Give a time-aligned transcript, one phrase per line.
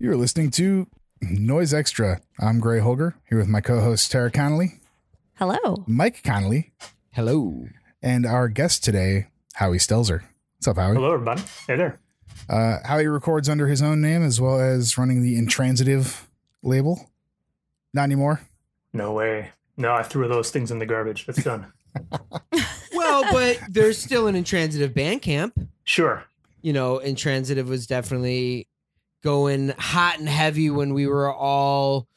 [0.00, 0.86] You're listening to
[1.20, 2.20] Noise Extra.
[2.38, 4.74] I'm Gray Holger here with my co-host Tara Connolly,
[5.34, 5.84] Hello.
[5.86, 6.72] Mike Connolly,
[7.12, 7.66] Hello.
[8.02, 10.22] and our guest today, Howie Stelzer.
[10.56, 10.94] What's up, Howie?
[10.94, 11.42] Hello, everybody.
[11.66, 11.98] Hey there.
[12.48, 16.28] Uh, Howie records under his own name as well as running the Intransitive
[16.62, 17.10] label.
[17.92, 18.40] Not anymore.
[18.92, 19.50] No way.
[19.76, 21.24] No, I threw those things in the garbage.
[21.28, 21.66] It's done.
[22.94, 25.54] Well, but there's still an intransitive band camp.
[25.84, 26.24] Sure.
[26.62, 28.66] You know, intransitive was definitely
[29.22, 32.08] going hot and heavy when we were all,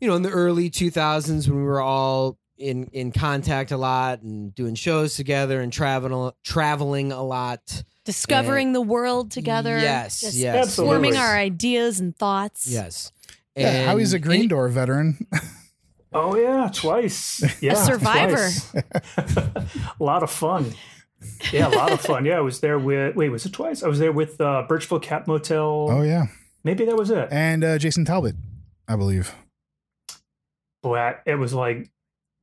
[0.00, 4.22] you know, in the early 2000s when we were all in in contact a lot
[4.22, 7.82] and doing shows together and traveling traveling a lot.
[8.04, 9.76] Discovering the world together.
[9.78, 10.94] Yes, Just yes, Absolutely.
[10.94, 12.66] Forming our ideas and thoughts.
[12.66, 13.10] Yes.
[13.56, 15.26] Yeah, And- Howie's a Green and- Door veteran.
[16.12, 17.42] Oh yeah, twice.
[17.62, 18.36] Yeah, survivor.
[18.36, 18.74] twice.
[19.18, 19.66] a
[19.98, 20.72] lot of fun.
[21.52, 22.24] Yeah, a lot of fun.
[22.24, 23.16] Yeah, I was there with.
[23.16, 23.82] Wait, was it twice?
[23.82, 25.88] I was there with uh, Birchville Cat Motel.
[25.90, 26.26] oh yeah,
[26.64, 27.28] Maybe that was it.
[27.30, 28.34] and uh, Jason Talbot,
[28.88, 29.34] I believe
[30.82, 31.90] Boy, it was like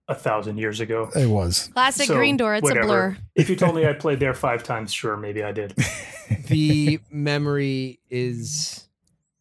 [0.07, 1.09] a thousand years ago.
[1.15, 1.69] it was.
[1.73, 2.55] Classic So, Green Door.
[2.55, 2.83] It's whatever.
[2.83, 3.17] a blur.
[3.35, 5.73] If you told me I played there five times, sure, maybe I did.
[6.47, 8.87] the memory is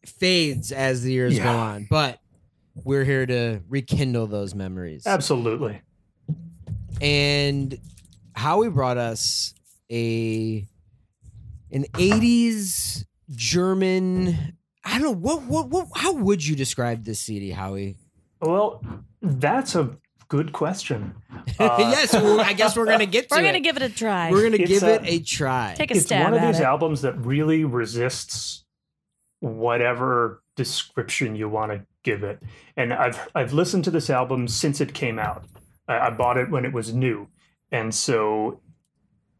[0.05, 2.19] fades as the years go on, but
[2.75, 5.05] we're here to rekindle those memories.
[5.05, 5.81] Absolutely.
[7.01, 7.77] And
[8.35, 9.53] Howie brought us
[9.91, 10.67] a
[11.71, 17.51] an 80s German I don't know what what what how would you describe this CD,
[17.51, 17.95] Howie?
[18.41, 18.83] Well,
[19.21, 21.15] that's a good question.
[21.59, 23.43] Uh, yes, well, I guess we're gonna get to We're it.
[23.43, 24.31] going to give it a try.
[24.31, 25.75] we're gonna It's, give uh, it a try.
[25.77, 26.63] Take a it's stab one of at these it.
[26.63, 28.63] albums that really resists
[29.39, 32.41] whatever description you want to give it.
[32.77, 35.45] And I've I've listened to this album since it came out.
[35.87, 37.27] I, I bought it when it was new,
[37.73, 38.61] and so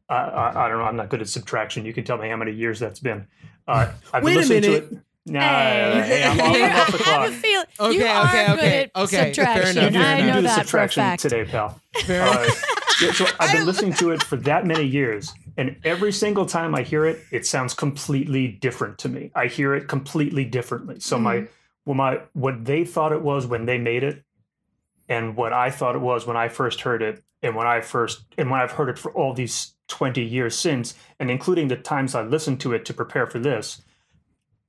[0.10, 0.84] I, I, I don't know.
[0.84, 1.86] I'm not good at subtraction.
[1.86, 3.28] You can tell me how many years that's been.
[3.66, 4.62] Uh, I've Wait a minute.
[4.64, 4.98] To it.
[5.26, 6.02] Nah, Hey.
[6.06, 8.60] hey, I'm, off, I'm off the I have a feeling Okay, you are okay, good
[8.60, 9.78] okay, at okay, fair subtraction.
[9.78, 11.22] enough, You do, fair I you know do the that for a subtraction fact.
[11.22, 11.82] today, pal.
[12.04, 12.50] Fair Uh,
[13.02, 16.76] yeah, so I've been listening to it for that many years, and every single time
[16.76, 19.32] I hear it, it sounds completely different to me.
[19.34, 21.00] I hear it completely differently.
[21.00, 21.48] So my,
[21.86, 24.24] well, my what they thought it was when they made it,
[25.08, 28.24] and what I thought it was when I first heard it, and when I first
[28.38, 32.16] and when I've heard it for all these twenty years since, and including the times
[32.16, 33.82] I listened to it to prepare for this,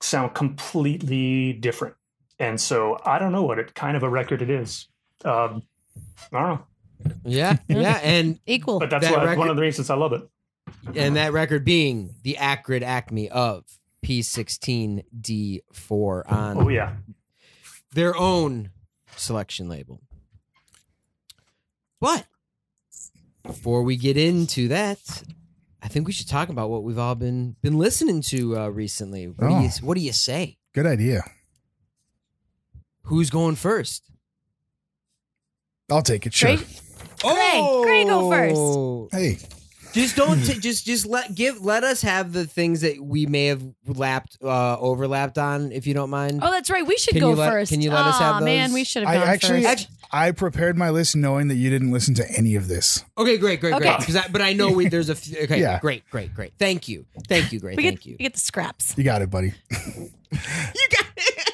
[0.00, 1.94] sound completely different.
[2.38, 4.88] And so I don't know what it kind of a record it is.
[5.24, 5.62] Um,
[6.32, 6.64] I don't know.
[7.24, 8.80] yeah, yeah, and Equal.
[8.80, 10.22] But that's That why, record- one of the reasons I love it.
[10.96, 13.64] and that record being the acrid acme of
[14.04, 16.94] P16D4 on Oh yeah,
[17.92, 18.70] their own
[19.16, 20.00] Selektion label.
[22.00, 22.26] But
[23.44, 24.98] before we get into that,
[25.82, 29.26] I think we should talk about what we've all been been listening to uh, recently.
[29.28, 29.60] What, do Oh.
[29.62, 30.56] you, what do you say?
[30.74, 31.22] Good idea.
[33.04, 34.10] Who's going first?
[35.90, 36.32] I'll take it.
[36.32, 36.56] Sure.
[36.56, 36.80] Great.
[37.22, 39.14] Gray, Gray, go first.
[39.14, 39.38] Hey,
[39.94, 43.46] Just don't t- just just let give let us have the things that we may
[43.46, 46.40] have lapped uh, overlapped on, if you don't mind.
[46.42, 46.84] Oh, that's right.
[46.86, 47.70] We should Can go you let- first.
[47.72, 49.88] can you let us Aw, have man, we should have I gone actually, first.
[50.10, 53.04] I prepared my list knowing that you didn't listen to any of this.
[53.16, 53.84] Okay, great, great, Okay.
[53.84, 54.00] great.
[54.06, 55.78] 'Cause I, but I know we, there's a few, okay, Yeah.
[55.80, 56.52] great, great, great.
[56.58, 58.16] Thank you, thank you, great, we thank get, you.
[58.18, 58.94] we get the scraps.
[58.96, 59.54] You got it, buddy.
[60.32, 61.53] You got it.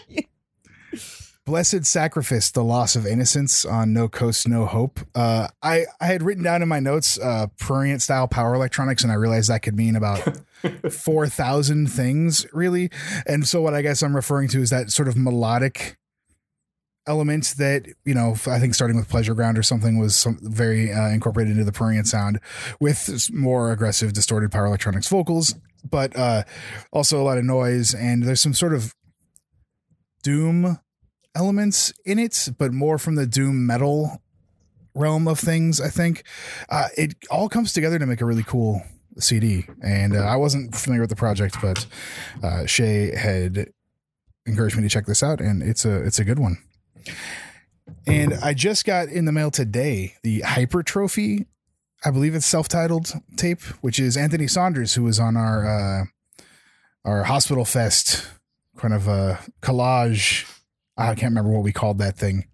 [1.50, 5.00] Blessed Sacrifice, The Loss of Innocence on No Coast, No Hope.
[5.16, 9.10] Uh, I, I had written down in my notes uh, prurient style power electronics, and
[9.10, 10.20] I realized that could mean about
[10.92, 12.88] 4,000 things, really.
[13.26, 15.98] And so, what I guess I'm referring to is that sort of melodic
[17.08, 20.92] element that, you know, I think starting with Pleasure Ground or something was some, very
[20.92, 22.38] uh, incorporated into the prurient sound
[22.78, 26.44] with more aggressive, distorted power electronics vocals, but uh,
[26.92, 27.92] also a lot of noise.
[27.92, 28.94] And there's some sort of
[30.22, 30.78] doom
[31.34, 34.22] elements in it, but more from the doom metal
[34.94, 35.80] realm of things.
[35.80, 36.24] I think
[36.68, 38.82] uh, it all comes together to make a really cool
[39.18, 39.66] CD.
[39.82, 41.86] And uh, I wasn't familiar with the project, but
[42.42, 43.70] uh, Shay had
[44.46, 46.58] encouraged me to check this out, and it's a it's a good one.
[48.06, 51.46] And I just got in the mail today the Hypertrophy,
[52.04, 56.04] I believe it's self-titled tape, which is Anthony Saunders, who was on our uh,
[57.04, 58.28] our Hospital Fest
[58.76, 60.46] kind of a collage.
[61.00, 62.46] I can't remember what we called that thing.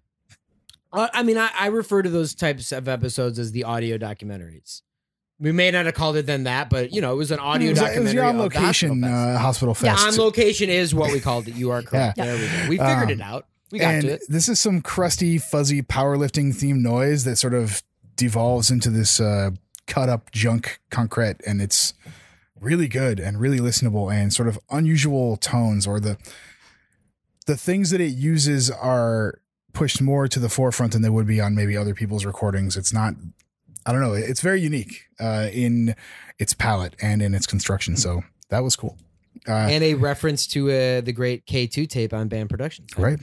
[0.93, 4.81] Uh, I mean, I, I refer to those types of episodes as the audio documentaries.
[5.39, 7.67] We may not have called it then that, but you know, it was an audio
[7.67, 8.03] it was, it documentary.
[8.05, 9.85] was your on location Hospital Fest.
[9.85, 11.53] uh, Hospital Yeah, on location is what we called it.
[11.55, 12.17] You are correct.
[12.17, 12.25] Yeah.
[12.25, 12.69] There we go.
[12.69, 13.45] We figured Um, it out.
[13.71, 14.21] We got to it.
[14.29, 17.83] this is some crusty, fuzzy powerlifting theme noise that sort of
[18.15, 19.51] devolves into this uh,
[19.87, 21.93] cut up junk concrete, and it's
[22.59, 26.17] really good and really listenable and sort of unusual tones or the
[27.47, 29.41] the things that it uses are
[29.73, 32.77] pushed more to the forefront than they would be on maybe other people's recordings.
[32.77, 33.15] It's not.
[33.85, 34.13] I don't know.
[34.13, 35.95] It's very unique uh, in
[36.39, 37.95] its palette and in its construction.
[37.95, 38.97] So that was cool.
[39.47, 42.89] Uh, and a reference to uh, the great K2 tape on Band Productions.
[42.97, 43.19] Right.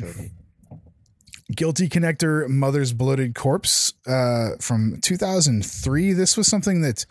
[1.54, 6.12] Guilty Connector Mother's Bloated Corpse uh, from 2003.
[6.14, 7.04] This was something that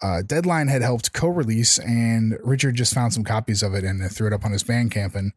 [0.00, 4.08] uh, Deadline had helped co release, and Richard just found some copies of it and
[4.10, 5.16] threw it up on his Bandcamp.
[5.16, 5.32] And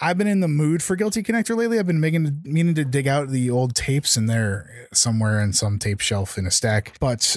[0.00, 1.78] I've been in the mood for Guilty Connector lately.
[1.78, 5.78] I've been making, meaning to dig out the old tapes, in they're somewhere in some
[5.78, 6.96] tape shelf in a stack.
[7.00, 7.36] But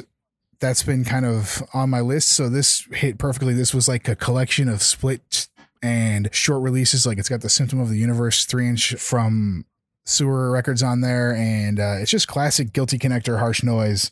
[0.59, 2.29] that's been kind of on my list.
[2.29, 3.53] So this hit perfectly.
[3.53, 5.49] This was like a collection of split
[5.81, 7.05] and short releases.
[7.05, 9.65] Like it's got the Symptom of the Universe three inch from
[10.05, 14.11] Sewer Records on there, and uh, it's just classic Guilty Connector harsh noise,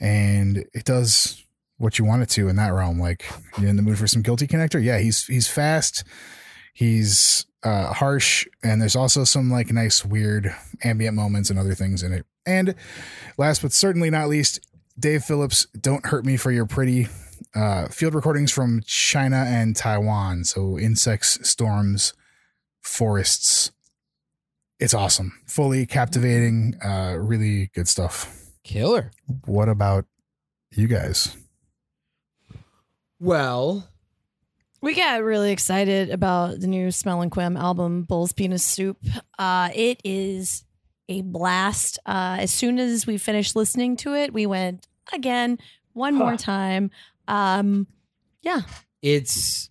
[0.00, 1.44] and it does
[1.78, 2.98] what you want it to in that realm.
[2.98, 3.24] Like
[3.58, 4.98] you're in the mood for some Guilty Connector, yeah.
[4.98, 6.04] He's he's fast,
[6.72, 10.54] he's uh, harsh, and there's also some like nice weird
[10.84, 12.24] ambient moments and other things in it.
[12.46, 12.74] And
[13.36, 14.60] last but certainly not least,
[14.98, 17.08] Dave Phillips, "Don't Hurt Me for Your Pretty."
[17.54, 20.44] Uh, field recordings from China and Taiwan.
[20.44, 22.12] So insects, storms,
[22.82, 23.72] forests
[24.78, 25.32] it's awesome.
[25.46, 28.50] Fully captivating, uh, really good stuff.
[28.62, 29.10] Killer.
[29.46, 30.06] What about
[30.72, 31.36] you guys?
[33.18, 33.88] Well,
[34.86, 38.96] We got really excited about the new Smell and Quim album, Bull's Penis Soup.
[39.36, 40.62] Uh, it is
[41.08, 41.98] a blast.
[42.06, 45.58] Uh, as soon as we finished listening to it, we went again
[45.92, 46.20] one Huh.
[46.20, 46.92] more time.
[47.26, 47.88] Um,
[48.42, 48.60] yeah,
[49.02, 49.70] it's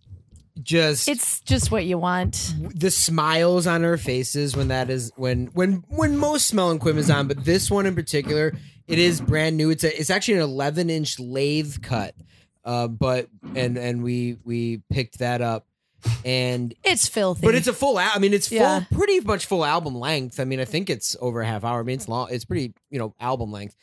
[0.62, 2.54] just it's just what you want.
[2.76, 6.98] the smiles on our faces when that is when when when most smell and quim
[6.98, 8.52] is on, but this one in particular,
[8.86, 9.70] it is brand new.
[9.70, 12.16] It's a it's actually an 11 inch lathe cut,
[12.66, 15.66] uh, but and and we we picked that up,
[16.24, 17.46] and It's filthy.
[17.46, 18.00] but it's a full.
[18.00, 18.84] Al- I mean, it's full, Yeah.
[18.92, 20.40] pretty much full album length.
[20.40, 21.80] I mean, I think it's over a half hour.
[21.80, 22.28] I mean, it's long.
[22.32, 23.76] It's pretty you know album length,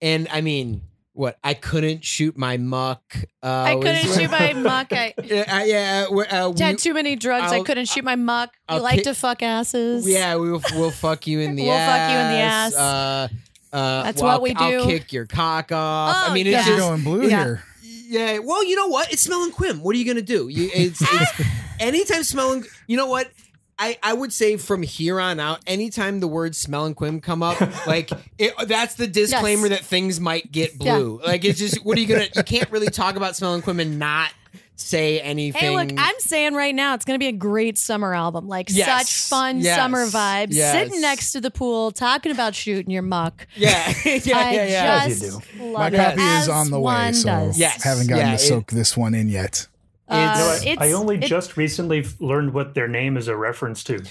[0.00, 0.82] and I mean.
[1.12, 3.02] What I couldn't shoot my muck.
[3.42, 4.92] Uh, I couldn't was- shoot my muck.
[4.92, 6.06] I Yeah, uh, yeah.
[6.08, 7.52] we- Uh, we, had too many drugs.
[7.52, 8.50] I I'll- couldn't shoot my muck.
[8.70, 10.08] You I'll like pick- to fuck asses.
[10.08, 11.90] Yeah, we will, we'll fuck you in the We'll ass.
[11.90, 12.74] fuck you in the ass.
[12.76, 13.28] Uh,
[13.76, 14.86] uh, That's well, what we I'll do.
[14.88, 16.16] kick your cock off.
[16.16, 16.60] Oh, I mean, yeah.
[16.60, 17.44] it's You're just going blue Yeah.
[17.44, 17.64] here.
[18.10, 18.38] Yeah.
[18.38, 19.12] Well, you know what?
[19.12, 19.80] It's smelling quim.
[19.80, 20.48] What are you gonna do?
[20.48, 21.48] You, it's, it's
[21.80, 22.64] anytime smelling.
[22.86, 23.30] You know what?
[23.78, 27.42] I, I would say from here on out, anytime the words smell and quim come
[27.42, 29.78] up, like it, that's the disclaimer Yes.
[29.78, 31.18] that things might get blue.
[31.24, 32.26] Like it's just what are you gonna?
[32.36, 34.32] You can't really talk about smell and quim and not
[34.80, 35.60] say anything.
[35.60, 38.48] Hey, look, I'm saying right now it's going to be a great summer album.
[38.48, 39.08] Like Yes.
[39.08, 39.76] such fun Yes.
[39.76, 40.48] summer vibes.
[40.50, 40.72] Yes.
[40.72, 43.46] Sitting next to the pool, talking about shooting your muck.
[43.56, 45.02] yeah, yeah, yeah, I yeah.
[45.04, 45.64] As you just do.
[45.64, 45.96] love My it.
[45.96, 47.58] copy As is on the way, one so does.
[47.58, 47.82] Yes.
[47.82, 49.66] haven't gotten Yeah, to it- soak this one in yet.
[50.08, 53.36] Uh, You know it's- I only it- just recently learned what their name is a
[53.36, 54.02] reference to.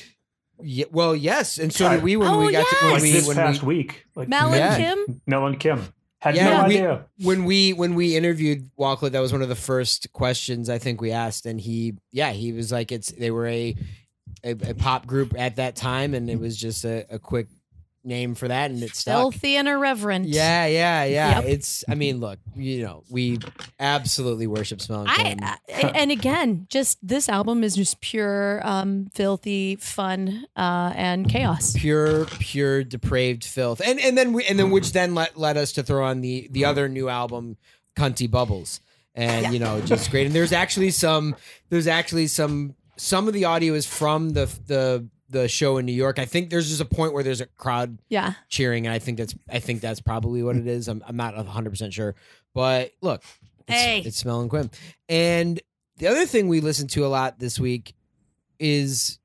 [0.62, 3.12] Yeah, well, yes, and so did we when Oh, we got to when Like we
[3.14, 4.06] this when past we week.
[4.16, 4.78] Like Mel and Yeah.
[4.78, 5.22] Kim.
[5.26, 5.88] Mel and Kim.
[6.22, 7.06] Had Yeah, no we- idea.
[7.24, 11.00] when we when we interviewed Walcott, that was one of the first questions I think
[11.00, 13.76] we asked, and he yeah he was like it's they were a
[14.44, 17.48] a, a pop group at that time, and it was just a, a quick
[18.10, 19.04] name for that, and it's.
[19.04, 20.28] Filthy and irreverent.
[20.28, 21.40] Yeah, yeah, yeah.
[21.40, 21.46] Yep.
[21.46, 23.40] It's I mean, look, you know, we
[23.80, 25.10] absolutely worship Smell and
[25.44, 31.30] I, I and again, just this album is just pure, um, filthy fun uh, and
[31.30, 31.74] chaos.
[31.78, 35.72] pure pure depraved filth and and then we and then which then led, led us
[35.74, 37.58] to throw on the the other new album
[37.96, 38.82] cunty bubbles
[39.16, 41.36] and you know just great and there's actually some
[41.70, 45.94] there's actually some some of the audio is from the the the show in New
[45.94, 46.20] York.
[46.20, 49.18] I think there's just a point where there's a crowd Yeah, cheering, and I think
[49.18, 50.88] that's I think that's probably what it is.
[50.88, 52.16] I'm I'm not 100 percent sure,
[52.54, 53.24] but look,
[53.68, 54.02] it's, Hey.
[54.06, 54.72] it's Smell and Quim.
[55.08, 55.62] And
[55.98, 57.94] the other thing we listened to a lot this week
[58.60, 59.20] is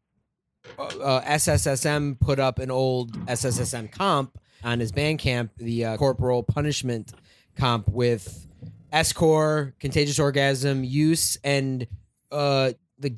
[0.78, 6.42] uh, uh, SSSM put up an old SSSM comp on his Bandcamp, the uh, Corporal
[6.42, 7.12] Punishment
[7.56, 8.46] comp with
[8.92, 11.87] S Core, Contagious Orgasm, Use, and
[12.32, 13.16] uh, the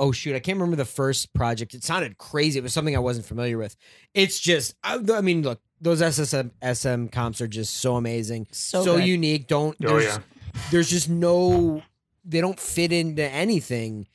[0.00, 1.74] oh shoot, I can't remember the first project.
[1.74, 2.58] It sounded crazy.
[2.58, 3.76] It was something I wasn't familiar with.
[4.14, 8.82] It's just, I, I mean, look, those SSM SM comps are just so amazing, So
[8.82, 9.46] so unique.
[9.46, 10.18] Don't Oh, there's, yeah.
[10.70, 11.82] there's just no,
[12.24, 14.08] they don't fit into anything,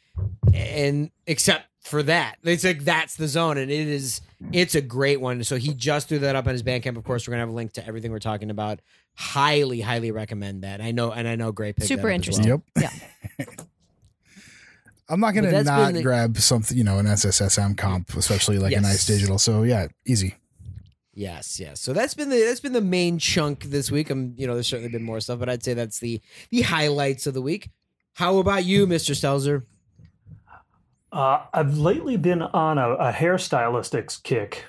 [0.53, 5.21] and except for that, it's like that's the zone, and it is, it's a great
[5.21, 5.43] one.
[5.43, 6.97] So he just threw that up on his Bandcamp.
[6.97, 8.79] Of course, we're gonna have a link to everything we're talking about.
[9.15, 10.81] Highly, highly recommend that.
[10.81, 11.81] I know, and I know, great.
[11.81, 12.49] Super that up as interesting.
[12.49, 12.63] well.
[13.39, 13.59] Yep.
[15.07, 18.81] I'm not gonna not the- grab something, you know, an SSSM comp, especially like a
[18.81, 19.37] nice digital.
[19.37, 20.35] So yeah, easy.
[21.13, 21.79] Yes, yes.
[21.79, 24.09] So that's been the that's been the main chunk this week.
[24.09, 27.27] I'm you know there's certainly been more stuff, but I'd say that's the the highlights
[27.27, 27.69] of the week.
[28.13, 29.11] How about you, Mr.
[29.15, 29.63] Stelzer?
[31.11, 34.65] Uh, I've lately been on a, a hairstylistics kick.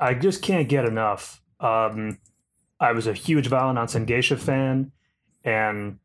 [0.00, 1.40] I just can't get enough.
[1.60, 2.18] Um,
[2.80, 4.90] I was a huge Violent Onsen Geisha fan,
[5.44, 5.98] and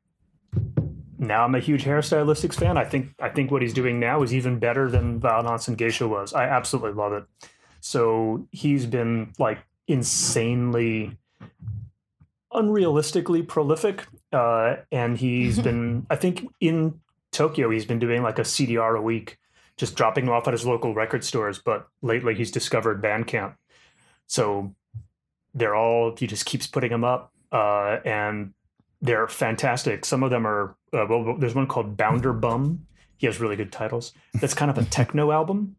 [1.27, 2.77] now I'm a huge hairstylistics fan.
[2.77, 6.33] I think I think what he's doing now is even better than and Geisha was.
[6.33, 7.23] I absolutely love it.
[7.79, 11.17] So he's been like insanely
[12.53, 16.99] unrealistically prolific uh, and he's been i think in
[17.31, 19.37] tokyo he's been doing like a cdr a week
[19.75, 23.55] just dropping them off at his local record stores but lately he's discovered bandcamp
[24.27, 24.73] so
[25.55, 28.53] they're all he just keeps putting them up uh, and
[29.03, 33.39] they're fantastic some of them are uh, well there's one called bounder bum he has
[33.39, 35.75] really good titles that's kind of a techno album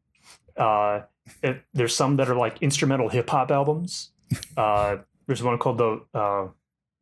[0.56, 1.00] uh,
[1.42, 4.10] it, there's some that are like instrumental hip hop albums
[4.56, 6.48] uh, there's one called the uh,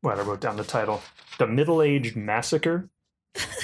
[0.01, 1.01] what I wrote down the title,
[1.39, 2.89] the Middle Aged Massacre,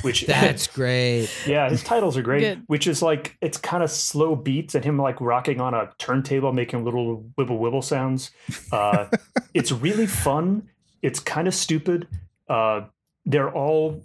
[0.02, 1.28] which That's great.
[1.46, 2.40] yeah, his titles are great.
[2.40, 2.62] Good.
[2.66, 6.52] Which is like it's kind of slow beats and him like rocking on a turntable,
[6.52, 8.30] making little wibble wibble sounds.
[8.72, 9.06] Uh,
[9.54, 10.68] it's really fun.
[11.02, 12.08] It's kind of stupid.
[12.48, 12.82] Uh,
[13.26, 14.02] they're all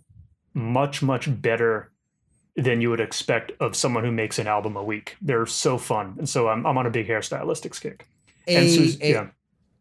[0.54, 1.92] much much better
[2.56, 5.16] than you would expect of someone who makes an album a week.
[5.22, 8.06] They're so fun, and so I'm I'm on a big hairstylistics kick.
[8.48, 9.28] and A, Sus- a, yeah,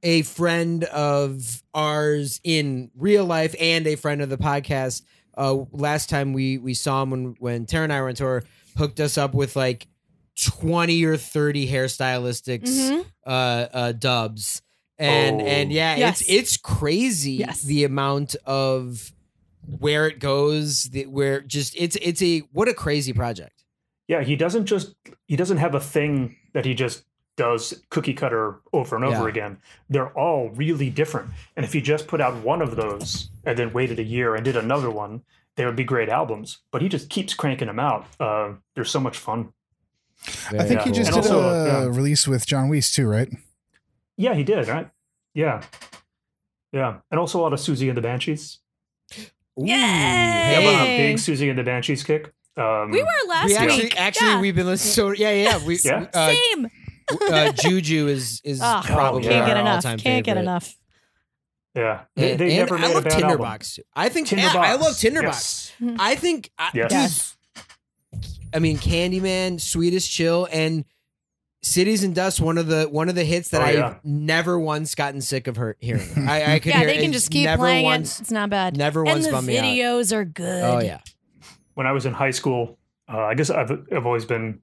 [0.02, 5.02] a friend of ours in real life and a friend of the podcast.
[5.36, 8.42] Uh, last time we we saw him when when Tara and I were on tour,
[8.78, 9.86] hooked us up with like
[10.40, 13.04] twenty or thirty hairstylistics Mhm.
[13.26, 14.62] uh, uh, dubs,
[15.02, 15.44] and Oh.
[15.44, 16.20] and yeah, Yes.
[16.22, 17.62] it's it's crazy Yes.
[17.62, 19.12] the amount of
[19.78, 23.64] where it goes, the, where just it's it's a what a crazy project.
[24.08, 24.94] Yeah, he doesn't just
[25.26, 27.04] he doesn't have a thing that he just
[27.36, 29.28] does cookie cutter over and over Yeah.
[29.28, 29.56] again.
[29.88, 31.30] They're all really different.
[31.56, 34.44] And if he just put out one of those and then waited a year and
[34.44, 35.22] did another one,
[35.56, 36.58] they would be great albums.
[36.70, 38.04] But he just keeps cranking them out.
[38.20, 39.52] Uh, they're so much fun.
[40.50, 40.84] I think Yeah.
[40.84, 41.84] he just And did also, a yeah.
[41.86, 43.30] release with John Wiese too, right?
[44.18, 44.90] Yeah, he did, right?
[45.34, 45.62] Yeah.
[46.72, 46.98] Yeah.
[47.10, 48.58] And also a lot of Siouxsie and the Banshees.
[49.18, 50.96] Ooh, Yeah, I'm on a Hey.
[51.12, 52.32] big Siouxsie and the Banshees kick.
[52.56, 54.00] Um, We were last we actually, week.
[54.00, 54.40] actually, yeah.
[54.40, 54.92] we've been listening.
[54.94, 56.06] So yeah, yeah, we, Yeah.
[56.12, 56.68] Uh, Same.
[57.30, 59.74] uh, Juju is is Oh, probably can't get enough.
[59.76, 60.74] all-time Can't get enough.
[61.74, 62.02] Yeah.
[62.16, 63.12] They, they and never I made a love bad.
[63.18, 63.74] Tinderbox.
[63.76, 63.82] too.
[63.96, 64.54] I think Tinderbox.
[64.54, 65.72] yeah, I love Tinderbox.
[65.80, 65.96] Yes.
[65.98, 66.88] I think I, Yes.
[66.90, 67.36] dude, Yes.
[68.54, 70.84] I mean Candyman, Sweetest Chill, and
[71.62, 72.40] Cities in Dust.
[72.40, 73.94] One of the one of the hits that Oh, I've yeah.
[74.02, 76.08] never once gotten sick of her hearing.
[76.28, 78.22] I, I could Yeah, hear they can just keep never playing once, it.
[78.22, 78.76] It's not bad.
[78.76, 79.64] Never and once the bummed me out.
[79.64, 80.64] videos are good.
[80.64, 81.00] Oh yeah,
[81.74, 82.78] when I was in high school,
[83.08, 84.60] uh, I guess I've, I've always been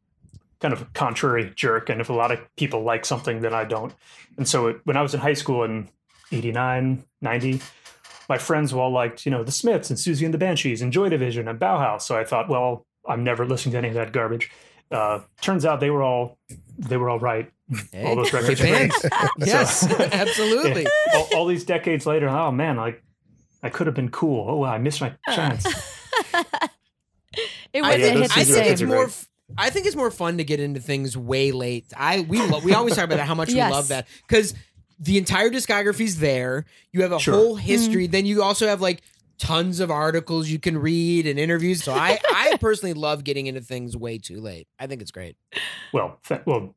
[0.59, 1.89] kind of a contrary jerk.
[1.89, 3.93] And if a lot of people like something, then I don't.
[4.37, 5.87] And so it, when I was in high school in
[6.33, 7.61] 89, 90,
[8.27, 11.07] my friends all liked, you know, the Smiths and Siouxsie and the Banshees and Joy
[11.07, 12.01] Division and Bauhaus.
[12.01, 14.51] So I thought, well, I'm never listening to any of that garbage.
[14.91, 16.37] Uh, turns out they were all
[16.79, 17.51] they were all right.
[17.91, 18.91] Hey, all those records are great.
[19.37, 20.87] yes, So- absolutely.
[21.13, 23.03] all, all these decades later, oh man, like
[23.61, 24.49] I could have been cool.
[24.49, 25.35] Oh, wow, I missed my ah.
[25.35, 25.65] chance.
[27.73, 28.95] it wasn't yeah, think, those hit I the think it's are more.
[28.97, 29.07] great.
[29.09, 31.85] f- I think it's more fun to get into things way late.
[31.97, 33.69] I we lo- we always talk about that how much Yes.
[33.69, 34.53] we love that because
[34.99, 36.65] the entire discography's there.
[36.91, 37.33] You have a Sure.
[37.33, 38.05] whole history.
[38.05, 38.11] Mm-hmm.
[38.11, 39.01] Then you also have like
[39.39, 41.83] tons of articles you can read and interviews.
[41.83, 44.67] So I I personally love getting into things way too late.
[44.77, 45.37] I think it's great.
[45.93, 46.75] Well, th- well,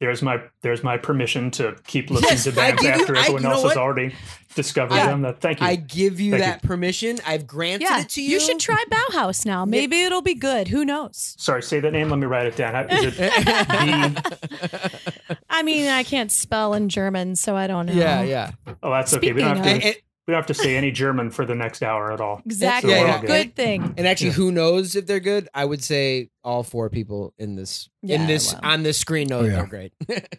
[0.00, 3.16] there's my there's my permission to keep listening Yes, to I bands give you- after
[3.16, 4.14] I- everyone you know else has already
[4.54, 5.06] discovered Yeah.
[5.06, 5.22] them.
[5.22, 5.66] That thank you.
[5.66, 7.18] I give you Thank that permission.
[7.26, 8.30] I've granted Yeah, it to you.
[8.34, 9.64] you should try Bauhaus now.
[9.64, 10.68] Maybe it'll be good.
[10.68, 11.34] Who knows?
[11.38, 12.10] Sorry, say that name.
[12.10, 12.74] Let me write it down.
[12.74, 13.18] How- Is it
[15.28, 15.34] B?
[15.50, 17.92] I mean, I can't spell in German, so I don't know.
[17.92, 18.50] yeah, yeah.
[18.82, 19.32] Oh, that's okay.
[19.32, 19.70] We don't have to.
[19.72, 19.96] And, and-
[20.28, 22.42] we don't have to say any German for the next hour at all.
[22.44, 22.90] Exactly.
[22.90, 23.20] Yeah, yeah.
[23.22, 23.94] Good thing.
[23.96, 24.32] and actually, Yeah.
[24.34, 25.48] who knows if they're good?
[25.54, 28.60] I would say all four people in this Yeah, in this well.
[28.62, 29.56] on this screen know Oh, yeah.
[29.56, 29.92] they're great.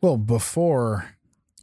[0.00, 1.16] Well, before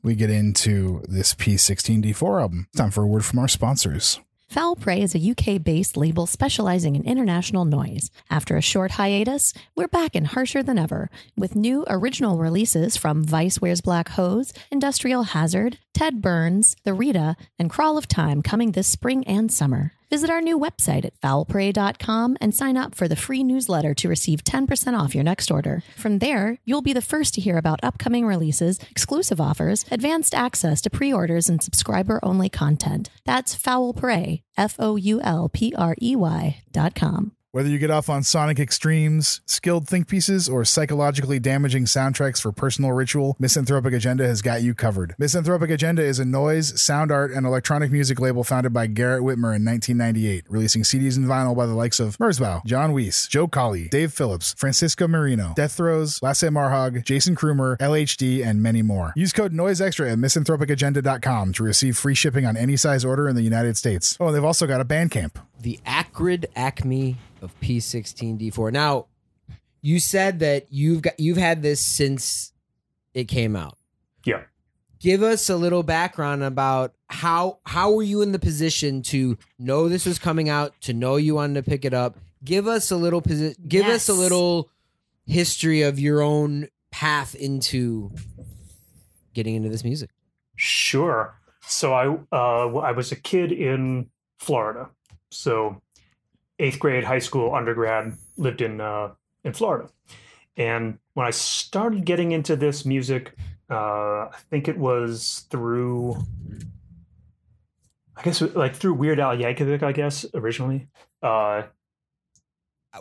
[0.04, 4.20] we get into this P16D4 album, time for a word from our sponsors.
[4.56, 8.10] Foul Prey is a UK based label specializing in international noise.
[8.30, 13.26] After a short hiatus, we're back and harsher than ever with new original releases from
[13.26, 18.72] Vice Wears Black Hose, Industrial Hazard, Ted Burns, The Rita, and Crawl of Time coming
[18.72, 19.92] this spring and summer.
[20.10, 24.44] Visit our new website at foulprey.com and sign up for the free newsletter to receive
[24.44, 25.84] 10% off your next order.
[25.98, 30.82] From there, you'll be the first to hear about upcoming releases, exclusive offers, advanced access
[30.82, 33.10] to pre orders, and subscriber only content.
[33.26, 33.94] That's Foul
[34.58, 37.32] F O U L P R E Y dot com.
[37.56, 42.52] Whether you get off on sonic extremes, skilled think pieces, or psychologically damaging soundtracks for
[42.52, 45.16] personal ritual, Misanthropic Agenda has got you covered.
[45.18, 49.56] Misanthropic Agenda is a noise, sound art, and electronic music label founded by Garrett Whitmer
[49.56, 53.88] in 1998, releasing CDs and vinyl by the likes of Merzbow, John Wiese, Joe Colley,
[53.88, 59.14] Dave Phillips, Francisco Meirino, Death Throes, Lasse Marhaug, Jason Crumer, LHD, and many more.
[59.16, 63.44] Use code NOISEXTRA at misanthropicagenda.com to receive free shipping on any size order in the
[63.44, 64.18] United States.
[64.20, 65.38] Oh, and they've also got a Bandcamp.
[65.66, 68.72] The acrid acme of P16D4.
[68.72, 69.08] Now,
[69.82, 72.54] you said that you've got you've had this since
[73.16, 73.76] it came out.
[74.24, 74.44] Yeah.
[75.00, 79.90] Give us a little background about how how were you in the position to know
[79.90, 82.20] this was coming out, to know you wanted to pick it up.
[82.44, 84.70] Give us a little posi- give us a little
[85.26, 88.12] history of your own path into
[89.34, 90.12] getting into this music.
[90.56, 91.40] Sure.
[91.62, 94.90] So I uh, I was a kid in Florida.
[95.36, 95.82] So
[96.60, 99.12] eighth grade, high school, undergrad, lived in uh,
[99.44, 99.90] in Florida.
[100.58, 103.34] And when I started getting into this music,
[103.70, 103.76] uh,
[104.32, 106.16] I think it was through,
[108.16, 110.88] I guess like through Weird Al Yankovic, I guess originally.
[111.22, 111.64] Uh,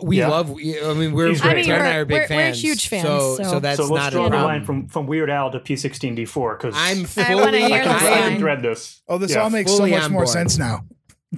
[0.01, 0.27] We Yeah.
[0.27, 0.51] love.
[0.51, 1.69] I mean, we're He's Brett great.
[1.69, 2.61] and I we're- big we're- we're fans.
[2.61, 4.47] huge fans, So, so- so that's so let's not a draw the problem.
[4.51, 7.35] line from from Weird Al to P16D4 because I'm I fully.
[7.35, 9.01] wanna I can, this I can thread this.
[9.07, 9.43] Oh, this Yeah.
[9.43, 10.27] all makes so much more board.
[10.27, 10.83] sense now.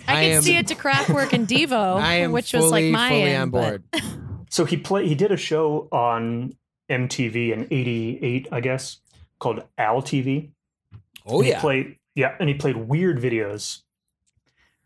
[0.07, 2.85] I, can am- see it to Kraftwerk and Devo, I am which fully, was like
[2.91, 4.03] my fully end, on but- board.
[4.49, 6.55] So he play he did a show on
[6.89, 9.01] MTV in '88, I guess,
[9.39, 10.51] called Al TV.
[11.27, 11.59] Oh And he yeah.
[11.59, 13.81] played yeah, and he played weird videos.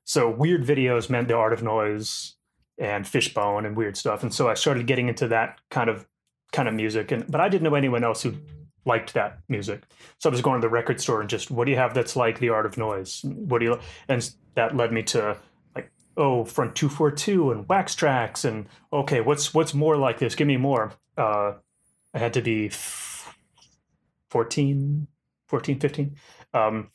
[0.03, 2.36] So weird videos meant the art of noise
[2.79, 4.24] and fishbone and weird stuff.
[4.24, 6.08] And so I started getting into that kind of
[6.51, 7.12] kind of music.
[7.12, 8.34] And but I didn't know anyone else who
[8.86, 9.84] liked that music.
[10.20, 12.16] So I was going to the record store and just what do you have that's
[12.16, 13.22] like the art of noise?
[13.24, 15.38] What do you and that led me to
[15.75, 20.36] like oh front 242 and Wax Trax and okay what's what's more like this?
[20.36, 20.94] Give me more.
[21.18, 21.53] Uh
[22.14, 23.38] i had to be f-
[24.32, 25.08] 14
[25.48, 26.16] 14 15
[26.53, 26.90] um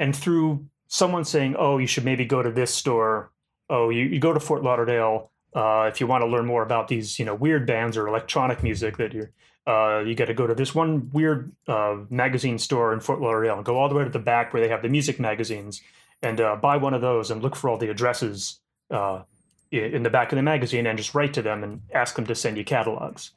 [0.00, 3.32] and through someone saying oh you should maybe go to this store.
[3.68, 5.30] Oh you, you go to fort lauderdale.
[5.54, 8.62] Uh, if you want to learn more about these you know weird bands or electronic
[8.62, 9.30] music that you're
[9.68, 13.56] uh, you got to go to this one weird uh, magazine store in Fort Lauderdale
[13.56, 15.82] and go all the way to the back where they have the music magazines
[16.22, 19.22] and uh, buy one of those and look for all the addresses uh,
[19.70, 22.34] in the back of the magazine and just write to them and ask them to
[22.34, 23.32] send you catalogs.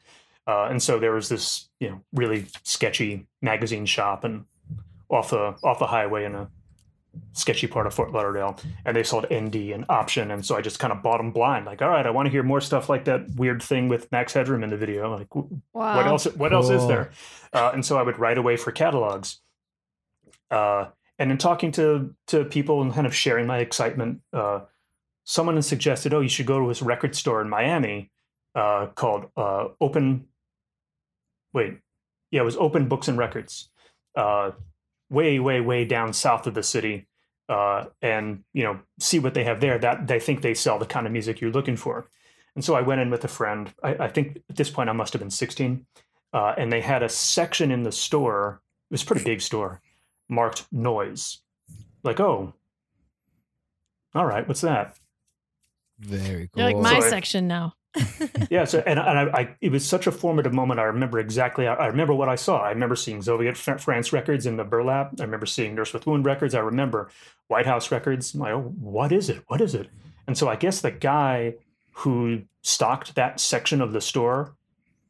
[0.48, 4.46] Uh, and so there was this, you know, really sketchy magazine shop and
[5.10, 6.50] off the off the highway in a
[7.34, 10.80] sketchy part of Fort Lauderdale, and they sold ND and Option, and so I just
[10.80, 11.66] kind of bought them blind.
[11.66, 14.34] Like, all right, I want to hear more stuff like that weird thing with Max
[14.34, 15.16] Headroom in the video.
[15.16, 15.50] Like, wow.
[15.74, 16.26] what else?
[16.26, 17.12] What else is there?
[17.54, 19.40] Uh, and so I would write away for catalogs.
[20.50, 20.88] Uh,
[21.20, 24.62] and in talking to to people and kind of sharing my excitement, uh,
[25.24, 28.12] someone had suggested, "Oh, you should go to this record store in Miami
[28.56, 30.26] uh, called uh, Open."
[31.54, 31.78] Wait,
[32.32, 33.70] yeah, it was Open Books and Records,
[34.16, 34.52] uh,
[35.12, 37.06] way, way, way down south of the city,
[37.50, 39.78] uh, and you know, see what they have there.
[39.78, 42.08] That they think they sell the kind of music you're looking for.
[42.56, 43.72] And so I went in with a friend.
[43.84, 45.86] I, I think at this point I must have been 16.
[46.34, 48.62] Uh, and they had a section in the store.
[48.90, 49.82] It was a pretty big store,
[50.30, 51.40] marked noise.
[52.04, 52.54] Like, oh,
[54.16, 54.98] all right, what's that?
[56.00, 56.64] Very cool.
[56.64, 57.74] You're like my So I- section now.
[58.50, 60.80] Yeah, so and, and I, I, it was such a formative moment.
[60.80, 61.68] I remember exactly.
[61.68, 62.62] I, I remember what I saw.
[62.62, 65.14] I remember seeing Zoviet Fr- France records in the burlap.
[65.20, 66.54] I remember seeing Nurse with Wound records.
[66.54, 67.10] I remember
[67.48, 68.36] White House records.
[68.36, 69.44] Like, oh, what is it?
[69.48, 69.90] What is it?
[70.28, 71.56] And so I guess the guy
[71.94, 74.56] who stocked that section of the store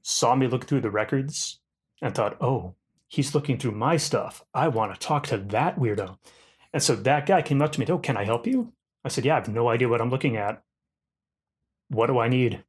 [0.01, 1.59] saw me look through the records
[2.01, 2.75] and thought, oh,
[3.07, 4.43] he's looking through my stuff.
[4.53, 6.17] I want to talk to that weirdo.
[6.73, 7.85] And so that guy came up to me.
[7.89, 8.73] Oh, can I help you?
[9.03, 10.63] I said, yeah, I have no idea what I'm looking at.
[11.89, 12.63] What do I need?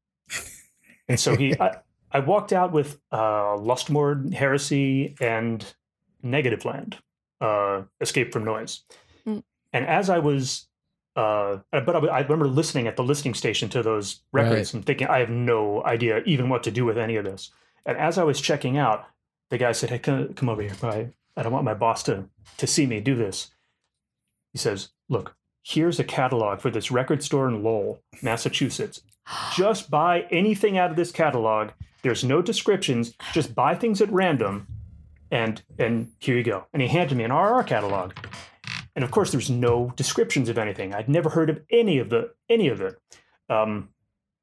[1.12, 1.77] And so he, I,
[2.11, 5.64] I walked out with uh, Lustmord, Heresy, and
[6.25, 6.94] Negativland,
[7.40, 8.83] uh, Escape from Noise.
[9.27, 9.42] Mm.
[9.72, 10.68] And as I was,
[11.16, 15.09] uh, but I, I remember listening at the listening station to those records and thinking,
[15.09, 17.51] I have no idea even what to do with any of this.
[17.85, 19.07] And as I was checking out,
[19.51, 20.72] the guy said, Hey, come, come over here.
[20.83, 22.25] I, I don't want my boss to,
[22.57, 23.51] to see me do this.
[24.53, 29.01] He says, Look, here's a catalog for this record store in Lowell, Massachusetts
[29.57, 31.70] just buy anything out of this catalog.
[32.03, 33.14] There's no descriptions.
[33.33, 34.66] Just buy things at random,
[35.31, 36.66] and and here you go.
[36.72, 38.12] And he handed me an RR catalog,
[38.96, 40.94] and of course there's no descriptions of anything.
[40.94, 43.01] I'd never heard of any of the any of it.
[43.48, 43.90] Um,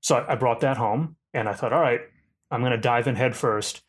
[0.01, 2.01] so I, I brought that home, and I thought, all right,
[2.49, 3.83] I'm going to dive in head first.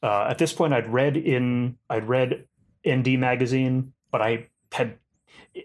[0.00, 2.46] Uh, at this point, I'd read in I'd read
[2.88, 4.98] ND magazine, but I had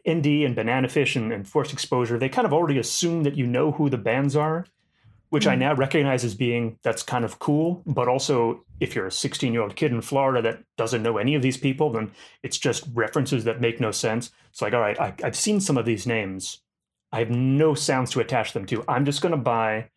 [0.10, 3.46] ND and Banana Fish and, and Forced Exposure, they kind of already assume that you
[3.48, 4.66] know who the bands are.
[5.30, 5.60] which I Mm.
[5.60, 7.82] now recognize as being that's kind of cool.
[7.88, 11.34] But also, if you're a 16 year old kid in Florida that doesn't know any
[11.34, 12.12] of these people, then
[12.44, 14.30] it's just references that make no sense.
[14.52, 16.62] It's like, all right, I, I've seen some of these names.
[17.12, 18.84] I have no sounds to attach them to.
[18.88, 19.90] I'm just going to buy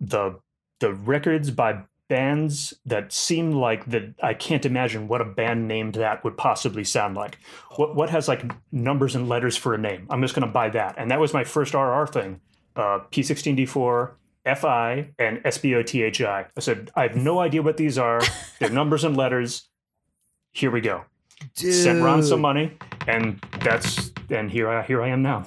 [0.00, 0.38] the
[0.78, 4.14] the records by bands that seem like that.
[4.22, 7.38] I can't imagine what a band named that would possibly sound like.
[7.76, 10.06] What what has like numbers and letters for a name?
[10.10, 10.94] I'm just going to buy that.
[10.98, 12.40] And that was my first RR thing.
[12.74, 14.12] Uh, P16D4,
[14.56, 16.46] FI, and SBOTHI.
[16.56, 18.20] I said, I have no idea what these are.
[18.58, 19.68] They're numbers and letters.
[20.52, 21.04] Here we go.
[21.54, 25.46] Sent Ron some money, and that's and here I here I am now.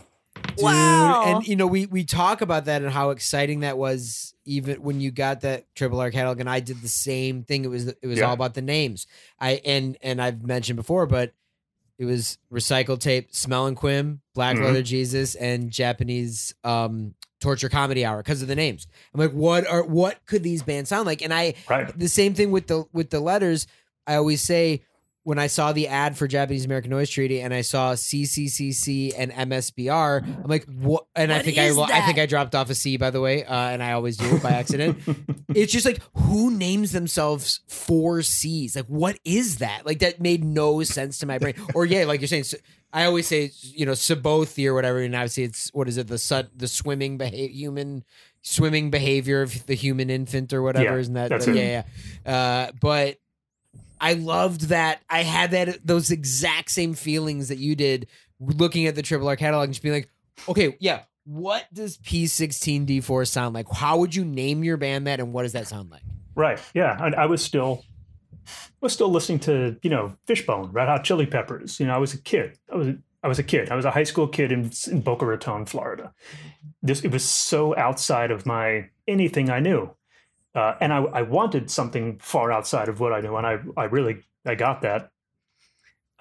[0.61, 1.21] Dude, Wow.
[1.25, 4.99] And you know, we we talk about that and how exciting that was even when
[5.01, 7.65] you got that triple R catalog and I did the same thing.
[7.65, 8.25] It was it was Yeah.
[8.25, 9.07] all about the names.
[9.39, 11.33] I and and I've mentioned before, but
[11.99, 14.63] it was recycled tape, Smell and Quim, Black Mhm.
[14.63, 18.87] Leather Jesus, and Japanese um torture comedy hour because of the names.
[19.13, 21.21] I'm like, what are what could these bands sound like?
[21.21, 21.97] And I Right.
[21.97, 23.67] the same thing with the with the letters.
[24.07, 24.81] I always say
[25.23, 29.31] when I saw the ad for Japanese American Noise Treaty and I saw CCCC and
[29.31, 31.05] MSBR, I'm like, what?
[31.15, 32.17] And I think I is lo- I think?
[32.19, 34.51] I dropped off a C by the way, uh, and I always do it by
[34.51, 34.97] accident.
[35.49, 38.75] it's just like who names themselves four C's?
[38.75, 39.85] Like, what is that?
[39.85, 41.53] Like that made no sense to my brain.
[41.75, 42.45] Or yeah, like you're saying.
[42.93, 46.17] I always say, you know, Sabothi or whatever, and obviously it's what is it the
[46.17, 48.03] su- the swimming behavior human
[48.41, 51.29] swimming behavior of the human infant or whatever, Yeah, isn't that?
[51.29, 51.55] that's the- it.
[51.57, 51.83] yeah,
[52.25, 52.33] yeah.
[52.67, 53.17] Uh, but
[54.01, 55.01] I loved that.
[55.09, 58.07] I had that those exact same feelings that you did
[58.39, 60.09] looking at the Triple R catalog and just being like,
[60.49, 63.71] okay, yeah, what does P16D4 sound like?
[63.71, 66.01] How would you name your band that, and what does that sound like?
[66.35, 66.59] Right.
[66.73, 66.97] Yeah.
[66.99, 67.85] And I was still
[68.81, 71.79] was still listening to, you know, Fishbone, Red Hot Chili Peppers.
[71.79, 72.57] You know, I was a kid.
[72.71, 72.87] I was
[73.23, 73.69] I was a kid.
[73.69, 76.13] I was a high school kid in, in Boca Raton, Florida.
[76.81, 79.93] This it was so outside of my anything I knew.
[80.53, 83.85] Uh, and I, I wanted something far outside of what I knew, and I, I
[83.85, 85.09] really I got that.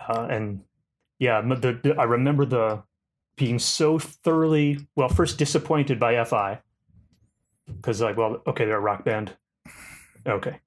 [0.09, 0.61] Uh, and
[1.19, 2.83] yeah, the, the- I remember the
[3.37, 6.59] being so thoroughly well first disappointed by FI
[7.66, 9.33] because like well okay they're a rock band
[10.27, 10.59] okay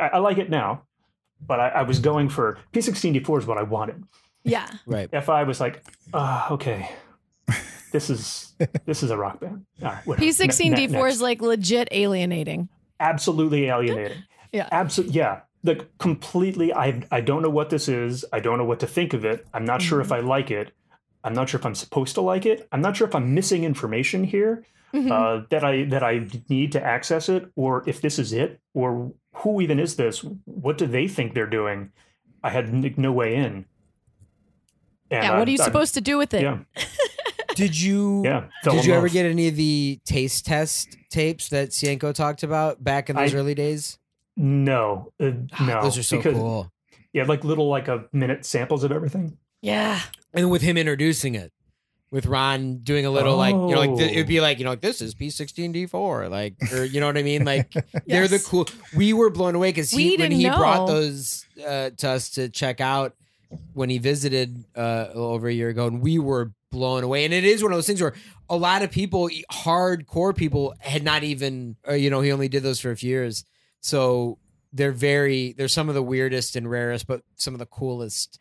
[0.00, 0.84] I, I like it now
[1.46, 4.04] but I, I was going for P16D4 is what I wanted
[4.42, 4.66] Yeah.
[4.86, 5.10] Right.
[5.22, 5.82] FI was like
[6.14, 6.90] uh, okay
[7.92, 8.54] this is
[8.86, 12.70] this is a rock band All right, P16D4 is like legit alienating.
[13.00, 14.68] Absolutely alienating Yeah.
[14.72, 18.80] absolutely yeah like completely I I don't know what this is I don't know what
[18.80, 20.72] to think of it I'm not sure if I like it
[21.24, 23.64] I'm not sure if I'm supposed to like it I'm not sure if I'm missing
[23.64, 25.10] information here Mhm.
[25.12, 29.12] uh, that I that I need to access it, or if this is it, or
[29.34, 30.24] who even is this?
[30.46, 31.90] What do they think they're doing?
[32.42, 33.66] I had no way in.
[35.10, 35.38] And yeah.
[35.38, 36.40] What are you I- I- supposed to do with it?
[36.40, 36.58] Yeah,
[37.58, 38.22] Did you?
[38.24, 38.44] yeah.
[38.64, 42.82] Did in you ever get any of the taste test tapes that Cienko talked about
[42.82, 43.98] back in those I- early days?
[44.36, 45.82] No, uh, no.
[45.82, 46.70] those are so because, cool.
[47.12, 49.36] Yeah, like little like a minute samples of everything.
[49.62, 50.00] Yeah.
[50.32, 51.52] And with him introducing it,
[52.12, 54.12] with Ron doing a little like you know like th- Oh.
[54.12, 57.22] it'd be like you know like this is P16D4 like or you know what I
[57.22, 57.70] mean like
[58.06, 58.46] they're the Yes.
[58.46, 58.66] cool.
[58.96, 62.48] We were blown away because he when didn't he brought those uh, to us to
[62.48, 63.14] check out
[63.74, 67.24] when he visited uh, over a year ago, and we were blown away.
[67.24, 68.14] And it is one of those things where
[68.48, 72.62] a lot of people, hardcore people, had not even uh, you know he only did
[72.62, 73.44] those for a few years,
[73.80, 74.38] so
[74.72, 78.38] they're very they're some of the weirdest and rarest, but some of the coolest.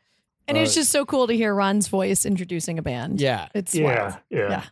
[0.47, 3.19] And it's Uh, just so cool to hear Ron's voice introducing a band.
[3.19, 4.17] Yeah, It's Yeah, wild.
[4.29, 4.63] yeah, Yeah.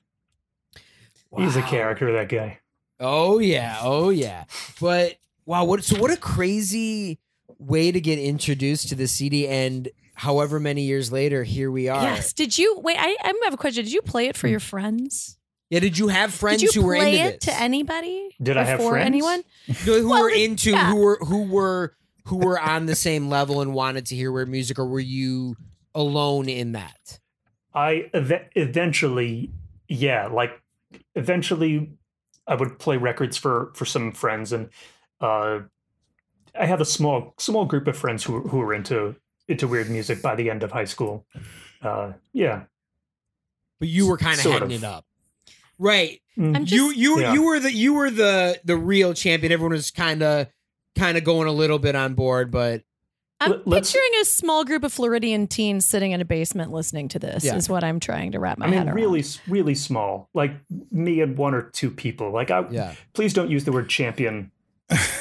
[1.38, 2.60] He's a character, that guy.
[3.00, 4.46] Oh yeah, oh yeah.
[4.80, 5.16] But
[5.46, 7.20] wow, what so what a crazy
[7.60, 12.02] way to get introduced to the CD and however many years later here we are.
[12.02, 12.34] Yes.
[12.34, 12.98] Did you wait?
[13.00, 13.84] I, I have a question.
[13.84, 14.30] Did you play Hmm.
[14.32, 15.38] it for your friends?
[15.70, 17.54] Yeah, did you have friends Did you who were play into it this?
[17.56, 18.36] to anybody?
[18.42, 19.08] Did I have before friends?
[19.08, 19.44] anyone?
[19.84, 20.90] who Well, were into yeah.
[20.92, 21.94] who were who were
[22.26, 25.56] who were on the same level and wanted to hear weird music or were you
[25.94, 27.20] alone in that?
[27.74, 29.52] I ev- eventually,
[29.88, 30.52] yeah, like
[31.16, 31.92] eventually,
[32.48, 34.70] I would play records for for some friends, and
[35.20, 35.60] uh,
[36.58, 39.16] I have a small small group of friends who who were into
[39.48, 41.26] into weird music by the end of high school.
[41.82, 42.64] Uh, yeah,
[43.80, 44.72] But you were kind of heading of.
[44.72, 45.06] it up.
[45.78, 46.22] Right.
[46.38, 46.56] Mm.
[46.56, 47.34] I'm just you you Yeah.
[47.34, 49.52] you were the you were the the real champion.
[49.52, 50.48] Everyone was kind of
[50.98, 52.82] kind of going a little bit on board, but
[53.42, 57.10] I'm Let- let's- picturing a small group of Floridian teens sitting in a basement listening
[57.10, 57.44] to this.
[57.44, 57.56] Yeah.
[57.58, 58.96] Is what I'm trying to wrap my I mean, head around.
[58.96, 60.54] really, really small, like
[60.92, 62.32] me and one or two people.
[62.32, 62.96] Like, I yeah.
[63.14, 64.52] please don't use the word champion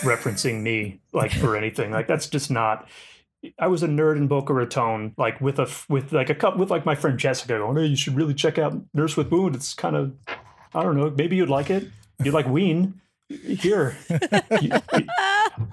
[0.03, 1.91] referencing me like for anything.
[1.91, 2.89] Like, that's just not.
[3.59, 6.71] I was a nerd in Boca Raton, like with a with like a couple with
[6.71, 9.55] like my friend Jessica going, "Hey, you should really check out Nurse with Wound.
[9.55, 10.15] It's kind of,
[10.75, 11.89] I don't know, maybe you'd like it.
[12.23, 13.97] You'd like Ween." here.
[14.61, 14.71] you-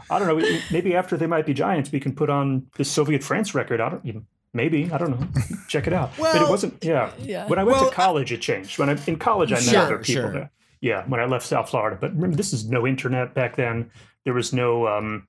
[0.09, 0.59] I don't know.
[0.71, 3.81] Maybe after they might be giants, we can put on the Zoviet France record.
[3.81, 4.05] I don't.
[4.05, 5.27] you- Maybe I don't know.
[5.69, 6.11] Check it out.
[6.17, 6.83] but it wasn't.
[6.83, 7.11] Yeah.
[7.19, 7.47] Yeah.
[7.47, 8.77] When I went Well, to college, it changed.
[8.79, 10.31] When I in college, I met Sure, other people sure.
[10.33, 10.51] there.
[10.81, 11.05] Yeah.
[11.07, 13.89] When I left South Florida, but remember, this is no internet back then.
[14.25, 15.25] There was no um,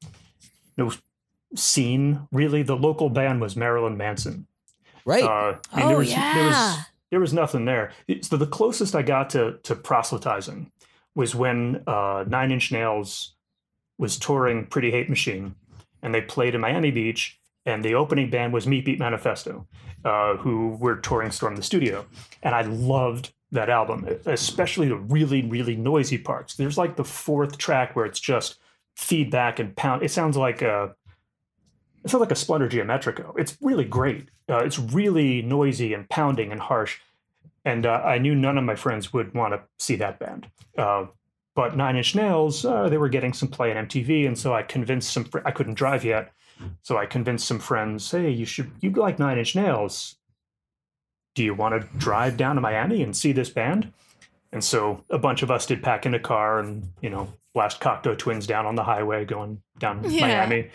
[0.76, 0.90] no
[1.54, 2.62] scene really.
[2.62, 4.46] The local band was Marilyn Manson.
[5.04, 5.24] Right.
[5.24, 6.46] Uh, I mean, Oh, there was, There yeah.
[6.76, 6.78] was,
[7.10, 7.92] there was nothing there.
[8.22, 10.70] So the closest I got to, to proselytizing
[11.14, 13.34] was when uh, Nine Inch Nails
[13.98, 15.54] was touring Pretty Hate Machine,
[16.02, 19.66] and they played in Miami Beach, and the opening band was Meat Beat Manifesto,
[20.04, 22.06] uh, who were touring Storm the Studio,
[22.42, 26.54] and I loved that album, especially the really really noisy parts.
[26.54, 28.58] There's like the fourth track where it's just
[28.96, 30.02] feedback and pound.
[30.02, 30.94] It sounds like a
[32.04, 33.32] it sounds like a Splendor Geometrico.
[33.38, 34.28] It's really great.
[34.48, 36.98] Uh, it's really noisy and pounding and harsh.
[37.64, 40.48] And uh, I knew none of my friends would want to see that band.
[40.76, 41.06] Uh,
[41.54, 44.62] but Nine Inch Nails, uh, they were getting some play on MTV, and so I
[44.62, 45.24] convinced some.
[45.24, 46.32] Fr- I couldn't drive yet,
[46.82, 48.10] so I convinced some friends.
[48.10, 48.70] Hey, you should.
[48.80, 50.16] You like Nine Inch Nails?
[51.34, 53.92] Do you want to drive down to Miami and see this band?
[54.50, 57.80] And so a bunch of us did pack in a car and you know blast
[57.80, 60.46] Cocteau Twins down on the highway going down Yeah.
[60.46, 60.70] Miami,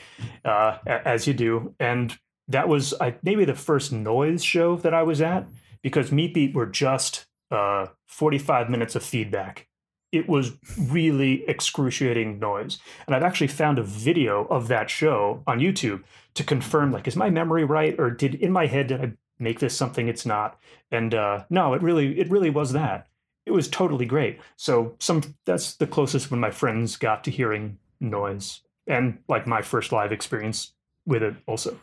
[0.46, 1.74] uh, as you do.
[1.80, 5.46] And that was I, maybe the first noise show that I was at
[5.82, 9.68] because Meat Beat were just uh, 45 minutes of feedback.
[10.12, 12.80] It was really excruciating noise.
[13.06, 16.04] And I've actually found a video of that show on YouTube
[16.36, 17.96] to confirm like, is my memory right?
[18.00, 20.58] Or did in my head, did I make this something it's not?
[20.92, 23.08] And uh, no, it really, it really was that.
[23.47, 24.41] It was totally great.
[24.57, 29.62] So some that's the closest when my friends got to hearing noise and like my
[29.62, 30.73] first live experience
[31.05, 31.79] with it also.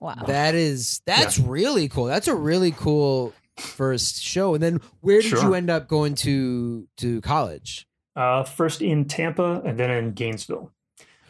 [0.00, 0.14] Wow.
[0.26, 2.06] That is that's really cool.
[2.06, 4.54] That's a really cool first show.
[4.54, 5.42] And then where did Sure.
[5.42, 7.86] you end up going to to college?
[8.16, 10.72] Uh, first in Tampa and then in Gainesville.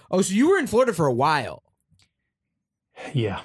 [0.09, 1.65] Oh, so you were in Florida for a while.
[3.13, 3.41] Yeah.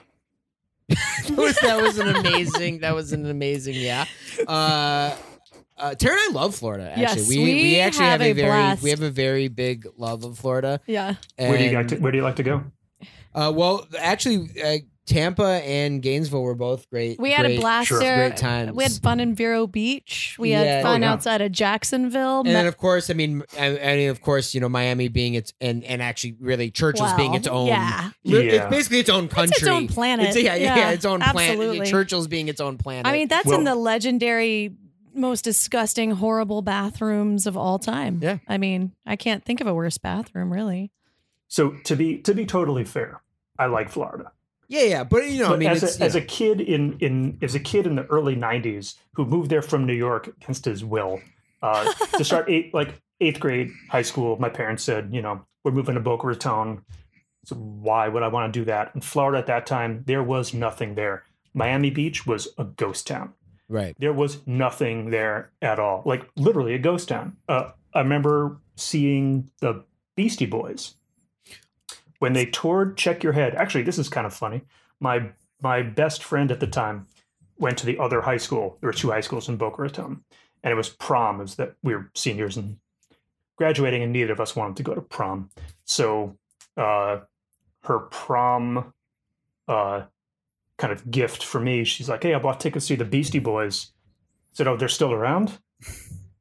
[0.90, 2.80] that, was, that was an amazing.
[2.80, 3.74] That was an amazing.
[3.76, 4.06] Yeah.
[4.48, 5.16] Uh,
[5.78, 6.90] uh, Tara and I love Florida.
[6.90, 8.84] Actually, Yes, we, we actually have have, a, a very blast.
[8.84, 10.80] we have a very big love of Florida.
[10.88, 11.16] Yeah.
[11.38, 12.64] Where do you like to Where do you like to go?
[13.36, 17.18] Uh, well, actually, uh, Tampa and Gainesville were both great.
[17.20, 18.00] We had great- a blast Sure.
[18.00, 18.28] there.
[18.28, 18.74] Great times.
[18.74, 20.36] We had fun in Vero Beach.
[20.38, 20.64] We Yeah.
[20.64, 21.14] had fun Oh, yeah.
[21.14, 22.40] outside of Jacksonville.
[22.40, 25.08] And Met- then, of course, I mean, I, I mean, of course, you know, Miami
[25.08, 27.68] being its and and actually really Churchill's being its own.
[27.68, 28.10] Yeah.
[28.24, 28.40] Yeah.
[28.40, 29.52] It's basically its own country.
[29.52, 30.28] It's its own planet.
[30.28, 31.78] It's, yeah, yeah, Yeah, its own absolutely.
[31.78, 31.88] planet.
[31.92, 33.06] Churchill's being its own planet.
[33.08, 34.74] I mean, that's Well- in the legendary,
[35.18, 38.20] most disgusting, horrible bathrooms of all time.
[38.22, 38.38] Yeah.
[38.48, 40.92] I mean, I can't think of a worse bathroom, really.
[41.48, 43.22] So to be to be totally fair,
[43.58, 44.32] I like Florida.
[44.68, 46.98] yeah, yeah, but you know, I mean, as it's, a, as you a kid in
[47.00, 50.66] in as a kid in the early '90s who moved there from New York against
[50.66, 51.22] his will
[51.62, 55.72] uh, to start eight like eighth grade high school, my parents said, you know, we're
[55.72, 56.84] moving to Boca Raton.
[57.46, 58.92] So why would I want to do that?
[58.94, 61.24] In Florida at that time, there was nothing there.
[61.54, 63.34] Miami Beach was a ghost town.
[63.70, 63.96] Right?
[64.00, 66.04] there was nothing there at all.
[66.06, 67.38] Like literally a ghost town.
[67.48, 69.84] Uh, i remember seeing the
[70.16, 70.96] beastie boys.
[72.20, 74.62] When they toured check your head actually this is kind of funny.
[75.00, 77.08] My my best friend at the time
[77.58, 78.78] went to the other high school.
[78.80, 80.24] There were two high schools in boca raton.
[80.64, 81.40] And it was prom.
[81.40, 82.78] It was that we were seniors and
[83.58, 85.50] graduating and neither of us wanted to go to prom.
[85.86, 86.38] So
[86.76, 87.20] uh
[87.84, 88.94] her prom
[89.68, 90.04] uh
[90.78, 91.84] kind of gift for me.
[91.84, 93.92] She's like, "Hey, I bought tickets to see the Beastie Boys."
[94.54, 95.58] I said, "Oh, they're still around."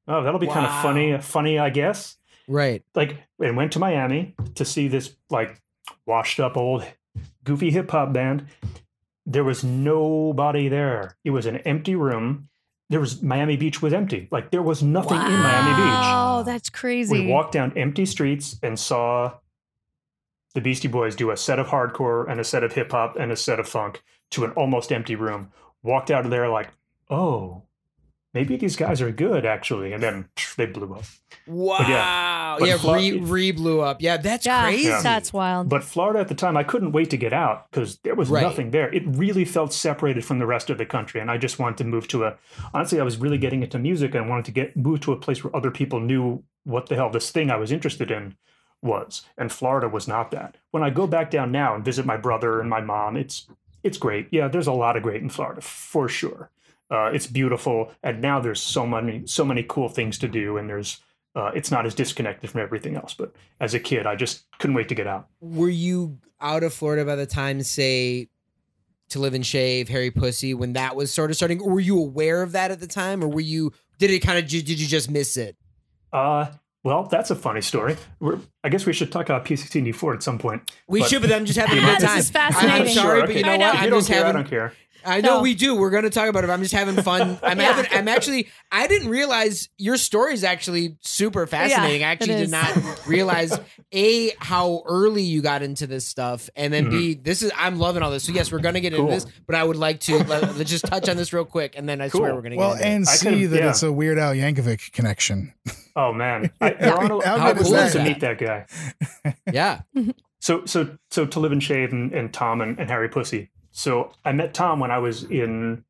[0.09, 1.19] Oh, that'll be kind of funny.
[1.19, 2.17] Funny, I guess.
[2.49, 2.85] Right.
[2.95, 5.61] Like, and went to Miami to see this like
[6.07, 6.85] washed up old
[7.45, 8.47] goofy hip hop band.
[9.25, 11.17] There was nobody there.
[11.25, 12.49] It was an empty room.
[12.89, 14.29] There was Miami Beach was empty.
[14.31, 16.05] Like there was nothing in Miami Beach.
[16.05, 17.13] Oh, that's crazy.
[17.13, 19.39] We walked down empty streets and saw
[20.55, 23.33] the Beastie Boys do a set of hardcore and a set of hip hop and
[23.33, 25.51] a set of funk to an almost empty room.
[25.83, 26.71] Walked out of there like,
[27.11, 27.63] oh,
[28.35, 29.93] maybe these guys are good actually.
[29.93, 31.05] And then pff, they blew up.
[31.47, 32.57] Wow.
[32.59, 34.03] but yeah, Flo- re, re blew up.
[34.03, 34.89] Yeah, that's yeah, crazy.
[34.89, 35.69] That's wild.
[35.69, 38.43] But Florida at the time, I couldn't wait to get out because there was Right.
[38.43, 38.93] nothing there.
[38.93, 41.85] It really felt separated from the rest of the country, and I just wanted to
[41.85, 42.37] move to a.
[42.75, 45.45] Honestly, I was really getting into music and wanted to get move to a place
[45.45, 48.37] where other people knew what the hell this thing I was interested in
[48.83, 50.57] was, and Florida was not that.
[50.73, 53.47] When I go back down now and visit my brother and my mom, it's
[53.87, 54.29] it's great.
[54.31, 56.51] Yeah, there's a lot of great in Florida for sure.
[56.91, 60.69] Uh, it's beautiful, and now there's so many so many cool things to do, and
[60.69, 61.01] there's.
[61.35, 64.75] Uh, it's not as disconnected from everything else, but as a kid, I just couldn't
[64.75, 65.29] wait to get out.
[65.41, 68.29] Were you out of Florida by the time, say,
[69.11, 71.61] to live and shave, Harry Pussy, when that was sort of starting?
[71.61, 73.73] Or were you aware of that at the time, or were you?
[73.99, 74.49] Did it kind of?
[74.49, 75.57] Did you just miss it?
[76.13, 76.47] Uh,
[76.87, 77.97] well, that's a funny story.
[78.21, 80.71] We're, I guess we should talk about P16D4 at some point.
[80.87, 82.19] We But- should, but I'm just having a Yeah, good this time.
[82.21, 82.95] is I'm- I'm fascinating.
[82.95, 83.75] sorry, Sure, but you know I what?
[83.75, 84.73] If I'm you don't just care, I don't care.
[85.05, 85.43] I know No.
[85.43, 85.75] we do.
[85.75, 86.51] We're going to talk about it.
[86.51, 87.39] I'm just having fun.
[87.43, 87.73] I'm Yeah.
[87.73, 87.91] having.
[87.93, 88.49] I'm actually.
[88.73, 92.03] I didn't realize your story is actually super fascinating.
[92.05, 92.75] I actually did not
[93.07, 93.59] realize
[93.93, 97.23] a how early you got into this stuff, and then b mm-hmm.
[97.23, 97.53] this is.
[97.57, 98.25] I'm loving all this.
[98.25, 100.71] So yes, we're going to get into this, but I would like to let, let's
[100.71, 102.87] just touch on this real quick, and then I swear we're going to Well, get
[102.87, 102.95] into it.
[102.97, 103.71] and I see that yeah.
[103.71, 105.53] it's a Weird Al Yankovic connection.
[105.99, 108.67] Oh man, I, Toronto, How good I is to meet that guy.
[109.51, 109.81] yeah.
[110.41, 113.49] So so so to live and shave and, and Tom and, and Harry Pussy.
[113.77, 115.85] So I met Tom when I was in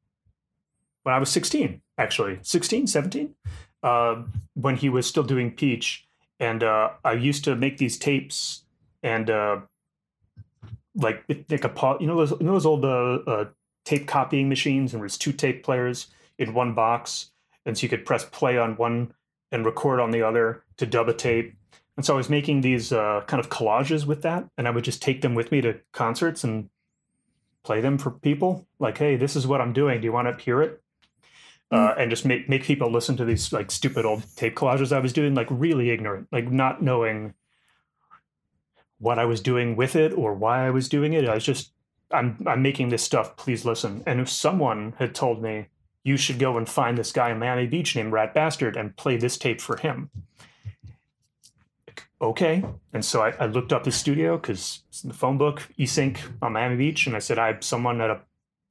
[1.04, 2.40] when I was 16, actually.
[2.42, 3.32] 16, 17?
[3.80, 4.22] Uh,
[4.54, 6.04] when he was still doing Peach.
[6.40, 8.64] And uh, I used to make these tapes
[9.04, 9.60] and uh,
[10.96, 13.44] like like a you know those you know those old uh, uh,
[13.84, 17.30] tape copying machines and there's two tape players in one box
[17.64, 19.12] and so you could press play on one
[19.52, 21.54] and record on the other to dub a tape
[21.96, 24.84] and so I was making these uh, kind of collages with that, and I would
[24.84, 26.68] just take them with me to concerts and
[27.66, 28.66] play them for people.
[28.78, 30.00] Like, hey, this is what I'm doing.
[30.00, 30.80] Do you want to hear it?
[31.70, 35.00] Uh, and just make make people listen to these like stupid old tape collages I
[35.00, 37.34] was doing, like really ignorant, like not knowing
[38.98, 41.28] what I was doing with it or why I was doing it.
[41.28, 41.72] I was just,
[42.12, 43.36] I'm I'm making this stuff.
[43.36, 44.04] Please listen.
[44.06, 45.66] And if someone had told me
[46.04, 49.16] you should go and find this guy in Miami Beach named Rat Bastard and play
[49.16, 50.10] this tape for him,
[52.20, 52.64] okay.
[52.92, 56.18] And so I, I looked up his studio because it's in the phone book, eSync
[56.42, 57.06] on Miami Beach.
[57.06, 58.20] And I said, I someone at a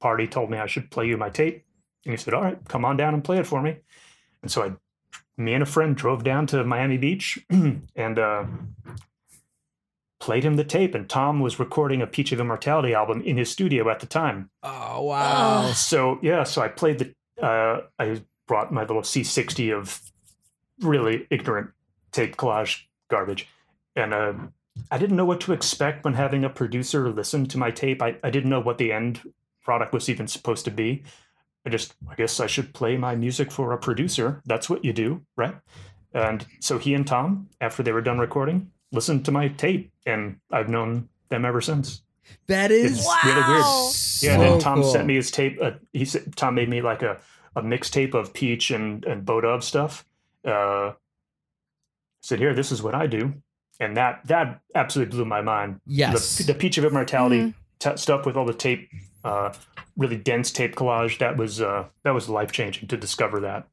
[0.00, 1.64] party told me I should play you my tape.
[2.04, 3.78] And he said, All right, come on down and play it for me.
[4.42, 4.72] And so I
[5.38, 8.46] me and a friend drove down to Miami Beach and uh,
[10.18, 10.94] played him the tape.
[10.94, 14.50] And Tom was recording a Peach of Immortality album in his studio at the time.
[14.62, 15.72] Oh wow.
[15.72, 17.14] So yeah, so I played the.
[17.42, 20.00] Uh, I brought my little C60 of
[20.80, 21.70] really ignorant
[22.12, 23.48] tape collage garbage,
[23.94, 24.34] and uh,
[24.90, 28.02] I didn't know what to expect when having a producer listen to my tape.
[28.02, 29.20] I, I didn't know what the end
[29.62, 31.02] product was even supposed to be.
[31.64, 34.40] I just, I guess I should play my music for a producer.
[34.46, 35.56] That's what you do, right?
[36.12, 40.36] And so he and Tom, after they were done recording, listened to my tape, and
[40.50, 42.02] I've known them ever since.
[42.46, 43.60] That is It's really weird.
[43.60, 43.90] Wow.
[44.22, 44.90] Yeah, and then Tom cool.
[44.90, 45.58] sent me his tape.
[45.60, 47.18] Uh, he said Tom made me like a,
[47.54, 50.04] a mixtape of Peach and and Bodub stuff.
[50.44, 50.92] Uh,
[52.26, 53.34] said here, this is what I do,
[53.80, 55.80] and that that absolutely blew my mind.
[55.86, 56.38] Yes.
[56.38, 58.88] The, the Peach of Immortality t- stuff with all the tape,
[59.24, 59.52] uh,
[59.96, 61.18] really dense tape collage.
[61.18, 63.68] That was uh, that was life changing to discover that.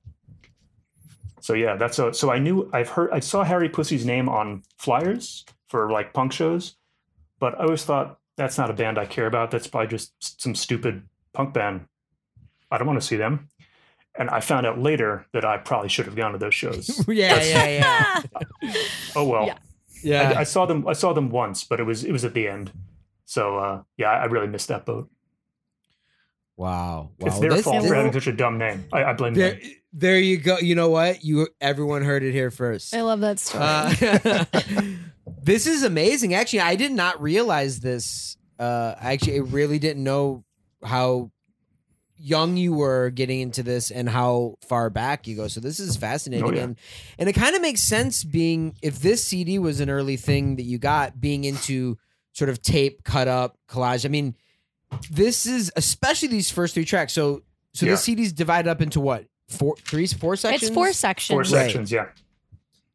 [1.41, 2.13] So yeah, that's a.
[2.13, 6.31] So I knew I've heard I saw Harry Pussy's name on flyers for like punk
[6.31, 6.75] shows,
[7.39, 9.51] but I always thought that's not a band I care about.
[9.51, 11.87] That's probably just some stupid punk band.
[12.71, 13.49] I don't want to see them.
[14.17, 17.03] And I found out later that I probably should have gone to those shows.
[17.07, 18.21] yeah, yeah,
[18.61, 18.73] yeah.
[19.15, 19.47] oh well.
[19.47, 19.57] Yeah.
[20.03, 20.33] Yeah.
[20.35, 20.87] I, I saw them.
[20.87, 22.71] I saw them once, but it was it was at the end.
[23.25, 25.09] So uh, yeah, I really missed that boat.
[26.57, 27.09] wow.
[27.19, 28.85] it's their This- fault this- for having such a dumb name.
[28.93, 29.61] I, I blame there, them.
[29.93, 30.57] there you go.
[30.59, 31.23] You know what?
[31.23, 32.93] You everyone heard it here first.
[32.93, 33.63] I love that story.
[33.63, 34.45] Uh,
[35.41, 36.33] this is amazing.
[36.33, 38.37] Actually, I did not realize this.
[38.59, 40.43] Uh, actually, I really didn't know
[40.83, 41.31] how
[42.25, 45.47] young you were getting into this and how far back you go.
[45.49, 46.63] So this is fascinating, Oh, yeah.
[46.63, 46.77] and
[47.19, 48.23] and it kind of makes sense.
[48.23, 51.97] Being if this CD was an early thing that you got, being into
[52.31, 54.05] sort of tape cut up collage.
[54.05, 54.35] I mean,
[55.11, 57.13] this is especially these first three tracks.
[57.13, 57.91] So so Yeah.
[57.93, 60.63] the CD's divided up into what four, three, four sections.
[60.63, 61.33] it's four sections.
[61.33, 61.65] Four Right.
[61.65, 62.05] sections, yeah.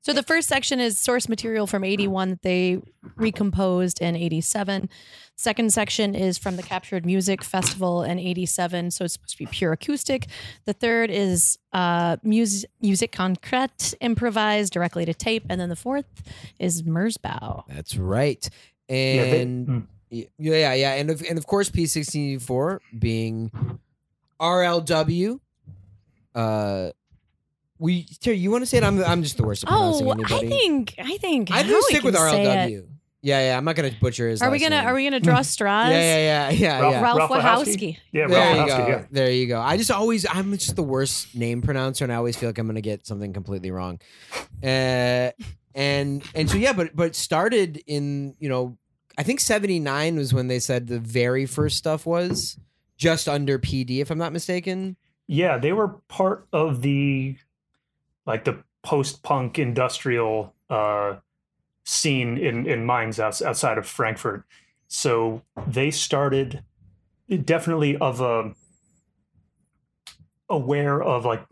[0.00, 2.80] So the first section is source material from 81 that they
[3.16, 4.88] recomposed in 87.
[5.40, 9.46] Second section is from the Captured Music Festival in 87, so it's supposed to be
[9.46, 10.26] pure acoustic.
[10.64, 15.44] The third is uh, music, music concrete, improvised directly to tape.
[15.48, 16.06] And then the fourth
[16.58, 17.62] is Merzbow.
[17.68, 18.50] That's right.
[18.88, 19.86] Yeah, they- And mm.
[20.10, 23.52] yeah, yeah, yeah, and of, and of course P64 being
[24.40, 25.38] RLW.
[26.34, 26.90] Uh,
[27.78, 28.82] we Terry, you want to say it?
[28.82, 30.34] I'm I'm just the worst at pronouncing Oh, anybody.
[30.34, 31.52] I think, I think.
[31.52, 32.70] I'd Howie stick with can say it.
[32.72, 32.86] RLW.
[33.28, 33.56] Yeah, yeah.
[33.58, 34.40] I'm not gonna butcher his.
[34.42, 34.86] Are we last gonna name.
[34.88, 35.90] Are we gonna draw straws?
[35.90, 37.00] Yeah, yeah, yeah, yeah, Ralph- yeah.
[37.02, 37.66] Ralph, Ralph Wehowsky?
[37.66, 37.96] Wehowsky.
[38.12, 38.86] Yeah, There Ralph you Wehowsky, go.
[38.88, 39.04] yeah.
[39.10, 39.60] There you go.
[39.60, 42.66] I just always I'm just the worst name pronouncer, and I always feel like I'm
[42.66, 44.00] gonna get something completely wrong.
[44.62, 45.30] Uh,
[45.74, 48.76] and and so yeah, but but started in you know
[49.16, 52.58] I think '79 was when they said the very first stuff was
[52.96, 54.96] just under PD, if I'm not mistaken.
[55.26, 57.36] Yeah, they were part of the
[58.26, 61.16] like the post-punk industrial uh,
[61.88, 64.44] scene in in Mainz outs- outside of Frankfurt.
[64.88, 66.62] So they started
[67.44, 68.54] definitely of a
[70.50, 71.44] aware of like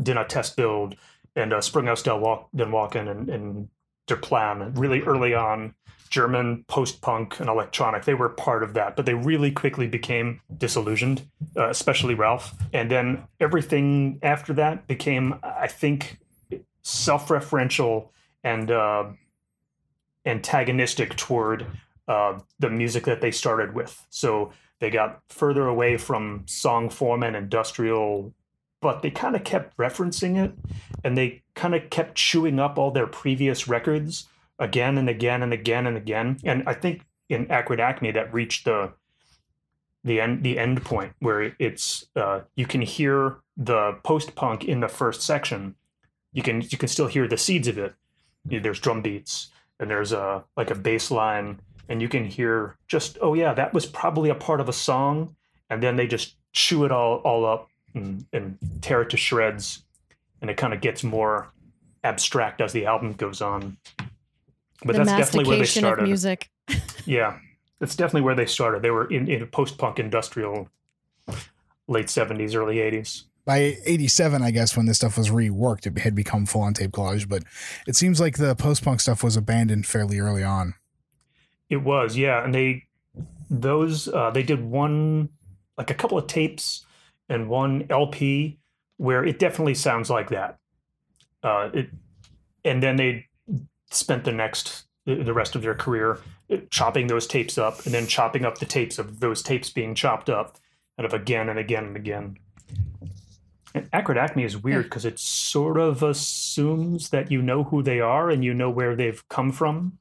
[0.00, 0.96] did not test build
[1.36, 3.68] and uh, Sprunghaus del Walk, Den Walken and, and
[4.06, 5.74] Der Plan, really early on,
[6.08, 8.04] German post punk and electronic.
[8.04, 11.22] They were part of that, but they really quickly became disillusioned,
[11.56, 12.52] uh, especially Ralph.
[12.72, 16.18] And then everything after that became, I think,
[16.82, 18.08] self referential
[18.42, 19.04] and uh,
[20.26, 21.66] antagonistic toward
[22.08, 24.04] uh, the music that they started with.
[24.10, 28.34] So they got further away from song form and industrial
[28.80, 30.52] but they kind of kept referencing it
[31.04, 34.26] and they kind of kept chewing up all their previous records
[34.58, 36.38] again and again and again and again.
[36.44, 38.92] And I think in Acrid Acme that reached the
[40.02, 44.80] the end the end point where it's uh, you can hear the post punk in
[44.80, 45.74] the first section.
[46.32, 47.94] You can you can still hear the seeds of it.
[48.46, 49.50] There's drum beats
[49.80, 51.58] and there's a like a bass line
[51.88, 55.34] and you can hear just oh yeah that was probably a part of a song.
[55.68, 59.84] And then they just chew it all all up and, and tear it to shreds.
[60.40, 61.50] And it kind of gets more
[62.04, 63.76] abstract as the album goes on.
[64.84, 66.04] But the that's definitely where they started.
[66.04, 66.50] music.
[67.04, 67.38] yeah
[67.80, 68.82] that's definitely where they started.
[68.82, 70.68] They were in, in post-punk industrial
[71.88, 76.14] late 70s early 80s By 87, I guess, when this stuff was reworked, it had
[76.14, 77.42] become full on tape collage, but
[77.86, 80.74] it seems like the post punk stuff was abandoned fairly early on.
[81.68, 82.84] It was, yeah, and they
[83.48, 85.28] those uh, they did one
[85.76, 86.84] like a couple of tapes
[87.28, 88.58] and one LP
[88.98, 90.58] where it definitely sounds like that.
[91.42, 91.90] Uh, it
[92.64, 93.26] and then they
[93.90, 96.18] spent the next the rest of their career
[96.70, 100.28] chopping those tapes up and then chopping up the tapes of those tapes being chopped
[100.28, 100.58] up
[100.96, 102.36] kind of again and again and again.
[103.74, 108.00] And Acrid Acme is weird because it sort of assumes that you know who they
[108.00, 109.98] are and you know where they've come from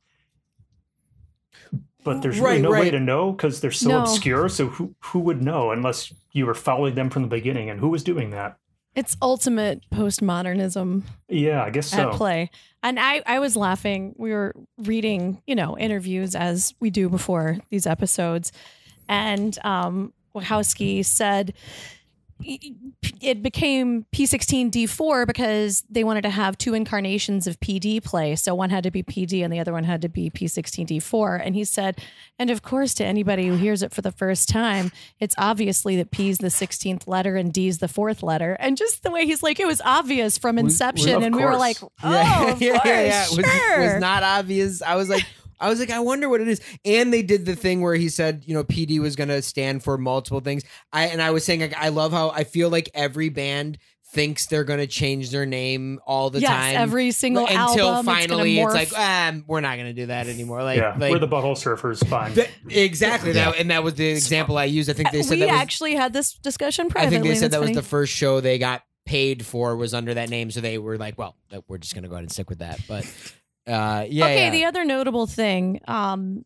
[2.04, 4.00] but there's really Right, no way to know because they're so No.
[4.02, 4.48] obscure.
[4.50, 7.70] So who who would know unless you were following them from the beginning?
[7.70, 8.58] And who was doing that?
[8.96, 12.10] It's ultimate postmodernism Yeah, I guess so.
[12.10, 12.50] at play.
[12.82, 14.16] And I, I was laughing.
[14.18, 18.52] We were reading, you know, interviews as we do before these episodes.
[19.10, 21.54] And um, Wehowsky said
[22.42, 28.36] it became P16D4 because they wanted to have two incarnations of PD play.
[28.36, 31.42] So one had to be PD and the other one had to be P16D4.
[31.46, 32.00] And he said,
[32.38, 36.12] and of course, to anybody who hears it for the first time, it's obviously that
[36.12, 38.54] P is the 16th letter and D is the fourth letter.
[38.60, 41.16] And just the way he's like, it was obvious from We- we- inception.
[41.16, 43.94] of and we were like, oh, of course, It was, sure.
[43.94, 44.82] was not obvious.
[44.82, 45.26] I was like,
[45.60, 46.62] I was like, I wonder what it is.
[46.86, 49.84] And they did the thing where he said, you know, PD was going to stand
[49.84, 50.64] for multiple things.
[50.94, 53.78] I and I was saying, like, I love how I feel like every band
[54.12, 56.76] thinks they're going to change their name all the yes, time.
[56.76, 58.06] every single until album.
[58.06, 59.30] finally it's, it's, like, morph.
[59.30, 60.64] um, we're not going to do that anymore.
[60.64, 62.06] Like, yeah, like we're the butthole surfers.
[62.08, 62.34] Fine.
[62.34, 64.90] Th- exactly that, and that was the example I used.
[64.90, 67.52] I think they said we that was, actually had this discussion I think they said
[67.52, 70.62] That's that was the first show they got paid for was under that name, so
[70.62, 71.36] they were like, "Well,
[71.68, 73.06] we're just going to go ahead and stick with that." But
[73.68, 74.50] uh, yeah, okay, yeah.
[74.50, 76.46] the other notable thing um,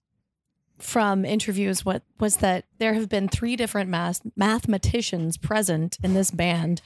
[0.79, 6.31] from interviews what was that there have been three different math- mathematicians present in this
[6.31, 6.81] band,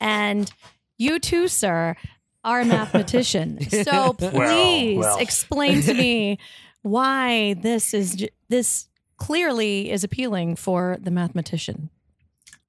[0.00, 0.50] and
[0.98, 1.96] you too, sir,
[2.44, 3.60] are a mathematician.
[3.84, 5.18] so please well.
[5.18, 6.38] explain to me
[6.82, 11.90] why this is j- this clearly is appealing for the mathematician.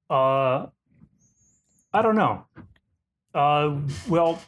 [0.09, 0.67] Uh,
[1.93, 2.45] I don't know.
[3.33, 4.39] Uh, well,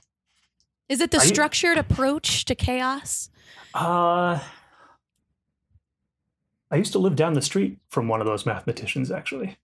[0.90, 3.30] Is it the Are you- structured approach to chaos?
[3.74, 4.40] uh,
[6.72, 9.58] I used to live down the street from one of those mathematicians, actually.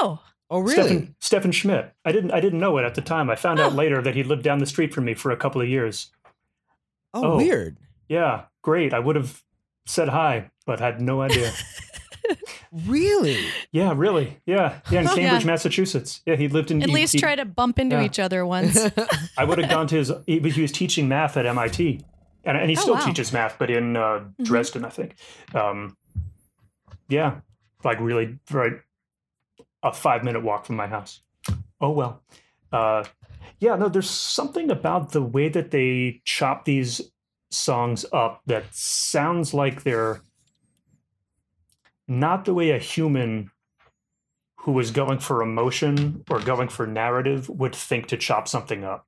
[0.00, 0.20] Oh,
[0.50, 0.74] oh, really?
[0.74, 1.92] Stefan, Stefan Schmidt.
[2.04, 3.28] I didn't I didn't know it at the time.
[3.30, 3.76] I found out Oh.
[3.76, 6.10] later that he lived down the street from me for a couple of years.
[7.14, 7.36] oh, Oh.
[7.36, 7.76] weird.
[8.08, 8.94] Yeah, great.
[8.94, 9.42] I would have
[9.86, 11.52] said hi, but had no idea.
[12.86, 13.38] Really?
[13.70, 14.38] yeah, really.
[14.46, 15.00] Yeah, yeah.
[15.00, 15.46] In Cambridge, Yeah.
[15.46, 16.22] Massachusetts.
[16.24, 16.82] Yeah, he lived in.
[16.82, 18.04] at he- least he- try to bump into yeah.
[18.04, 18.78] each other once.
[19.36, 20.10] I would have gone to his.
[20.26, 22.00] He, he was teaching math at MIT,
[22.44, 23.00] and, and he Oh, still wow.
[23.00, 23.08] Mm-hmm.
[23.10, 25.16] teaches math, but in uh, Dresden, I think.
[25.54, 25.96] Um,
[27.08, 27.40] yeah,
[27.84, 28.72] like really, right,
[29.82, 31.20] a five minute walk from my house.
[31.80, 32.22] Oh well,
[32.72, 33.04] uh,
[33.58, 33.76] yeah.
[33.76, 37.02] No, there's something about the way that they chop these
[37.50, 40.22] songs up that sounds like they're
[42.20, 43.50] not the way a human
[44.58, 49.06] who is going for emotion or going for narrative would think to chop something up.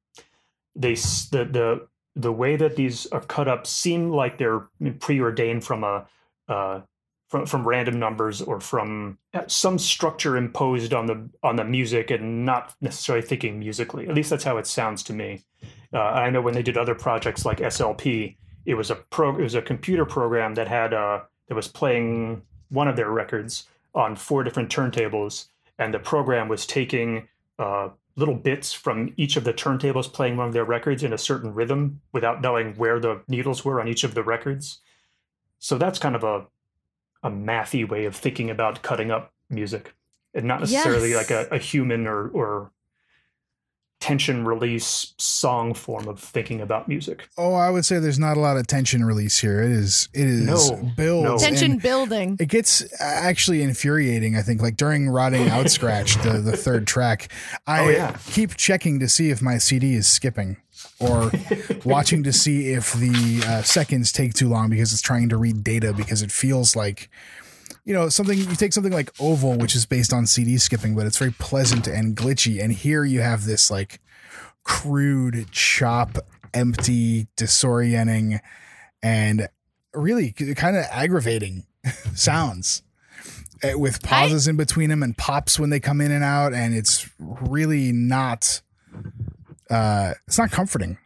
[0.75, 4.69] They the the the way that these are cut up seem like they're
[5.01, 6.07] preordained from a
[6.49, 6.81] uh,
[7.29, 12.45] from from random numbers or from some structure imposed on the on the music and
[12.45, 14.09] not necessarily thinking musically.
[14.09, 15.45] At least that's how it sounds to me.
[15.93, 18.37] Uh, I know when they did other projects like SLP,
[18.67, 22.43] it was a pro it was a computer program that had uh that was playing
[22.75, 25.47] one of their records on four different turntables,
[25.79, 30.49] and the program was taking uh, little bits from each of the turntables playing one
[30.49, 34.05] of their records in a certain rhythm without knowing where the needles were on each
[34.05, 34.81] of the records.
[35.59, 36.47] So that's kind of a
[37.22, 39.95] a mathy way of thinking about cutting up music,
[40.35, 41.31] and not necessarily Yes.
[41.31, 42.70] like a, a human or or
[44.05, 47.27] tension release song form of thinking about music.
[47.39, 49.63] Oh, I would say there's not a lot of tension release here.
[49.63, 51.49] It is it is No, builds no.
[51.49, 52.37] Tension and building.
[52.39, 54.37] It gets actually infuriating.
[54.37, 57.33] I think, like during "Rotting Out Scratch," the the third track,
[57.67, 58.17] I Oh, yeah.
[58.31, 60.59] keep checking to see if my CD is skipping,
[61.01, 61.33] or
[61.87, 65.65] watching to see if the uh, seconds take too long because it's trying to read
[65.65, 67.09] data because it feels like.
[67.85, 71.07] You know, something you take something like Oval, which is based on CD skipping, but
[71.07, 72.62] it's very pleasant and glitchy.
[72.62, 74.01] And here you have this like
[74.62, 76.16] crude, chop,
[76.55, 78.41] empty, disorienting,
[79.03, 79.49] and
[79.93, 81.64] really kind of aggravating
[82.14, 82.82] sounds
[83.62, 86.74] uh, with pauses in between them and pops when they come in and out and
[86.74, 88.61] it's really not
[89.70, 90.99] uh it's not comforting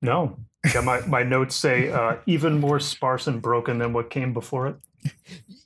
[0.00, 0.36] No.
[0.74, 4.68] Yeah, my, my notes say uh, even more sparse and broken than what came before
[4.68, 4.76] it.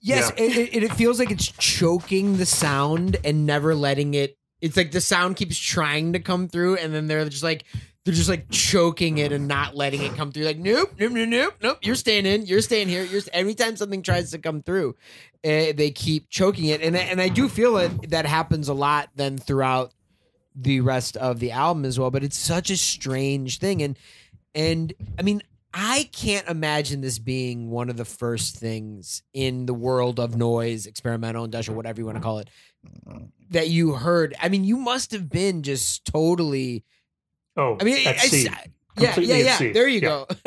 [0.01, 4.39] Yes, it, it, it feels like it's choking the sound and never letting it.
[4.61, 7.65] It's like the sound keeps trying to come through, and then they're just like
[8.05, 10.45] they're just like choking it and not letting it come through.
[10.45, 11.79] Like nope, nope, nope, nope, nope.
[11.83, 12.47] You're staying in.
[12.47, 13.05] You're staying here.
[13.05, 14.97] You're every time something tries to come through,
[15.45, 18.75] uh, they keep choking it, and I- and I do feel it that happens a
[18.75, 19.93] lot then throughout
[20.55, 22.11] the rest of the album as well.
[22.11, 23.99] But it's such a strange thing, and
[24.57, 25.43] and I mean,
[25.73, 30.87] I can't imagine this being one of the first things in the world of noise,
[30.87, 32.49] experimental, industrial, whatever you want to call it,
[33.51, 34.35] that you heard.
[34.41, 36.83] I mean, you must have been just totally.
[37.57, 38.49] Oh, I mean, at I- sea.
[38.49, 38.67] I-
[38.99, 39.73] yeah, yeah, yeah.
[39.75, 40.01] There you Yeah.
[40.01, 40.27] go.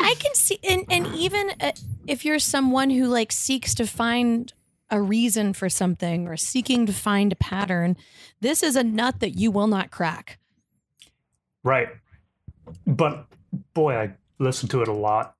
[0.00, 1.70] I can see, and and even uh,
[2.08, 4.52] if you're someone who like seeks to find
[4.90, 7.96] a reason for something or seeking to find a pattern,
[8.40, 10.40] this is a nut that you will not crack.
[11.62, 11.88] Right.
[12.86, 13.26] But
[13.74, 15.34] boy, I listen to it a lot.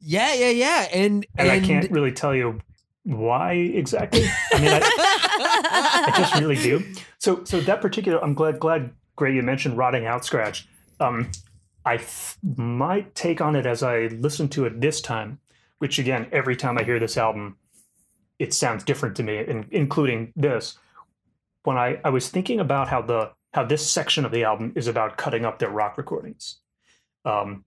[0.00, 2.60] yeah, yeah, yeah, and And, I can't really tell you
[3.04, 4.24] why exactly.
[4.52, 6.84] I mean, I, I just really do.
[7.18, 10.68] So, so that particular, I'm glad, glad, Gray, you mentioned rotting out scratch.
[11.00, 11.30] Um,
[11.84, 15.40] I th- might take on it as I listen to it this time,
[15.78, 17.56] which again, every time I hear this album,
[18.38, 20.78] it sounds different to me, in, including this.
[21.64, 24.86] When I, I was thinking about how the how this section of the album is
[24.86, 26.58] about cutting up their rock recordings,
[27.24, 27.64] um,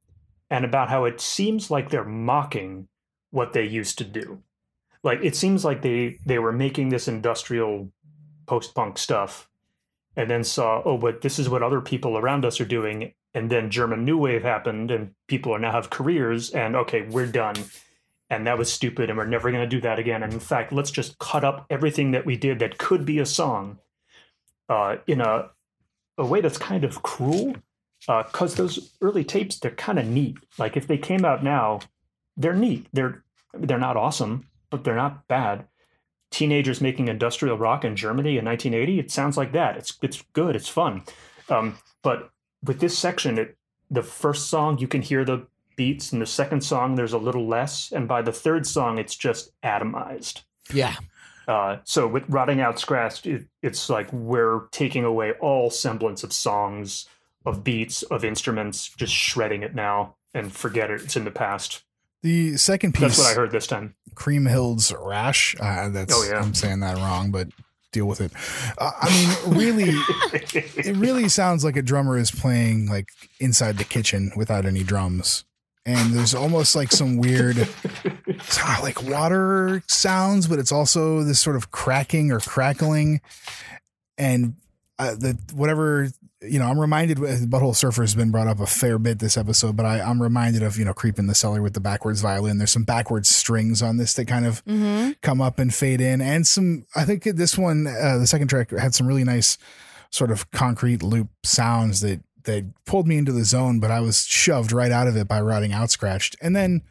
[0.50, 2.88] and about how it seems like they're mocking
[3.32, 4.42] what they used to do.
[5.04, 7.92] Like it seems like they they were making this industrial
[8.48, 9.50] post-punk stuff
[10.16, 13.14] and then saw oh but this is what other people around us are doing.
[13.34, 17.28] And then german new wave happened and people are now have careers and okay we're
[17.28, 17.56] done.
[18.32, 20.24] And that was stupid and we're never going to do that again.
[20.24, 23.26] And in fact let's just cut up everything that we did that could be a
[23.26, 23.78] song
[24.70, 25.52] uh, in a
[26.18, 27.56] a way that's kind of cruel
[28.08, 31.80] because those early tapes they're kind of neat like if they came out now
[32.38, 34.46] they're neat they're they're not awesome
[34.76, 35.66] but they're not bad.
[36.32, 39.78] Teenagers making industrial rock in Germany in 1980, it sounds like that.
[39.78, 41.04] It's it's good, it's fun.
[41.50, 42.32] Um, but
[42.64, 43.58] with this section, it,
[43.90, 45.48] the first song you can hear the
[45.78, 49.16] beats, and the second song there's a little less, and by the third song it's
[49.16, 50.42] just atomized.
[50.74, 50.96] yeah,
[51.48, 56.34] Uh, so with rotting out scratch, it, it's like we're taking away all semblance of
[56.34, 57.08] songs,
[57.46, 61.02] of beats, of instruments, just shredding it now and forget it.
[61.02, 61.84] It's in the past.
[62.24, 63.96] the second piece That's what I heard this time.
[64.16, 66.40] Kriemhild's Rache uh, that's Oh, yeah.
[66.40, 67.50] i'm saying that wrong but
[67.92, 68.32] deal with it
[68.78, 69.90] uh, i mean really
[70.44, 75.44] it really sounds like a drummer is playing like inside the kitchen without any drums
[75.86, 77.68] and there's almost like some weird
[78.82, 83.22] like water sounds but it's also this sort of cracking or crackling.
[84.18, 84.56] And
[84.98, 86.08] uh, the whatever
[86.42, 89.36] you know i'm reminded with butthole surfer has been brought up a fair bit this
[89.36, 92.60] episode but I, i'm reminded of you know creeping the cellar with the backwards violin.
[92.60, 95.12] There's some backwards strings on this that kind of Mm-hmm.
[95.22, 96.22] come up and fade in.
[96.22, 99.58] And some i think this one uh, the second track had some really nice
[100.12, 104.26] sort of concrete loop sounds that that pulled me into the zone but i was
[104.26, 106.82] shoved right out of it by rotting out scratched and then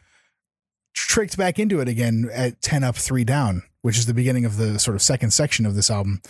[0.92, 4.56] tricked back into it again at 10 up 3 down which is the beginning of
[4.56, 6.22] the sort of second section of this album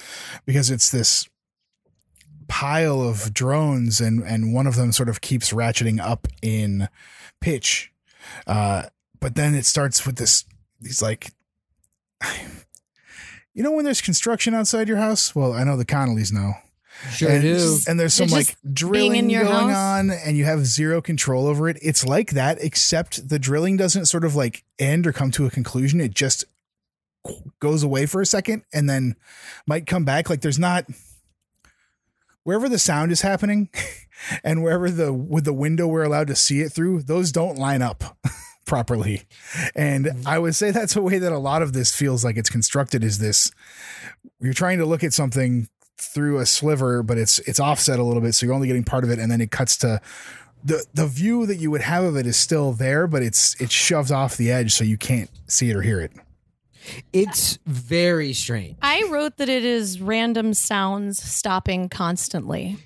[0.45, 1.29] because it's this
[2.49, 6.89] pile of drones and and one of them sort of keeps ratcheting up in
[7.41, 7.93] pitch.
[8.47, 8.85] Uh
[9.21, 10.45] but then it starts with this
[10.81, 11.33] these like
[13.55, 15.35] you know when there's construction outside your house?
[15.35, 16.55] Well i know the connollys know
[17.11, 17.79] sure and, do.
[17.89, 20.01] and there's some like drilling in your going house?
[20.01, 24.07] on and you have zero control over it it's like that except the drilling doesn't
[24.07, 26.45] sort of like end or come to a conclusion it just
[27.61, 29.17] goes away for a second and then
[29.67, 30.29] might come back.
[30.29, 30.87] Like there's not
[32.43, 33.71] wherever the sound is happening
[34.45, 37.83] and wherever the with the window we're allowed to see it through, those don't line
[37.83, 38.17] up
[38.67, 39.23] properly.
[39.75, 40.29] And mm-hmm.
[40.29, 43.03] I would say that's a way that a lot of this feels like it's constructed
[43.05, 43.51] is this
[44.41, 45.69] you're trying to look at something
[45.99, 49.05] through a sliver, but it's it's offset a little bit, so you're only getting part
[49.05, 50.01] of it, and then it cuts to
[50.65, 53.71] the the view that you would have of it is still there, but it's it
[53.71, 56.13] shoves off the edge, so you can't see it or hear it.
[57.13, 58.77] It's very strange.
[58.83, 62.77] I wrote that it is random sounds stopping constantly.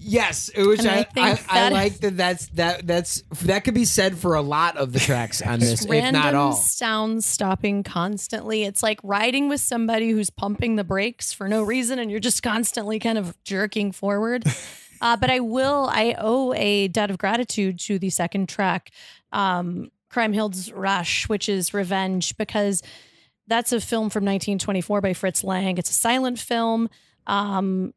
[0.00, 2.16] Yes, which And I I, I, I, like that.
[2.16, 2.86] That's that.
[2.86, 6.34] That's that could be said for a lot of the tracks on this, if not
[6.36, 6.52] all.
[6.52, 8.62] sounds stopping constantly.
[8.62, 12.44] It's like riding with somebody who's pumping the brakes for no reason and you're just
[12.44, 14.44] constantly kind of jerking forward.
[15.00, 18.92] uh, but I will, I owe a debt of gratitude to the second track,
[19.32, 22.82] um, Kriemhild's Rache, which is Revenge, because
[23.48, 25.76] that's a film from 1924 by Fritz Lang.
[25.76, 26.88] It's a silent film.
[27.26, 27.92] Um,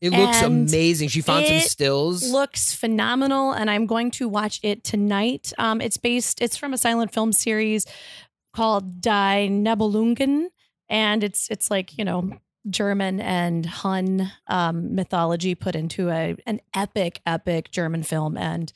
[0.00, 1.08] It looks and amazing.
[1.10, 2.30] She found some stills.
[2.30, 6.78] looks phenomenal and i'm going to watch it tonight um, it's based it's from a
[6.78, 7.84] silent film series
[8.54, 10.46] called die Nibelungen
[10.88, 12.30] and it's it's like you know
[12.68, 18.72] german and hun um, mythology put into a an epic epic german film and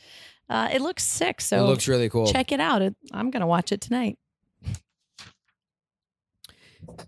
[0.51, 2.27] uh, it looks sick So it looks really cool.
[2.27, 4.18] check it out it, i'm gonna watch it tonight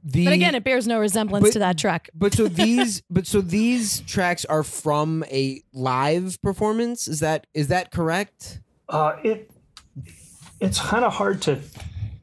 [0.04, 3.26] the, but again it bears no resemblance but- to that track but so these, but
[3.26, 7.06] so these tracks are from a live performance.
[7.08, 8.60] Is that is that correct?
[8.88, 9.50] Uh, it
[10.60, 11.60] it's kind of hard to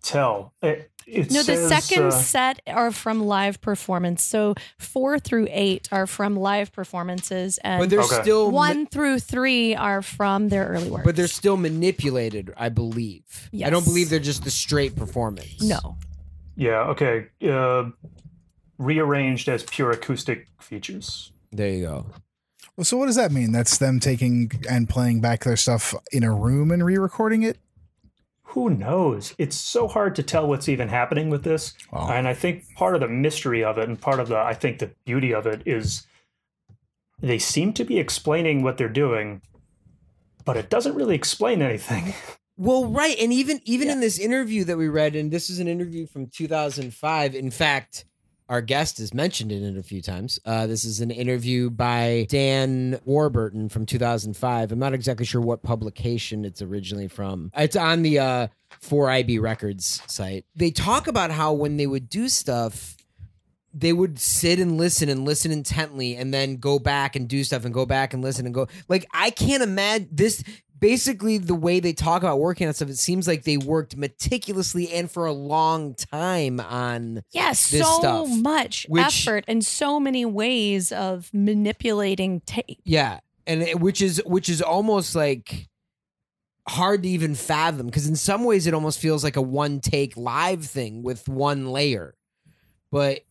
[0.02, 0.54] tell.
[0.62, 4.24] It, it No, the second uh, set are from live performance.
[4.24, 8.22] So four through eight are from live performances, But and they're Okay.
[8.22, 11.04] still one through three are from their early work.
[11.04, 13.50] But they're still manipulated, I believe.
[13.52, 13.68] Yes.
[13.68, 15.62] I don't believe they're just the straight performance.
[15.62, 15.98] no.
[16.56, 17.28] Yeah, okay.
[17.42, 17.90] Uh,
[18.78, 21.32] rearranged as pure acoustic features.
[21.52, 22.06] There you go.
[22.76, 23.52] Well, so what does that mean?
[23.52, 27.58] That's them taking and playing back their stuff in a room and re-recording it.
[28.48, 29.34] Who knows?
[29.38, 31.74] It's so hard to tell what's even happening with this.
[31.92, 32.10] Wow.
[32.12, 34.80] And I think part of the mystery of it and part of the I think
[34.80, 36.06] the beauty of it is
[37.20, 39.42] they seem to be explaining what they're doing,
[40.46, 42.14] but it doesn't really explain anything.
[42.56, 45.68] Well, right, and even even in this interview that we read, and this is an
[45.68, 47.34] interview from 2005.
[47.34, 48.06] In fact,
[48.48, 50.40] our guest has mentioned it in a few times.
[50.46, 54.72] Uh, this is an interview by Dan Warburton from 2005.
[54.72, 57.50] I'm not exactly sure what publication it's originally from.
[57.56, 58.48] It's on the uh,
[58.82, 60.46] 4IB Records site.
[60.56, 62.98] They talk about how when they would do stuff,
[63.74, 67.66] they would sit and listen and listen intently and then go back and do stuff
[67.66, 70.44] and go back and listen and go like i can't imagine this
[70.84, 74.92] basically the way they talk about working on stuff it seems like they worked meticulously
[74.92, 80.00] and for a long time on Yes, This so stuff, much which- effort and so
[80.00, 82.80] many ways of manipulating tape.
[82.84, 85.68] yeah and it, which is which is almost like
[86.68, 90.16] hard to even fathom because in some ways it almost feels like a one take
[90.16, 92.16] live thing with one layer.
[92.90, 93.22] But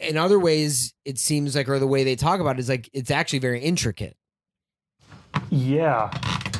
[0.00, 2.88] in other ways it seems like or the way they talk about it is like
[2.94, 4.16] it's actually very intricate.
[5.50, 6.10] Yeah,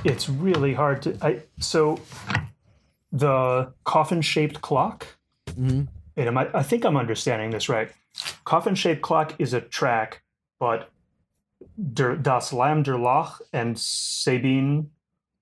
[0.04, 1.16] it's really hard to.
[1.22, 2.00] I so
[3.12, 5.06] the coffin shaped clock.
[5.48, 5.88] Mhm.
[6.16, 7.90] And am I, I think I'm understanding this right.
[8.44, 10.22] Coffin shaped clock is a track,
[10.60, 10.90] but
[11.92, 14.90] Der, Das Lamm der Lach and Sabine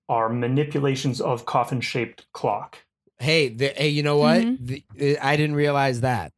[0.09, 2.77] are manipulations of coffin shaped clock.
[3.19, 4.41] Hey, the, hey, you know what?
[4.41, 4.83] Mhm.
[4.95, 6.33] The- I didn't realize that.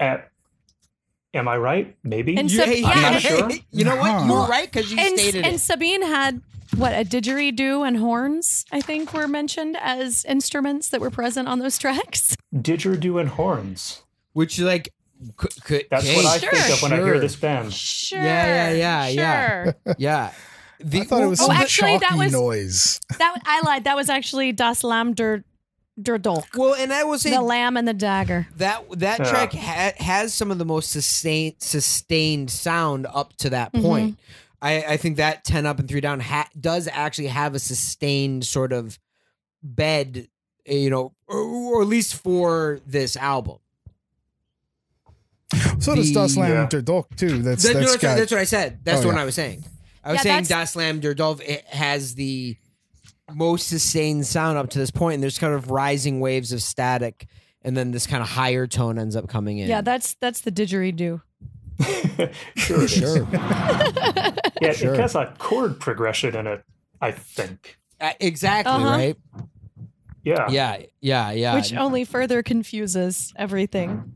[0.00, 0.30] At,
[1.34, 1.94] am I right?
[2.02, 2.36] Maybe.
[2.36, 3.50] And You, so- yeah, I'm not and- sure.
[3.70, 4.24] You know what?
[4.26, 4.42] You Huh.
[4.42, 5.48] were right because you And, stated and it.
[5.50, 6.40] And Sabine had
[6.78, 11.58] what a didgeridoo and horns, I think, were mentioned as instruments that were present on
[11.58, 12.36] those tracks.
[12.54, 14.02] Didgeridoo and horns.
[14.32, 14.92] Which, like,
[15.36, 16.50] could, could That's hey, what I Sure.
[16.52, 17.72] think of when I hear this band.
[17.72, 18.20] Sure.
[18.22, 19.64] Yeah, yeah, yeah, yeah.
[19.64, 19.74] sure.
[19.98, 20.32] yeah.
[20.80, 23.00] The, I thought it was Oh, some actually, that was- noise.
[23.18, 23.84] That I lied.
[23.84, 25.42] That was actually Das Lamm der,
[26.00, 26.46] der Dolch.
[26.56, 28.46] well, and I will say The lamb and the dagger.
[28.58, 29.24] that that Yeah.
[29.28, 34.12] track ha- has some of the most sustained sustained sound up to that point.
[34.12, 34.47] Mm-hmm.
[34.60, 38.44] I, I think that ten up and three down ha- does actually have a sustained
[38.44, 38.98] sort of
[39.62, 40.28] bed,
[40.66, 43.58] eh, you know, or, or at least for this album.
[45.80, 46.66] So does the- Das Lamm Yeah.
[46.66, 47.42] der Dolch too.
[47.42, 48.80] That's That- no, that's that's, got that's what I said.
[48.84, 49.22] That's Oh, the one yeah.
[49.22, 49.64] I was saying.
[50.04, 52.56] I was Yeah, saying that's- Das Lamm der Dolch it has the
[53.32, 57.26] most sustained sound up to this point, and there's kind of rising waves of static,
[57.62, 59.68] and then this kind of higher tone ends up coming in.
[59.68, 61.20] Yeah, that's that's the didgeridoo.
[62.56, 63.26] sure, sure.
[64.60, 64.92] Yeah, Sure.
[64.94, 66.64] it has a chord progression in it,
[67.00, 67.78] I think.
[68.00, 68.84] Uh, exactly Uh-huh.
[68.90, 69.16] right.
[70.24, 70.48] Yeah.
[70.50, 71.54] Yeah, yeah, yeah.
[71.54, 74.12] which only further confuses everything.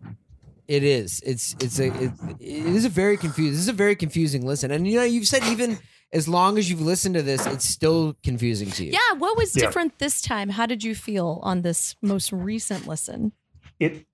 [0.66, 1.20] It is.
[1.24, 3.52] It's it's a it, it is a very confusing.
[3.52, 4.70] This is a very confusing listen.
[4.70, 5.78] And you know, you've said even
[6.12, 8.92] as long as you've listened to this, it's still confusing to you.
[8.92, 9.66] Yeah, what was Yeah.
[9.66, 10.50] different this time?
[10.50, 13.32] How did you feel on this most recent listen?
[13.78, 14.06] it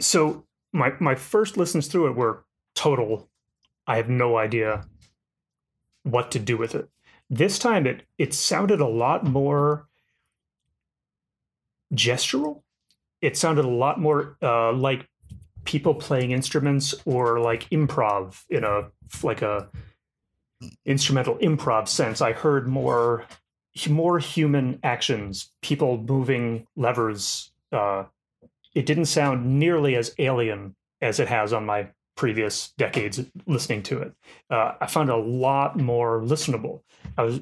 [0.00, 2.44] so my my first listens through it were
[2.78, 3.28] total.
[3.88, 4.86] I have no idea
[6.04, 6.88] what to do with it.
[7.28, 9.88] This time it it sounded a lot more
[11.92, 12.62] gestural.
[13.20, 15.08] It sounded a lot more uh, like
[15.64, 18.90] people playing instruments or like improv in a
[19.24, 19.68] like a
[20.84, 22.20] instrumental improv sense.
[22.22, 23.24] I heard more
[23.88, 28.04] more human actions people moving levers uh,
[28.74, 31.88] it didn't sound nearly as alien as it has on my
[32.18, 34.12] previous decades listening to it.
[34.50, 36.80] Uh, I found it a lot more listenable.
[37.16, 37.40] I was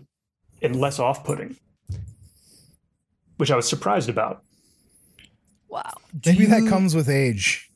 [0.62, 1.56] and less off-putting,
[3.38, 4.42] which I was surprised about.
[5.68, 5.92] Wow.
[6.24, 7.70] Maybe you- that comes with age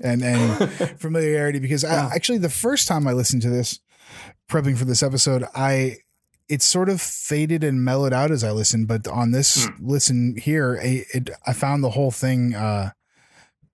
[0.00, 0.70] and and
[1.00, 3.78] familiarity because I, actually the first time I listened to this,
[4.50, 5.96] prepping for this episode, I
[6.48, 10.80] it sort of faded and mellowed out as I listened, but on this listen here,
[10.82, 12.92] I, it, I found the whole thing uh,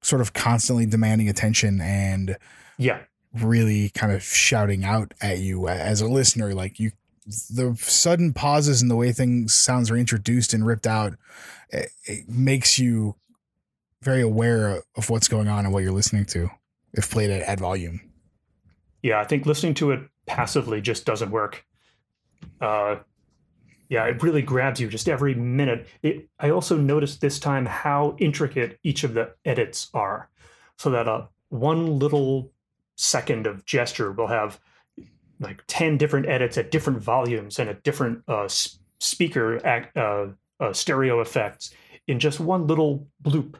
[0.02, 2.36] sort of constantly demanding attention and
[2.78, 3.00] Yeah,
[3.32, 6.54] really kind of shouting out at you as a listener.
[6.54, 6.92] Like you,
[7.26, 11.14] the sudden pauses and the way things sounds are introduced and ripped out,
[11.70, 13.16] it, it makes you
[14.02, 16.50] very aware of what's going on and what you're listening to
[16.92, 18.00] if played at, at volume.
[19.02, 19.20] yeah.
[19.20, 21.64] I think listening to it passively just doesn't work.
[22.60, 22.96] Uh,
[23.88, 25.86] yeah, it really grabs you just every minute.
[26.02, 30.30] It, I also noticed this time how intricate each of the edits are,
[30.78, 32.50] so that uh, one little
[32.96, 34.60] second of gesture will have
[35.40, 38.48] like 10 different edits at different volumes and at different uh,
[38.98, 40.26] speaker ac- uh,
[40.60, 41.74] uh, stereo effects
[42.06, 43.56] in just one little bloop.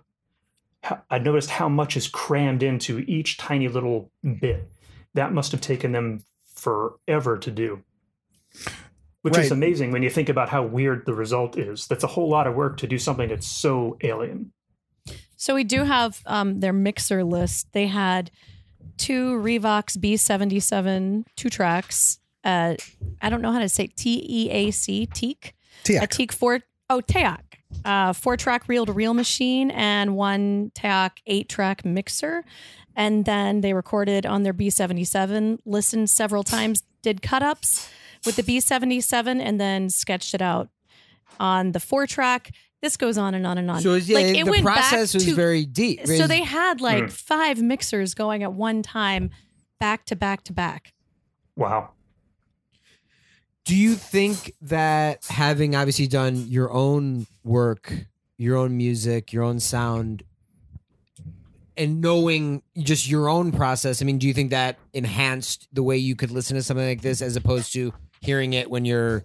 [1.10, 4.10] I noticed how much is crammed into each tiny little
[4.40, 4.70] bit.
[5.14, 6.22] That must have taken them
[6.54, 7.82] forever to do.
[9.22, 9.46] Which Right.
[9.46, 11.86] is amazing when you think about how weird the result is.
[11.86, 14.52] That's a whole lot of work to do something that's so alien.
[15.36, 17.72] So we do have um, their mixer list.
[17.72, 18.30] They had
[18.96, 22.18] two Revox B77 two tracks.
[22.42, 22.74] Uh,
[23.22, 25.54] I don't know how to say T E A C Teak.
[26.02, 26.06] A.
[26.06, 26.60] Teak four
[26.90, 27.60] oh Teak.
[27.84, 32.44] Uh, four track reel to reel machine and one Teak eight track mixer.
[32.96, 37.88] And then they recorded on their B77, listened several times, did cut ups
[38.24, 40.68] with the B77, and then sketched it out
[41.40, 42.52] on the four track.
[42.84, 43.80] This goes on and on and on.
[43.80, 46.06] So yeah, Like, it the went back process was to- very deep.
[46.06, 47.10] so they had like Mm.
[47.10, 49.30] five mixers going at one time,
[49.80, 50.92] back to back to back.
[51.56, 51.92] Wow.
[53.64, 57.90] Do you think that having obviously done your own work,
[58.36, 60.22] your own music, your own sound,
[61.78, 65.96] and knowing just your own process, I mean, do you think that enhanced the way
[65.96, 69.24] you could listen to something like this as opposed to hearing it when you're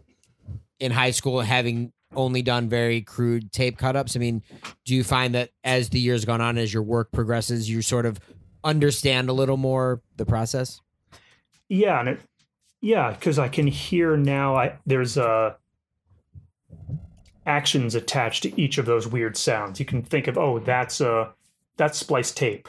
[0.79, 4.15] in high school having only done very crude tape cut ups?
[4.15, 4.43] I mean,
[4.85, 8.05] do you find that as the years gone on, as your work progresses, you sort
[8.05, 8.19] of
[8.63, 10.81] understand a little more the process?
[11.67, 12.19] Yeah, and it
[12.81, 15.55] yeah, because I can hear now I there's uh
[17.45, 19.79] actions attached to each of those weird sounds.
[19.79, 21.29] You can think of, oh, that's uh
[21.77, 22.67] that's spliced tape.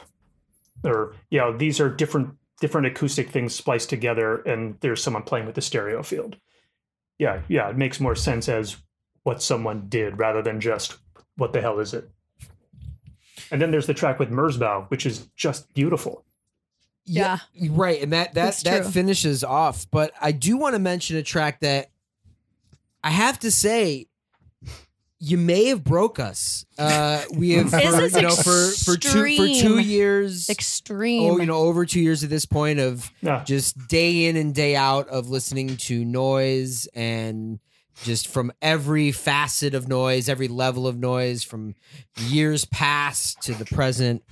[0.84, 5.46] Or you know, these are different different acoustic things spliced together and there's someone playing
[5.46, 6.36] with the stereo field.
[7.18, 8.76] Yeah, yeah, it makes more sense as
[9.22, 10.96] what someone did rather than just
[11.36, 12.08] what the hell is it?
[13.50, 16.24] And then there's the track with Merzbow, which is just beautiful.
[17.06, 17.38] Yeah.
[17.70, 18.90] right, and that that It's that true.
[18.92, 19.86] finishes off.
[19.90, 21.90] But I do want to mention a track that
[23.02, 24.06] I have to say.
[25.22, 26.64] You may have broke us.
[26.78, 30.48] Uh, we have, for, you know, for for two for two years.
[30.48, 31.30] Extreme.
[31.30, 33.44] Oh, you know, over two years at this point of Yeah.
[33.44, 37.58] just day in and day out of listening to noise and
[38.02, 41.74] just from every facet of noise, every level of noise, from
[42.16, 44.22] years past to the present.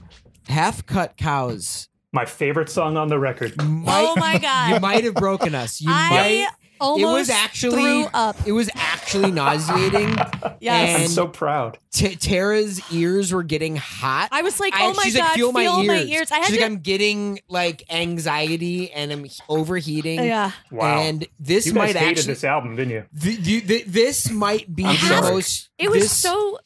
[0.49, 1.89] Half cut cows.
[2.13, 3.57] My favorite song on the record.
[3.63, 4.75] Might, oh my god!
[4.75, 5.81] You might have broken us.
[5.81, 6.49] You I
[6.81, 7.13] might.
[7.13, 8.37] was actually- threw up.
[8.47, 10.17] It was actually nauseating.
[10.61, 11.03] Yes.
[11.03, 11.79] I'm so proud.
[11.93, 14.29] T- Tara's ears were getting hot.
[14.33, 16.09] I was like, I- oh my she's god, like, feel, my ears.
[16.09, 16.33] ears.
[16.33, 16.63] I had she's to.
[16.63, 20.25] like, I'm getting like anxiety and I'm overheating.
[20.25, 20.51] yeah.
[20.73, 20.99] Wow.
[21.03, 23.05] And this you guys might hated actually this album, didn't you?
[23.21, 25.33] th- th- th- this might be I'm the sorry.
[25.35, 26.59] most It was this, so.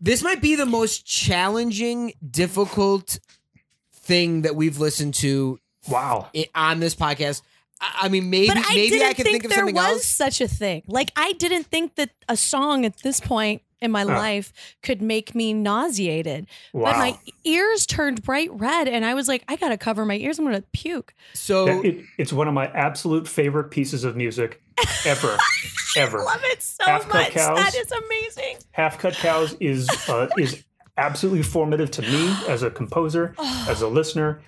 [0.00, 3.20] this might be the most challenging, difficult
[3.94, 6.28] thing that we've listened to Wow.
[6.34, 7.42] i- on this podcast.
[7.80, 9.84] I, I mean, maybe But I maybe I could think, think, of there something was
[9.86, 10.06] else.
[10.06, 10.82] such a thing.
[10.86, 14.08] Like I didn't think that a song at this point in my Huh.
[14.08, 14.52] life
[14.82, 16.46] could make me nauseated.
[16.74, 16.90] Wow.
[16.92, 20.38] But my ears turned bright red, and I was like, I gotta cover my ears.
[20.38, 21.14] I'm gonna puke.
[21.32, 24.60] So That- it, it's one of my absolute favorite pieces of music
[25.06, 25.38] ever,
[25.96, 26.18] ever.
[26.22, 27.30] Love it so Half-cut much.
[27.32, 27.56] cows.
[27.58, 28.56] That is amazing.
[28.72, 30.62] Half Cut Cows is uh, is
[30.98, 33.34] absolutely formative to me as a composer,
[33.66, 34.42] as a listener.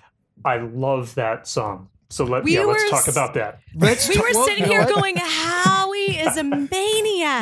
[0.45, 1.89] I love that song.
[2.13, 3.61] So let We yeah, let's talk about that.
[3.75, 4.93] let's We ta- were well, sitting here what?
[4.93, 6.69] going, Howie is a maniac.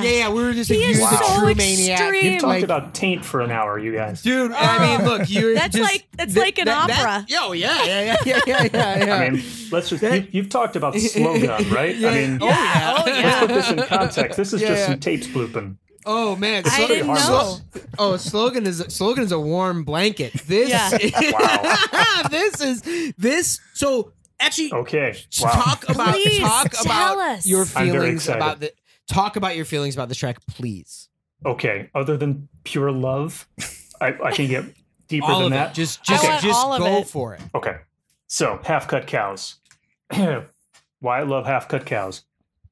[0.06, 2.00] Yeah, yeah, we were just like, He is you're the so true maniac.
[2.00, 2.26] extreme.
[2.34, 4.22] You've talked Like, about Taint for an hour, you guys.
[4.22, 4.98] Dude, I oh.
[4.98, 7.26] mean, look, you're That's just, like- that's th- like an that- that- opera.
[7.28, 9.06] Yo, oh, yeah, yeah, yeah, yeah, yeah, yeah.
[9.06, 9.16] yeah.
[9.16, 11.96] I mean, let's just you, you've talked about Slogun, right?
[11.98, 14.38] I mean, oh yeah, Oh, let's put this in context.
[14.38, 14.88] This is Yeah, just yeah.
[14.88, 15.76] some tapes blooping.
[16.06, 17.58] Oh man, I didn't know.
[18.00, 20.34] Oh, Slogun is Slogun is a warm blanket.
[20.48, 20.98] This Yeah.
[21.00, 22.24] is, Wow.
[22.30, 23.60] this is this.
[23.74, 25.16] So actually, Okay.
[25.42, 25.50] Wow.
[25.52, 27.46] talk about Please, talk tell about us.
[27.46, 28.72] your feelings about the
[29.08, 31.10] talk about your feelings about the track, please.
[31.46, 31.90] Okay.
[31.96, 33.48] Other than pure love,
[34.02, 34.66] I, I can get
[35.08, 35.72] deeper All than of that.
[35.72, 35.74] it.
[35.76, 37.08] Just just want just all of go it.
[37.08, 37.42] for it.
[37.56, 37.78] Okay.
[38.28, 39.56] So, Half Cut Cows.
[40.12, 42.24] Why I love Half Cut Cows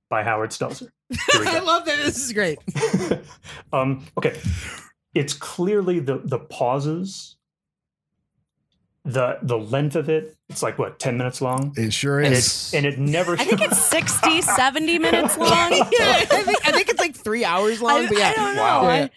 [0.10, 0.90] by Howard Stelzer.
[1.34, 1.98] I love that.
[1.98, 2.60] This is great.
[3.74, 4.40] um, okay.
[5.16, 7.36] It's clearly the the pauses,
[9.06, 10.36] the the length of it.
[10.50, 11.74] It's like what, 10 minutes long?
[11.78, 12.74] It sure And is.
[12.74, 15.50] it, and it never I think it's 60, 70 minutes long.
[15.52, 18.06] yeah, I think I think it's like three hours long.
[18.06, 18.30] I, but yeah.
[18.30, 18.62] I don't know.
[18.62, 18.88] Wow.
[18.90, 19.08] Yeah.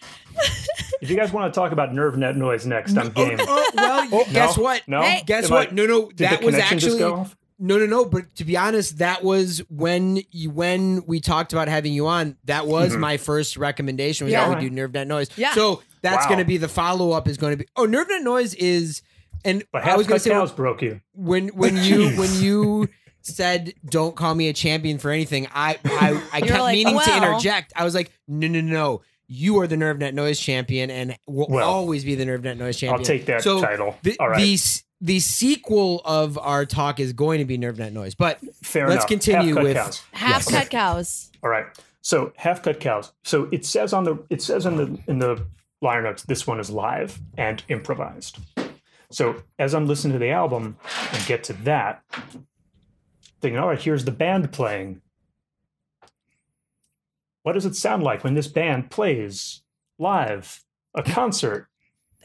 [1.01, 3.37] If you guys want to talk about nerve net noise next, I'm game.
[3.39, 4.81] Oh, oh, well, Oh, guess no, what?
[4.87, 5.01] No.
[5.01, 5.23] Hey.
[5.25, 5.71] Guess Am what?
[5.71, 6.99] I- no, no, that was actually
[7.59, 8.03] no, no, no.
[8.05, 12.35] But to be honest, that was when you when we talked about having you on.
[12.45, 12.99] That was Mhm.
[12.99, 14.25] my first recommendation.
[14.25, 14.47] Was Yeah.
[14.49, 15.29] that we do nerve net noise.
[15.35, 15.53] Yeah.
[15.53, 16.29] So that's Wow.
[16.29, 17.27] going to be the follow up.
[17.27, 19.01] Is going to be oh nerve net noise is
[19.45, 21.01] and But I was going to say Cows broke you.
[21.13, 22.89] when when you when you
[23.21, 27.15] said don't call me a champion for anything i i, I kept like, meaning to
[27.17, 31.17] interject i was like no no no you are the nerve net noise champion and
[31.25, 33.95] will Well, always be the nerve net noise champion I'll take that so title.
[34.03, 34.37] the, All right.
[34.41, 34.57] the
[34.99, 38.95] the sequel of our talk is going to be nerve net noise but Fair let's
[39.05, 39.07] enough.
[39.07, 40.01] continue Half-cut with- cows.
[40.11, 40.51] Half Yes.
[40.51, 41.31] cut cows.
[41.41, 41.65] All right.
[42.01, 43.13] So half cut cows.
[43.23, 45.45] So it says on the it says in the in the
[45.81, 48.37] liner notes this one is live and improvised.
[49.13, 50.77] So as I'm listening to the album
[51.11, 52.03] and get to that,
[53.41, 55.01] thinking, all right, here's the band playing.
[57.43, 59.61] What does it sound like when this band plays
[59.99, 60.63] live
[60.95, 61.67] a concert?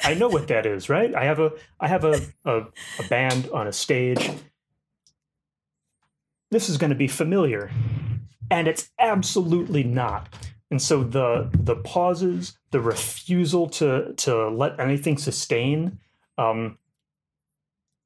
[0.03, 1.15] I know what that is, right?
[1.15, 2.61] I have a I have a, a,
[2.99, 4.31] a band on a stage.
[6.51, 7.71] This is going to be familiar
[8.51, 10.29] and it's absolutely not
[10.71, 15.99] and so the the pauses the refusal to to let anything sustain
[16.39, 16.79] um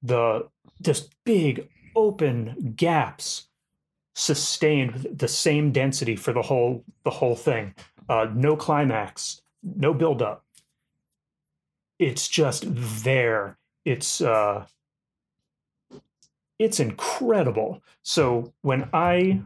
[0.02, 0.48] the
[0.80, 3.48] just big open gaps
[4.14, 7.74] sustained the same density for the whole the whole thing.
[8.08, 10.44] Uh no climax no build up
[12.02, 12.64] it's just
[13.04, 13.58] there.
[13.84, 14.66] It's uh
[16.58, 17.82] it's incredible.
[18.02, 19.40] So when i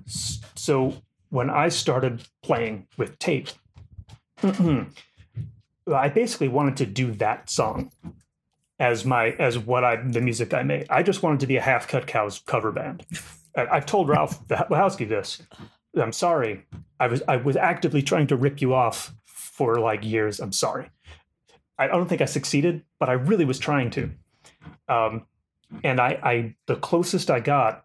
[0.55, 0.95] so
[1.31, 3.49] when i started playing with tape
[4.43, 7.91] i basically wanted to do that song
[8.79, 10.87] as my as what i the music i made.
[10.91, 13.05] I just wanted to be a half cut cows cover band.
[13.57, 15.43] I've told ralph Wehowsky this?
[15.97, 16.67] I'm sorry.
[17.01, 20.41] I was i was actively trying to rip you off for like years.
[20.41, 20.91] I'm sorry.
[21.79, 24.11] I don't think i succeeded but i really was trying to.
[24.89, 25.27] Um
[25.83, 27.85] and I, I the closest I got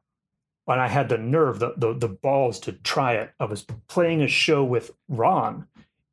[0.65, 3.31] when I had the nerve, the, the the balls to try it.
[3.39, 5.67] I was playing a show with Ron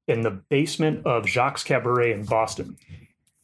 [0.07, 2.77] in the basement of Jacques Cabaret in Boston,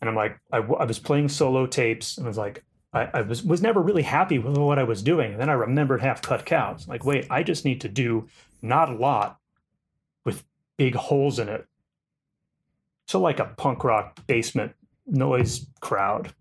[0.04, 3.42] and I'm like, I, was playing solo tapes, and I was like, I, I was
[3.42, 5.32] was never really happy with what I was doing.
[5.32, 6.86] And then I remembered Half Cut Cows.
[6.86, 8.28] Like, wait, I just need to do
[8.60, 9.38] not a lot
[10.26, 10.44] with
[10.76, 11.66] big holes in it.
[13.06, 14.74] So like a punk rock basement
[15.06, 16.34] noise crowd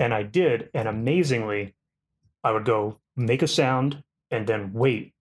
[0.00, 0.68] and I did.
[0.74, 1.74] And amazingly,
[2.42, 4.02] I would go make a sound
[4.32, 5.14] and then wait,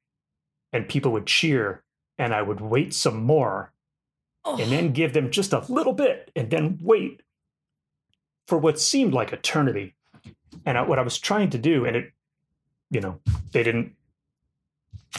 [0.74, 1.84] and people would cheer,
[2.18, 3.72] and I would wait some more,
[4.44, 7.22] Oh, and then give them just a little bit, and then wait
[8.48, 9.96] for what seemed like eternity.
[10.66, 12.12] And I, what I was trying to do, and it,
[12.90, 13.20] you know,
[13.52, 13.94] they didn't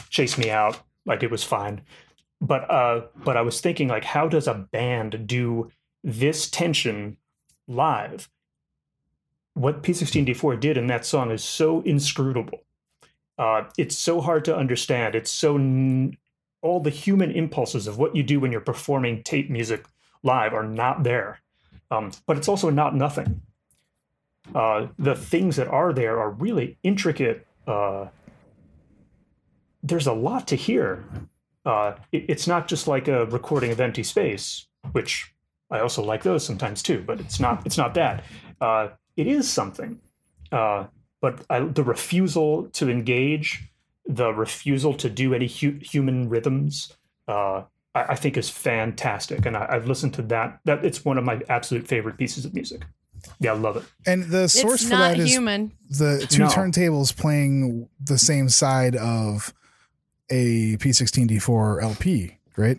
[0.09, 1.81] chase me out, like it was fine.
[2.39, 5.71] But uh, but I was thinking, like, how does a band do
[6.03, 7.17] this tension
[7.67, 8.29] live?
[9.57, 12.59] what P16D4 did in that song is so inscrutable.
[13.39, 15.15] Uh, it's so hard to understand.
[15.15, 16.15] It's so n-
[16.61, 19.85] all the human impulses of what you do when you're performing tape music
[20.21, 21.39] live are not there.
[21.91, 23.41] Um, but it's also not nothing.
[24.53, 27.45] Uh, the things that are there are really intricate.
[27.65, 28.07] Uh,
[29.83, 31.03] there's a lot to hear.
[31.65, 35.33] Uh, it- it's not just like a recording of empty space, which
[35.69, 38.23] I also like those sometimes too, but it's not it's not that.
[38.61, 39.99] Uh, it is something,
[40.51, 40.85] uh,
[41.21, 43.63] but I, the refusal to engage,
[44.05, 46.93] the refusal to do any hu- human rhythms,
[47.27, 47.63] uh,
[47.97, 50.59] I, I, think is fantastic, and I, have listened to that.
[50.65, 52.85] That it's one of my absolute favorite pieces of music.
[53.39, 53.83] Yeah, I love it.
[54.05, 55.71] And the source it's for that is human.
[55.89, 56.47] the two No.
[56.47, 59.53] turntables playing the same side of
[60.29, 62.77] a P16D4 LP, right?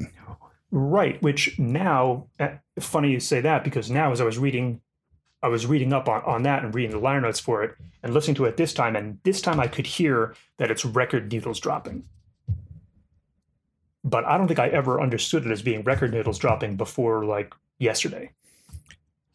[0.71, 2.49] Right, which now, uh,
[2.79, 4.81] funny you say that because now as I was reading,
[5.43, 8.13] I was reading up on, on that and reading the liner notes for it and
[8.13, 11.59] listening to it this time, and this time I could hear that it's record needles
[11.59, 12.05] dropping.
[14.05, 17.53] But I don't think I ever understood it as being record needles dropping before like
[17.79, 18.31] yesterday.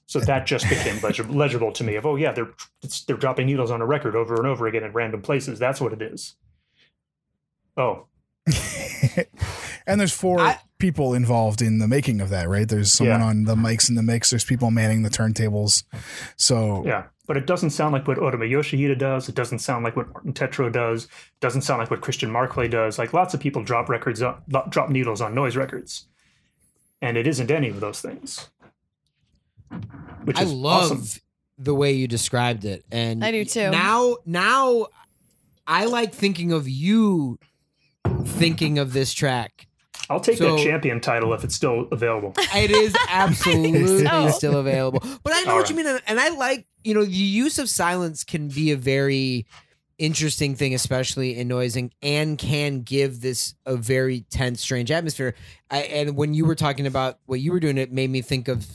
[0.06, 1.96] So that just became legible, legible to me.
[1.96, 2.50] Of oh yeah, they're
[2.82, 5.60] it's, they're dropping needles on a record over and over again in random places.
[5.60, 6.36] That's what it is.
[7.76, 8.06] Oh,
[9.88, 12.68] and there's four I- people involved in the making of that, right?
[12.68, 13.26] There's someone Yeah.
[13.28, 14.30] on the mics in the mix.
[14.30, 15.84] There's people manning the turntables.
[16.36, 19.30] So Yeah, but it doesn't sound like what Otomo Yoshihide does.
[19.30, 21.06] It doesn't sound like what Martin Tétreault does.
[21.06, 22.98] It doesn't sound like what Christian Marclay does.
[23.00, 26.08] Like lots of people drop records, up, drop needles on noise records,
[27.02, 28.50] and it isn't any of those things.
[30.26, 31.22] Which I is love awesome.
[31.58, 33.72] the way you described it, and I do too.
[33.72, 34.88] Now, now,
[35.66, 37.40] I like thinking of you
[38.26, 39.68] thinking of this track.
[40.10, 42.34] I'll take so- that champion title if it's still available.
[42.54, 44.30] It is absolutely so.
[44.30, 45.00] still available.
[45.24, 47.70] But I know All what you mean, and I like you know the use of
[47.70, 49.46] silence can be a very
[49.98, 55.36] interesting thing, especially in noising, and can give this a very tense, strange atmosphere.
[55.70, 58.48] I, and when you were talking about what you were doing, it made me think
[58.48, 58.66] of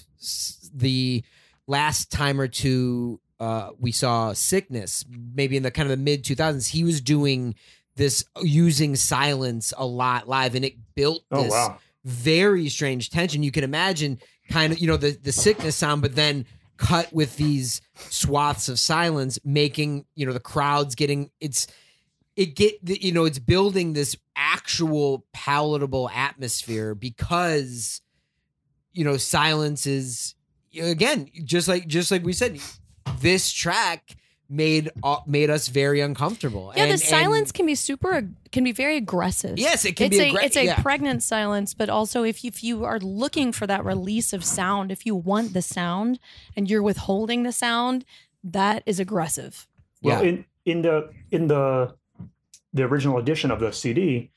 [0.72, 1.24] the
[1.66, 5.04] last time or two uh, we saw sickness,
[5.34, 6.68] maybe in the kind of the mid two thousands.
[6.68, 7.54] He was doing
[7.96, 11.78] this using silence a lot live, and it built Oh this wow!
[12.04, 13.42] very strange tension.
[13.42, 16.46] You can imagine kind of, you know, the, the sickness sound, but then
[16.78, 21.66] cut with these swaths of silence, making, you know, the crowds getting it's
[22.36, 28.00] it get you know, it's building this actual palatable atmosphere because
[28.92, 30.34] you know, silence is
[30.80, 32.60] again, just like just like we said,
[33.20, 34.16] this track
[34.50, 36.72] made uh, made us very uncomfortable.
[36.74, 39.58] Yeah, And- the and- silence can be super can be very aggressive.
[39.58, 40.82] yes, it can it's be a aggra- it's a yeah.
[40.82, 44.90] pregnant silence, but also if you, if you are looking for that release of sound,
[44.90, 46.18] if you want the sound
[46.56, 48.04] and you're withholding the sound,
[48.42, 49.66] that is aggressive.
[50.02, 50.28] Well, Yeah.
[50.30, 51.94] in in the in the
[52.72, 54.30] the original edition of the CD,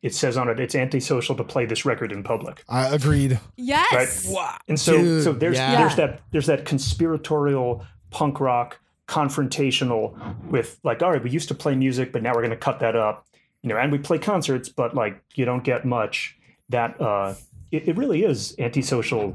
[0.00, 2.64] it says on it it's antisocial to play this record in public.
[2.70, 3.38] I agreed.
[3.56, 4.26] Yes.
[4.28, 4.56] Wow.
[4.68, 5.76] And so, Dude, so there's yeah.
[5.76, 8.78] there's that there's that conspiratorial punk rock
[9.08, 10.14] confrontational
[10.50, 12.78] with like, all right, we used to play music, but now we're going to cut
[12.80, 13.26] that up,
[13.62, 16.36] you know, and we play concerts, but like you don't get much.
[16.68, 17.34] That uh,
[17.72, 19.34] it, it really is antisocial.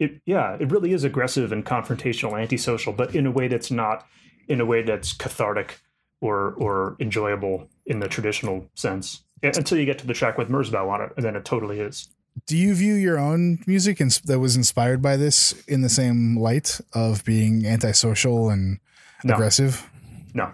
[0.00, 4.06] It yeah, it really is aggressive and confrontational, antisocial, but in a way that's not
[4.48, 5.80] in a way that's cathartic
[6.20, 9.22] or or enjoyable in the traditional sense.
[9.44, 12.08] Until you get to the track with Merzbow on it, and then it totally is.
[12.46, 16.80] Do you view your own music that was inspired by this in the same light
[16.92, 18.78] of being antisocial and
[19.24, 19.34] No.
[19.34, 19.88] aggressive?
[20.34, 20.50] No,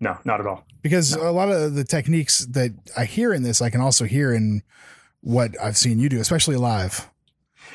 [0.00, 0.64] no, not at all.
[0.82, 4.32] Because a lot of the techniques that I hear in this, I can also hear
[4.32, 4.62] in
[5.20, 7.08] what I've seen you do, especially live,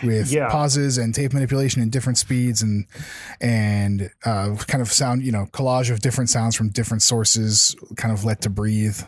[0.04, 0.50] with Yeah.
[0.50, 2.86] pauses and tape manipulation in different speeds and
[3.40, 8.12] and uh, kind of sound, you know, collage of different sounds from different sources, kind
[8.14, 9.00] of let to breathe.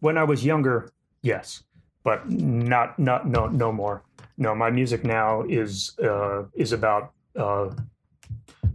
[0.00, 0.90] when I was younger,
[1.20, 1.62] yes,
[2.02, 4.02] but not not no no more.
[4.36, 7.70] No, my music now is uh, is about uh,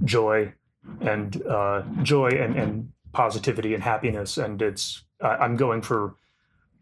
[0.04, 0.54] joy
[1.02, 6.16] and uh, joy and, and positivity and happiness, and it's I'm going for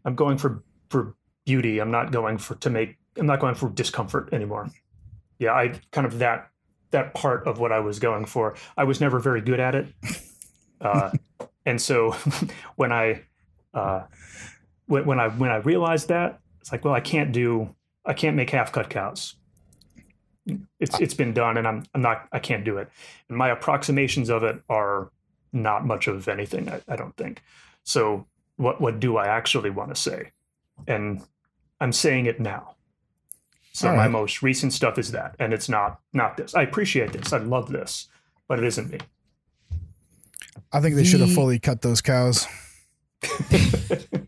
[0.04, 1.14] I'm going for for
[1.46, 1.78] beauty.
[1.78, 2.96] I'm not going for to make.
[3.16, 4.68] I'm not going for discomfort anymore.
[5.38, 6.50] Yeah, I kind of that
[6.90, 8.54] that part of what I was going for.
[8.76, 9.86] I was never very good at it,
[10.80, 11.10] uh,
[11.64, 12.12] and so
[12.76, 13.22] when I
[13.72, 14.02] uh,
[14.86, 17.74] when, when I when I realized that, it's like, well, I can't do,
[18.04, 19.36] I can't make half cut cows.
[20.78, 22.90] It's it's been done, and I'm I'm not, I can't do it.
[23.28, 25.10] And my approximations of it are
[25.52, 26.68] not much of anything.
[26.68, 27.42] I, I don't think.
[27.84, 28.26] So
[28.56, 30.32] what what do I actually want to say?
[30.86, 31.22] And
[31.80, 32.74] I'm saying it now.
[33.72, 36.54] So All my most recent stuff is that, and it's not not this.
[36.54, 37.32] I appreciate this.
[37.32, 38.08] I love this,
[38.46, 38.98] but it isn't me.
[40.72, 42.46] I think they should have fully cut those cows.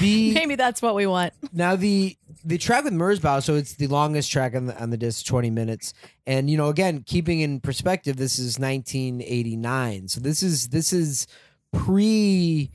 [0.00, 1.32] The Maybe that's what we want.
[1.52, 4.96] now the the track with Merzbow, so it's the longest track on the on the
[4.96, 5.92] disc, twenty minutes,
[6.26, 10.68] and you know, again, keeping in perspective, this is nineteen eighty nine, so this is
[10.68, 11.26] this is
[11.72, 12.70] pre,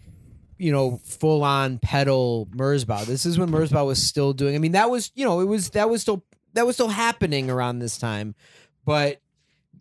[0.58, 3.06] you know, full on pedal Merzbow.
[3.06, 4.56] This is when Merzbow was still doing.
[4.56, 6.24] I mean, that was you know, it was that was still
[6.54, 8.36] that was still happening around this time,
[8.86, 9.20] but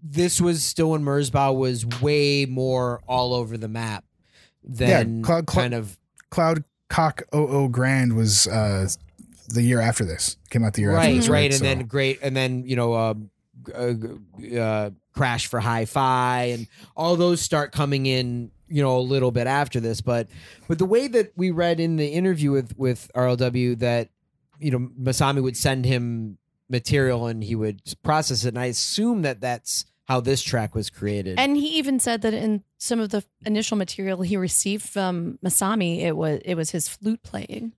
[0.03, 4.05] this was still when Merzbow was way more all over the map
[4.62, 5.99] than Cloud- Cloud- kind of
[6.30, 8.89] Cloud Cock OO Grand was uh,
[9.49, 10.37] the year after this.
[10.51, 12.93] Came out the year after right, right, and So- then great, and then you know,
[12.93, 13.14] uh,
[13.74, 13.93] uh,
[14.59, 16.66] uh, Crash for Hi-Fi, and
[16.97, 20.01] all those start coming in, you know, a little bit after this.
[20.01, 20.28] But
[20.68, 24.09] but the way that we read in the interview with with RLW that
[24.59, 29.22] you know Masami would send him material and he would process it, and I assume
[29.22, 31.38] that that's how this track was created.
[31.38, 36.02] And he even said that in some of the initial material he received from Masami,
[36.02, 37.72] it was it was his flute playing.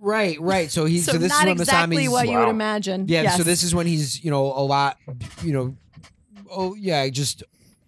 [0.00, 0.70] right, right.
[0.70, 3.06] So he's so, so, this not is when exactly Masami's what you would imagine.
[3.08, 3.36] Yeah, Yes.
[3.36, 4.96] so this is when he's, you know, a lot,
[5.42, 5.76] you know,
[6.50, 7.42] oh yeah, just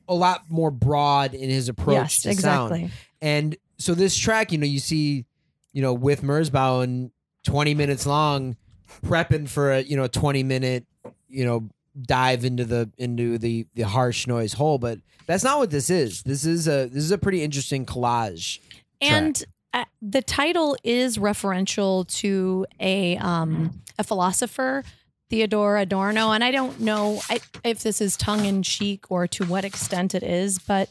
[0.09, 2.81] a lot more broad in his approach yes, to exactly.
[2.81, 2.93] sound.
[3.23, 5.25] And so this track, you know, you see,
[5.73, 7.11] you know, with Merzbow and
[7.45, 8.57] 20 minutes long,
[9.03, 10.87] prepping for a, you know, 20 minute,
[11.29, 11.69] you know,
[12.01, 16.23] dive into the into the the harsh noise hole, but that's not what this is.
[16.23, 18.59] This is a this is a pretty interesting collage.
[19.01, 19.43] And
[19.73, 24.85] uh, the title is referential to a um, a philosopher,
[25.31, 29.45] Theodor Adorno, and I don't know I, if this is tongue in cheek or to
[29.45, 30.91] what extent it is, but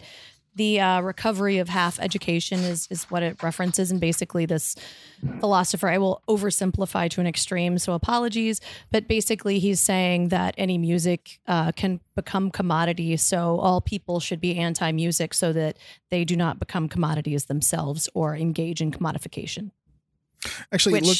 [0.56, 4.76] the uh, recovery of half education is is what it references, and basically this
[5.39, 5.88] philosopher.
[5.88, 8.61] I will oversimplify to an extreme, so apologies,
[8.91, 14.39] but basically he's saying that any music uh, can become commodity, so all people should
[14.39, 15.78] be anti-music, so that
[16.09, 19.71] they do not become commodities themselves or engage in commodification,
[20.71, 21.17] actually, which look,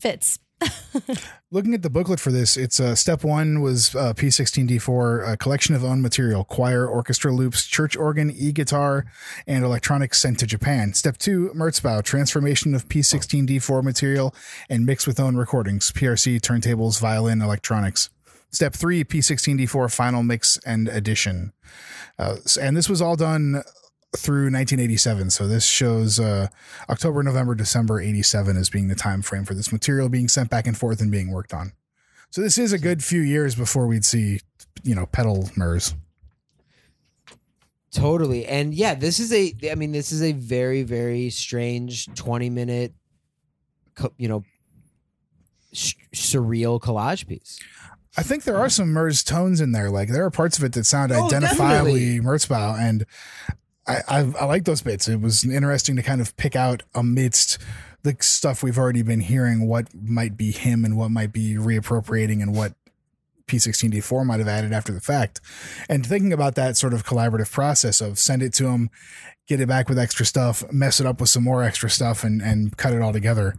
[0.00, 0.38] fits.
[1.50, 5.74] Looking at the booklet for this, it's uh, step one was uh, P16D4, a collection
[5.74, 9.04] of own material, choir, orchestra loops, church organ, e guitar,
[9.46, 10.94] and electronics sent to Japan.
[10.94, 14.34] Step two, Merzbow, transformation of P16D4 material
[14.68, 18.10] and mix with own recordings, PRC, turntables, violin, electronics.
[18.50, 21.52] Step three, P16D4 final mix and edition.
[22.18, 23.62] Uh, and this was all done
[24.16, 25.30] through 1987.
[25.30, 26.48] So this shows uh,
[26.88, 30.66] October, November, December 87 as being the time frame for this material being sent back
[30.66, 31.72] and forth and being worked on.
[32.30, 34.40] So this is a good few years before we'd see,
[34.82, 35.94] you know, pedal Merz.
[37.92, 38.44] Totally.
[38.46, 42.92] And yeah, this is a I mean this is a very very strange 20 minute
[44.18, 44.44] you know
[45.72, 47.58] s- surreal collage piece.
[48.18, 49.88] I think there are some Merz tones in there.
[49.90, 53.06] Like there are parts of it that sound Oh, identifiably Merzbow, and
[53.86, 55.08] I, I I like those bits.
[55.08, 57.58] It was interesting to kind of pick out amidst
[58.02, 62.40] the stuff we've already been hearing what might be him and what might be reappropriating
[62.40, 62.74] and what
[63.46, 65.40] P16D4 might have added after the fact.
[65.88, 68.90] And thinking about that sort of collaborative process of send it to him,
[69.46, 72.42] get it back with extra stuff, mess it up with some more extra stuff, and
[72.42, 73.54] and cut it all together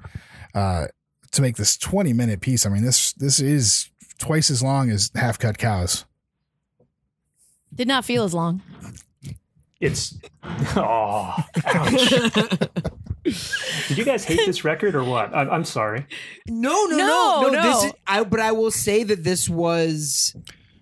[0.54, 0.88] uh,
[1.32, 2.66] to make this 20 minute piece.
[2.66, 6.06] I mean this this is twice as long as half cut cows.
[7.74, 8.62] Did not feel as long.
[9.80, 10.16] It's
[10.76, 12.10] oh, ouch.
[13.90, 15.36] Did you guys hate this record or what?
[15.36, 16.06] I'm, I'm sorry.
[16.48, 17.62] No, no, No, no, no.
[17.62, 17.88] This no.
[17.90, 20.36] is, I, but I will say that this was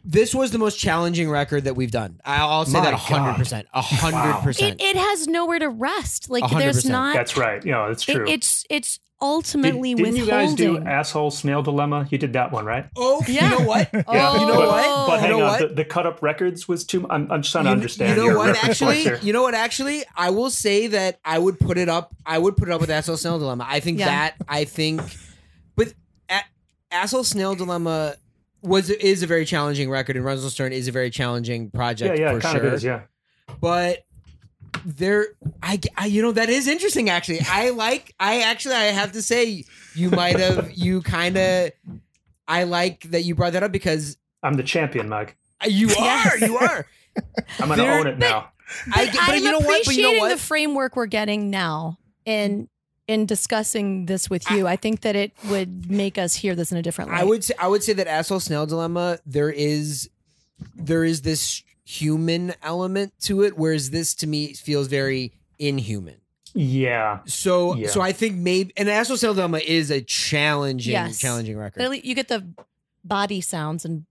[0.03, 2.21] this was the most challenging record that we've done.
[2.23, 3.65] I'll, I'll say My that a 100%.
[3.73, 4.81] a hundred It, percent.
[4.81, 6.29] it has nowhere to rest.
[6.29, 7.15] Like A hundred there's not.
[7.15, 7.65] That's right.
[7.65, 8.23] You know, it's true.
[8.25, 12.07] It, it's it's Did, ultimately didn't you guys do asshole snail dilemma?
[12.09, 12.85] You did that one, right?
[12.97, 13.51] Oh, Yeah.
[13.53, 13.89] you know what?
[13.93, 14.03] Yeah.
[14.07, 14.39] Oh.
[14.41, 15.07] You know but, what?
[15.07, 15.59] But You hang know on, what?
[15.69, 17.09] The, the cut up records was too.
[17.09, 18.11] I'm, I'm just trying to understand.
[18.11, 18.63] You know your what?
[18.63, 19.19] Actually, here.
[19.21, 19.53] you know what?
[19.53, 22.13] Actually, I will say that I would put it up.
[22.25, 23.65] I would put it up with Asshole Snail Dilemma.
[23.67, 24.05] I think Yeah.
[24.07, 24.35] that.
[24.49, 25.01] I think,
[25.75, 25.93] but
[26.29, 26.41] a-
[26.91, 28.15] Asshole Snail Dilemma
[28.61, 32.31] was is a very challenging record, and Russell Stern is a very challenging project yeah,
[32.31, 32.67] for it kind sure.
[32.67, 32.83] of is.
[32.83, 33.01] Yeah,
[33.61, 33.99] But
[34.85, 35.27] there,
[35.63, 37.09] I, I, you know, that is interesting.
[37.09, 38.13] Actually, I like.
[38.19, 39.63] I actually, I have to say,
[39.95, 41.71] you might have, you kind of.
[42.47, 45.35] I like that you brought that up because I'm the champion, Mike.
[45.63, 46.41] Uh, you are, Yes.
[46.41, 46.85] you are.
[47.59, 48.49] I'm going to There- own it now.
[48.93, 49.81] I, But get- but I'm you know what?
[49.81, 50.29] Appreciating you know what?
[50.29, 52.67] the framework we're getting now in
[53.07, 54.65] in discussing this with you.
[54.67, 57.21] I, think that it would make us hear this in a different light.
[57.21, 60.09] I would say I would say that asshole snail dilemma there is
[60.75, 66.15] there is this human element to it, whereas this to me feels very inhuman.
[66.57, 67.89] Yeah, So Yeah.
[67.89, 71.19] so I think maybe and asshole snail dilemma is a challenging Yes.
[71.19, 71.81] challenging But record.
[71.83, 72.45] at least you get the
[73.03, 74.05] body sounds and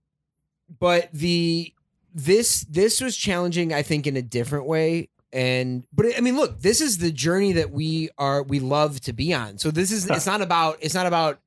[0.78, 1.72] But the
[2.14, 5.08] this this was challenging I think in a different way.
[5.32, 9.12] And but I mean look, this is the journey that we are we love to
[9.12, 9.58] be on.
[9.58, 11.40] So this is it's not about it's not about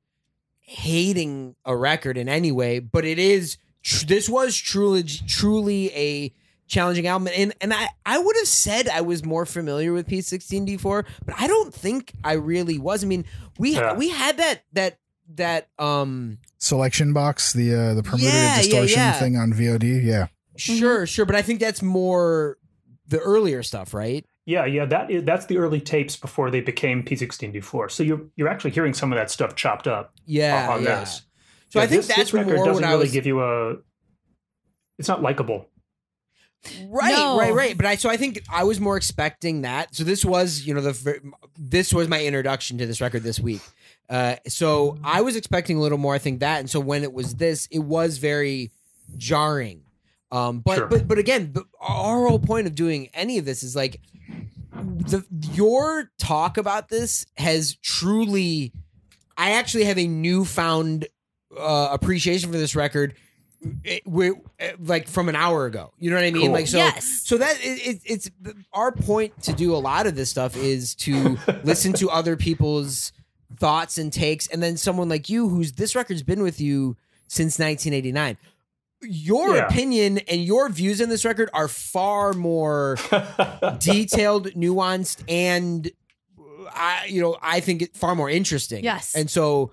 [0.60, 3.56] hating a record in any way, but it is
[3.88, 6.32] tr- this was truly truly a
[6.66, 11.04] challenging album and and I I would have said I was more familiar with P16D4,
[11.24, 13.02] but I don't think I really was.
[13.02, 13.24] I mean,
[13.58, 13.94] we Yeah.
[13.94, 14.98] we had that that
[15.34, 19.12] that um selection box, the uh, the permuted Yeah, yeah, distortion yeah.
[19.14, 20.04] thing on VOD.
[20.04, 22.58] Yeah, Sure, sure, but I think that's more
[23.06, 24.24] the earlier stuff, right?
[24.44, 27.90] Yeah, yeah, that is, that's the early tapes before they became P16D4.
[27.90, 31.00] So you're you're actually hearing some of that stuff chopped up Yeah, on yeah.
[31.00, 31.22] this.
[31.70, 33.26] So Yeah, I think this, that's this record more doesn't what I really was give
[33.26, 33.76] you a.
[34.98, 35.66] It's not likable.
[36.88, 37.38] Right, No.
[37.38, 37.76] right, right.
[37.76, 39.94] But I so I think I was more expecting that.
[39.94, 41.20] So this was, you know, the
[41.56, 43.60] this was my introduction to this record this week.
[44.10, 46.14] Uh, so I was expecting a little more.
[46.14, 48.72] I think that, and so when it was this, it was very
[49.16, 49.82] jarring.
[50.32, 50.86] Um, but Sure.
[50.88, 54.00] but but again, our whole point of doing any of this is like
[54.72, 58.72] the your talk about this has truly.
[59.36, 61.06] I actually have a newfound
[61.58, 63.14] uh, appreciation for this record.
[63.82, 64.30] It, we
[64.78, 65.92] like from an hour ago.
[65.98, 66.44] You know what I mean?
[66.46, 66.52] Cool.
[66.52, 66.78] Like so.
[66.78, 67.22] Yes.
[67.24, 68.30] So that it, it, it's
[68.72, 73.12] our point to do a lot of this stuff is to listen to other people's
[73.56, 77.58] thoughts and takes, and then someone like you, who's this record's been with you since
[77.58, 78.36] 1989.
[79.02, 79.66] Your Yeah.
[79.66, 82.96] opinion and your views on this record are far more
[83.80, 85.90] detailed, nuanced, and
[86.72, 88.84] I, you know, I think it far more interesting.
[88.84, 89.14] Yes.
[89.16, 89.72] and so.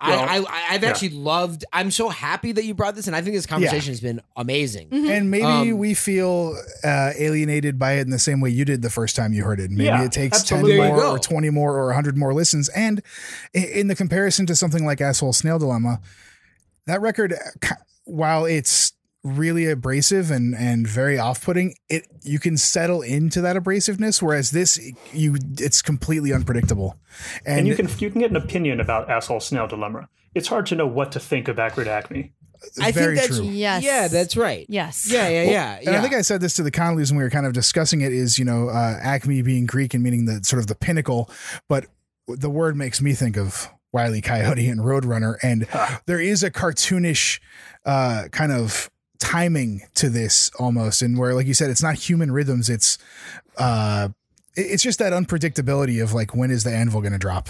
[0.00, 0.90] Well, I, I I've yeah.
[0.90, 1.64] actually loved.
[1.72, 4.90] I'm so happy that you brought this, and I think this conversation has been amazing.
[4.90, 5.08] Mhm.
[5.10, 6.54] and maybe Um, we feel
[6.84, 9.58] uh, alienated by it in the same way you did the first time you heard
[9.58, 9.70] it.
[9.70, 10.76] Maybe Yeah, it takes absolutely.
[10.76, 12.68] ten more or twenty more or hundred more listens.
[12.70, 13.00] And
[13.54, 16.00] in the comparison to something like Asshole Snail Dilemma,
[16.86, 17.74] that record, uh,
[18.04, 18.92] while it's
[19.26, 24.78] really abrasive and and very off-putting it you can settle into that abrasiveness whereas this
[25.12, 26.96] you it's completely unpredictable
[27.44, 30.08] and, and you can you can get an opinion about asshole snail dilemma.
[30.34, 32.32] It's hard to know what to think of Acrid Acme.
[32.80, 33.82] I very think that's true Yes.
[33.84, 34.66] yeah, that's right.
[34.68, 35.10] Yes.
[35.10, 35.76] Yeah, yeah, yeah.
[35.76, 35.98] And yeah.
[35.98, 38.12] I think I said this to the Connollys when we were kind of discussing it
[38.12, 41.30] is, you know, uh, Acme being Greek and meaning the sort of the pinnacle,
[41.68, 41.86] but
[42.28, 45.36] the word makes me think of Wiley Coyote and Roadrunner.
[45.42, 46.00] And Ah.
[46.06, 47.40] there is a cartoonish
[47.84, 51.02] uh, kind of timing to this almost.
[51.02, 52.68] And where, like you said, it's not human rhythms.
[52.70, 52.98] It's,
[53.58, 54.08] uh,
[54.54, 57.48] it's just that unpredictability of like, when is the anvil going to drop?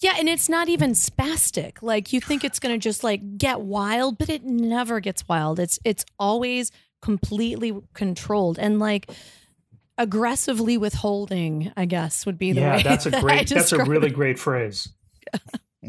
[0.00, 1.82] Yeah, and it's not even spastic.
[1.82, 5.60] Like you think it's going to just like get wild, but it never gets wild.
[5.60, 9.10] It's it's always completely controlled and like
[9.98, 12.82] aggressively withholding, I guess would be the yeah, way.
[12.82, 14.14] that's a that great that's a really it.
[14.14, 14.88] great phrase.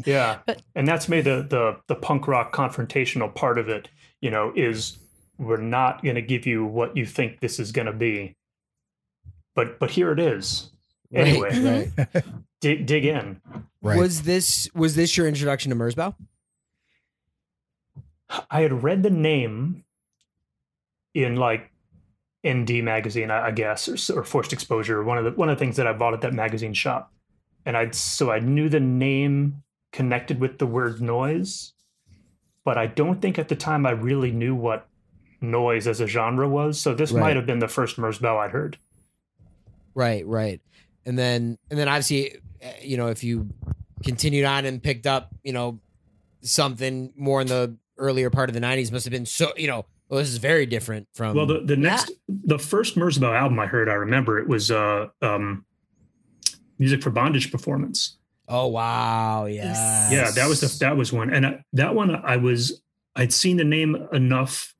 [0.06, 0.38] Yeah.
[0.46, 3.88] But- and that's made the the the punk rock confrontational part of it,
[4.22, 4.96] you know, is
[5.36, 8.34] we're not going to give you what you think this is going to be.
[9.54, 10.70] But but here it is.
[11.12, 11.96] Anyway, right.
[11.96, 12.38] Mm-hmm.
[12.62, 13.42] dig dig in.
[13.82, 13.98] Right.
[13.98, 16.14] Was this was this your introduction to Merzbow?
[18.50, 19.84] I had read the name
[21.12, 21.70] in like
[22.46, 25.62] ND magazine, I I guess, or, or Forced Exposure, one of the one of the
[25.62, 27.12] things that I bought at that magazine shop,
[27.66, 29.62] and I so I knew the name
[29.92, 31.74] connected with the word noise,
[32.64, 34.88] but I don't think at the time I really knew what
[35.40, 36.80] noise as a genre was.
[36.80, 37.20] So this Right.
[37.20, 38.78] might have been the first Merzbow I'd heard.
[39.94, 40.60] Right, right.
[41.04, 43.50] And then and then obviously, uh, you know, if you
[44.04, 45.80] continued on and picked up, you know,
[46.42, 49.52] something more in the earlier part of the '90s, must have been so.
[49.56, 51.34] You know, well, this is very different from.
[51.36, 55.08] Well, the the next the first Merzbow album I heard, I remember it was uh
[55.20, 55.64] um,
[56.78, 58.16] music for bondage performance.
[58.52, 62.36] Oh wow, yeah, Yeah, that was the, that was one, and uh, that one I
[62.36, 62.82] was
[63.16, 64.74] I'd seen the name enough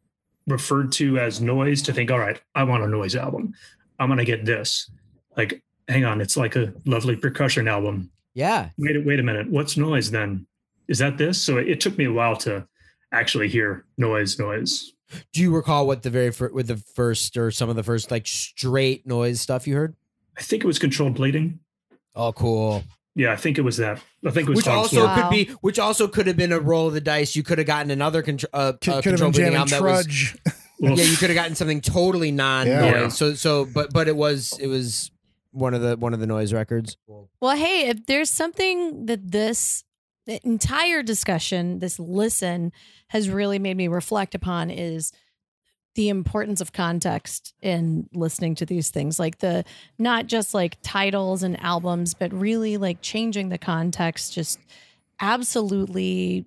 [0.47, 3.55] referred to as noise to think, all right, I want a noise album.
[3.99, 4.90] I'm gonna get this.
[5.36, 8.11] Like, hang on, it's like a lovely percussion album.
[8.35, 8.70] yeah.
[8.78, 10.47] Wait, a- wait a minute, what's noise then?
[10.89, 11.40] Is that this?
[11.40, 12.66] So it, it took me a while to
[13.12, 14.93] actually hear noise, noise.
[15.32, 18.11] Do you recall what the very first, with the first or some of the first
[18.11, 19.94] like straight noise stuff you heard?
[20.39, 21.61] I think it was controlled bleeding.
[22.15, 22.82] Oh, cool.
[23.15, 24.03] Yeah, I think it was that.
[24.27, 25.07] I think it was Which Hog also Sword.
[25.07, 25.29] Wow.
[25.29, 27.37] could be, which also could have been a roll of the dice.
[27.37, 29.71] You could have gotten another contr- uh, Could, uh, could control been bleeding jamming album
[29.71, 30.37] that was
[30.79, 32.93] yeah, you could have gotten something totally non noise.
[32.93, 33.09] Yeah.
[33.09, 35.11] So so but but it was it was
[35.53, 36.97] one of the one of the noise records.
[37.41, 39.85] Well, hey, if there's something that this
[40.27, 42.73] entire discussion, this listen,
[43.09, 45.13] has really made me reflect upon is
[45.94, 49.19] the importance of context in listening to these things.
[49.19, 49.64] Like the
[49.98, 54.59] not just like titles and albums, but really like changing the context just
[55.20, 56.47] absolutely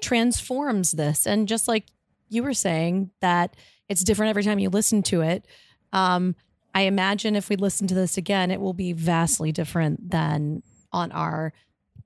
[0.00, 1.26] transforms this.
[1.26, 1.86] And just like
[2.28, 3.56] you were saying, that
[3.88, 5.46] it's different every time you listen to it.
[5.92, 6.34] Um,
[6.74, 10.62] I imagine if we listen to this again, it will be vastly different than
[10.92, 11.52] on our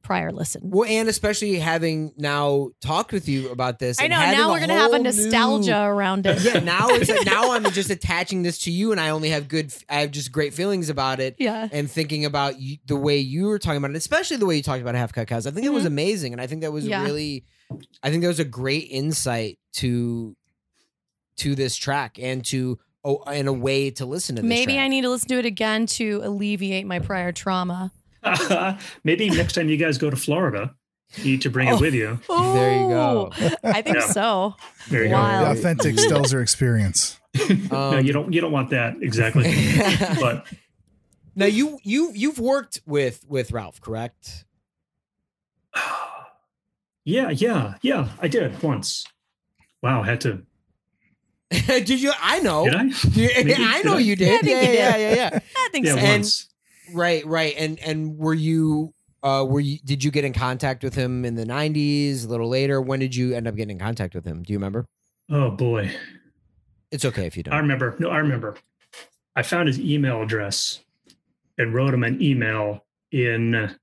[0.08, 0.62] prior listen.
[0.64, 4.00] Well, and especially having now talked with you about this.
[4.00, 6.42] I know now we're gonna have a nostalgia new- around it.
[6.42, 9.48] yeah, now it's like, now I'm just attaching this to you, and I only have
[9.48, 9.72] good.
[9.88, 11.36] I have just great feelings about it.
[11.38, 11.68] Yeah.
[11.70, 14.62] and thinking about you, the way you were talking about it, especially the way you
[14.62, 15.46] talked about half cut cows.
[15.46, 16.90] I think it was amazing, and I think that was Mm-hmm.
[16.90, 17.04] Yeah.
[17.04, 17.44] really,
[18.02, 20.34] I think that was a great insight to
[21.36, 24.48] to this track and to oh, and a way to listen to this.
[24.48, 24.84] Maybe track.
[24.84, 27.92] I need to listen to it again to alleviate my prior trauma.
[29.04, 30.74] Maybe next time you guys go to Florida,
[31.16, 31.76] you need to bring Oh.
[31.76, 32.18] it with you.
[32.28, 33.30] There you go.
[33.64, 34.06] I think Yeah.
[34.06, 34.54] so.
[34.88, 35.40] There you Wow.
[35.44, 37.18] The Um, authentic Stelzer experience.
[37.36, 37.46] go.
[37.70, 38.32] no, Um, you don't.
[38.32, 39.44] You don't want that exactly.
[40.20, 40.46] but
[41.36, 44.44] now you you you've worked with with Ralf, correct?
[47.04, 48.08] yeah, yeah, yeah.
[48.20, 49.04] I did once.
[49.82, 50.42] Wow, I had to.
[51.50, 52.12] did you?
[52.20, 52.64] I know.
[52.64, 52.84] Did I?
[53.12, 53.54] Yeah, Maybe.
[53.58, 54.28] I know you did.
[54.28, 55.38] Yeah, I think yeah, yeah, yeah, yeah.
[55.56, 55.98] I think Yeah, so.
[55.98, 56.44] And- once.
[56.94, 57.54] Right, right.
[57.58, 58.92] And and were you
[59.22, 62.48] uh were you did you get in contact with him in the 90s, a little
[62.48, 62.80] later?
[62.80, 64.42] When did you end up getting in contact with him?
[64.42, 64.86] Do you remember?
[65.30, 65.90] Oh boy,
[66.90, 67.54] It's okay if you don't.
[67.54, 67.96] I remember.
[67.98, 68.56] No, I remember.
[69.36, 70.80] I found his email address
[71.58, 73.74] and wrote him an email in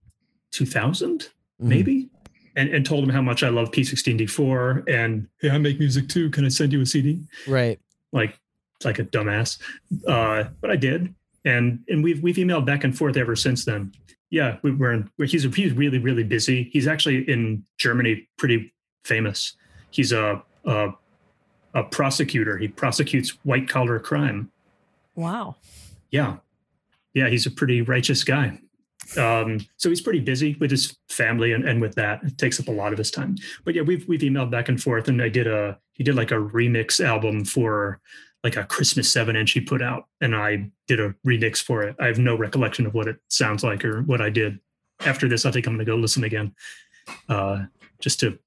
[0.51, 1.29] 2000, Mhm.
[1.59, 2.09] maybe,
[2.55, 6.29] and, and told him how much I love P16D4 and hey, I make music too.
[6.29, 7.21] Can I send you a CD?
[7.47, 7.79] Right.
[8.11, 8.39] Like,
[8.83, 9.59] like a dumbass.
[10.07, 11.13] Uh, but I did,
[11.45, 13.93] and and we've we've emailed back and forth ever since then.
[14.29, 14.91] Yeah, we were.
[14.91, 16.69] In, he's he's really really busy.
[16.73, 18.73] He's actually in Germany, pretty
[19.05, 19.55] famous.
[19.91, 20.89] He's a a,
[21.73, 22.57] a prosecutor.
[22.57, 24.51] He prosecutes white collar crime.
[25.15, 25.55] wow.
[26.11, 26.37] Yeah.
[27.13, 28.59] Yeah, he's a pretty righteous guy.
[29.17, 32.23] Um, so he's pretty busy with his family and, and with that.
[32.23, 33.35] It takes up a lot of his time.
[33.63, 36.31] But yeah, we've we've emailed back and forth and I did a he did like
[36.31, 37.99] a remix album for
[38.45, 41.95] like a Christmas seven inch he put out and I did a remix for it.
[41.99, 44.59] I have no recollection of what it sounds like or what I did.
[45.05, 46.53] After this, I think I'm gonna go listen again.
[47.27, 47.63] Uh
[47.99, 48.37] just to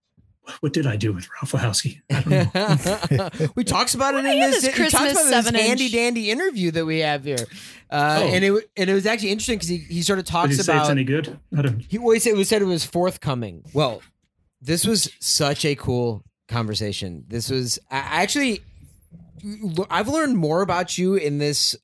[0.60, 2.00] what did I do with Ralf Wehowsky?
[2.10, 3.10] I don't
[3.42, 3.48] know.
[3.56, 5.66] we talks about it Why in this, this he Christmas about this seven-inch?
[5.66, 7.46] handy dandy interview that we have here.
[7.90, 8.28] Uh, Oh.
[8.28, 10.54] and it and it was actually interesting because he, he sort of Did talks he
[10.54, 11.38] say it's about any good?
[11.56, 13.62] I don't He always said, it was said it was forthcoming.
[13.74, 14.00] Well,
[14.62, 17.24] this was such a cool conversation.
[17.28, 18.62] This was I I actually
[19.90, 21.76] I've learned more about you in this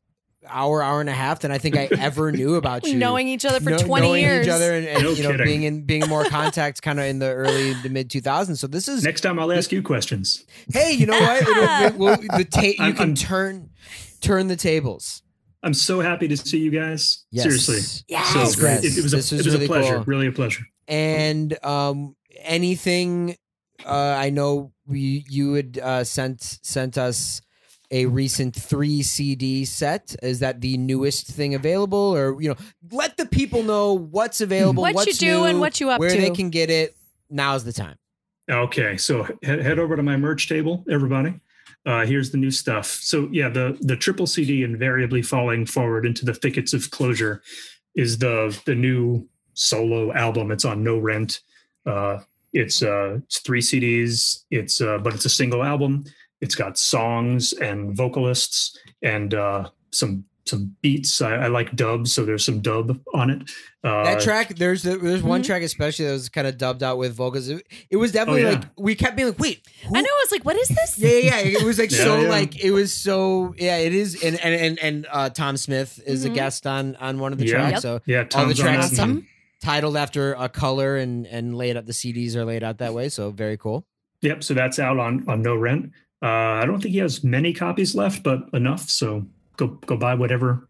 [0.46, 2.96] hour, hour and a half than I think I ever knew about you.
[2.98, 4.46] Knowing each other for Kno- 20 knowing years.
[4.46, 5.46] each other and, and, No you know kidding.
[5.46, 8.58] being in being more contact kind of in the early to mid 2000s.
[8.58, 10.44] So this is Next time I'll ask you questions.
[10.72, 11.42] hey, you know what?
[11.42, 13.70] It'll- it will- the ta- you I'm- can I'm- turn
[14.20, 15.22] turn the tables.
[15.62, 17.24] I'm so happy to see you guys.
[17.30, 17.44] Yes.
[17.44, 18.04] Seriously.
[18.08, 18.28] Yes.
[18.34, 18.84] So Yes.
[18.84, 19.94] It, it was, This a, was it was really a pleasure.
[19.96, 20.04] cool.
[20.04, 20.64] Really a pleasure.
[20.88, 23.36] and um anything
[23.84, 27.40] uh i know we you had uh sent sent us
[27.90, 32.56] a recent 3 cd set is that the newest thing available or you know
[32.90, 36.10] let the people know what's available What you what's doing, new, what you up where
[36.10, 36.16] to.
[36.20, 36.96] they can get it
[37.30, 37.96] now's the time
[38.50, 38.96] Okay.
[38.96, 41.34] So head, head over to my merch table, everybody.
[41.86, 42.86] Uh, here's the new stuff.
[42.86, 47.42] So yeah, the the triple CD invariably falling forward into the thickets of closure
[47.94, 50.50] is the the new solo album.
[50.50, 51.40] It's on no rent.
[51.86, 52.20] Uh,
[52.54, 54.44] it's uh, it's three CDs.
[54.50, 56.04] It's uh, but it's a single album.
[56.40, 61.22] It's got songs and vocalists and uh, some some beats.
[61.22, 63.50] I, I like dubs, so there's some dub on it.
[63.82, 65.46] Uh, that track there's there's one Mhm.
[65.46, 68.50] track especially that was kind of dubbed out with vocals it, it was definitely Oh,
[68.50, 68.56] yeah.
[68.56, 70.08] like we kept being like wait who I know.
[70.08, 70.98] I was like, what is this?
[70.98, 71.58] Yeah, yeah, yeah.
[71.60, 72.28] It was like Yeah, so yeah.
[72.30, 76.24] like it was so yeah, it is and and and, and uh Tom Smith is
[76.24, 76.30] Mhm.
[76.30, 77.52] a guest on on one of the Yeah.
[77.52, 77.72] tracks.
[77.72, 77.80] Yep.
[77.82, 79.00] So yeah, all the Tom's on tracks that.
[79.00, 79.26] Awesome.
[79.64, 83.08] Titled after a color and and laid out the CDs are laid out that way.
[83.08, 83.86] So very cool.
[84.20, 84.44] Yep.
[84.44, 85.90] So that's out on on no rent.
[86.22, 88.88] Uh, I don't think he has many copies left, but enough.
[88.88, 89.26] So
[89.56, 90.68] go go buy whatever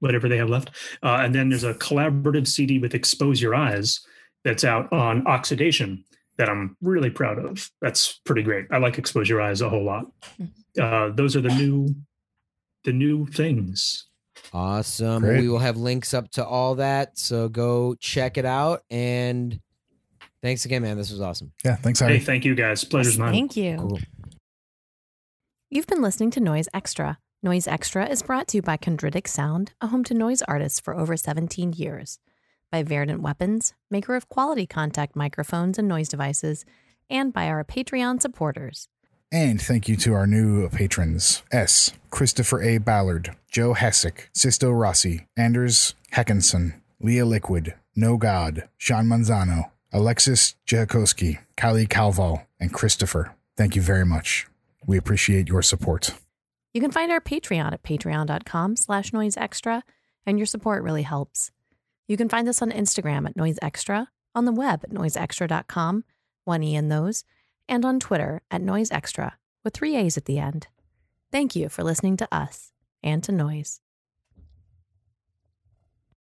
[0.00, 0.70] whatever they have left.
[1.02, 4.00] Uh, and then there's a collaborative CD with Expose Your Eyes
[4.44, 6.04] that's out on Oxidation
[6.38, 7.70] that I'm really proud of.
[7.82, 8.66] That's pretty great.
[8.70, 10.06] I like Expose Your Eyes a whole lot.
[10.80, 11.88] Uh, those are the new
[12.84, 14.06] the new things.
[14.52, 15.22] Awesome.
[15.22, 15.42] Great.
[15.42, 17.18] We will have links up to all that.
[17.18, 18.82] So go check it out.
[18.90, 19.60] And
[20.42, 20.96] thanks again, man.
[20.96, 21.52] This was awesome.
[21.64, 22.84] Yeah, thanks, Hey, thank you guys.
[22.84, 23.32] Pleasure's mine.
[23.32, 23.76] Thank you.
[23.76, 24.00] Cool.
[25.70, 27.18] You've been listening to Noise Extra.
[27.42, 30.94] Noise Extra is brought to you by Chondritic Sound, a home to noise artists for
[30.94, 32.18] over 17 years,
[32.72, 36.64] by Verdant Weapons, maker of quality contact microphones and noise devices,
[37.08, 38.88] and by our Patreon supporters.
[39.32, 41.92] And thank you to our new patrons S.
[42.10, 42.78] Christopher A.
[42.78, 51.38] Ballard, Joe Hessick, Sisto Rossi, Anders Heckinson, Leah Liquid, No God, Sean Manzano, Alexis Jakoski,
[51.56, 53.34] Kylie Calval, and Christopher.
[53.56, 54.48] Thank you very much.
[54.86, 56.12] We appreciate your support.
[56.74, 59.84] You can find our Patreon at patreon.com slash noise extra,
[60.26, 61.52] and your support really helps.
[62.08, 66.04] You can find us on Instagram at noise extra, on the web at noiseextra.com,
[66.44, 67.24] one E in those,
[67.70, 69.32] and on Twitter at noiseextra
[69.64, 70.66] with three A's at the end.
[71.32, 72.72] Thank you for listening to us
[73.02, 73.80] and to Noise.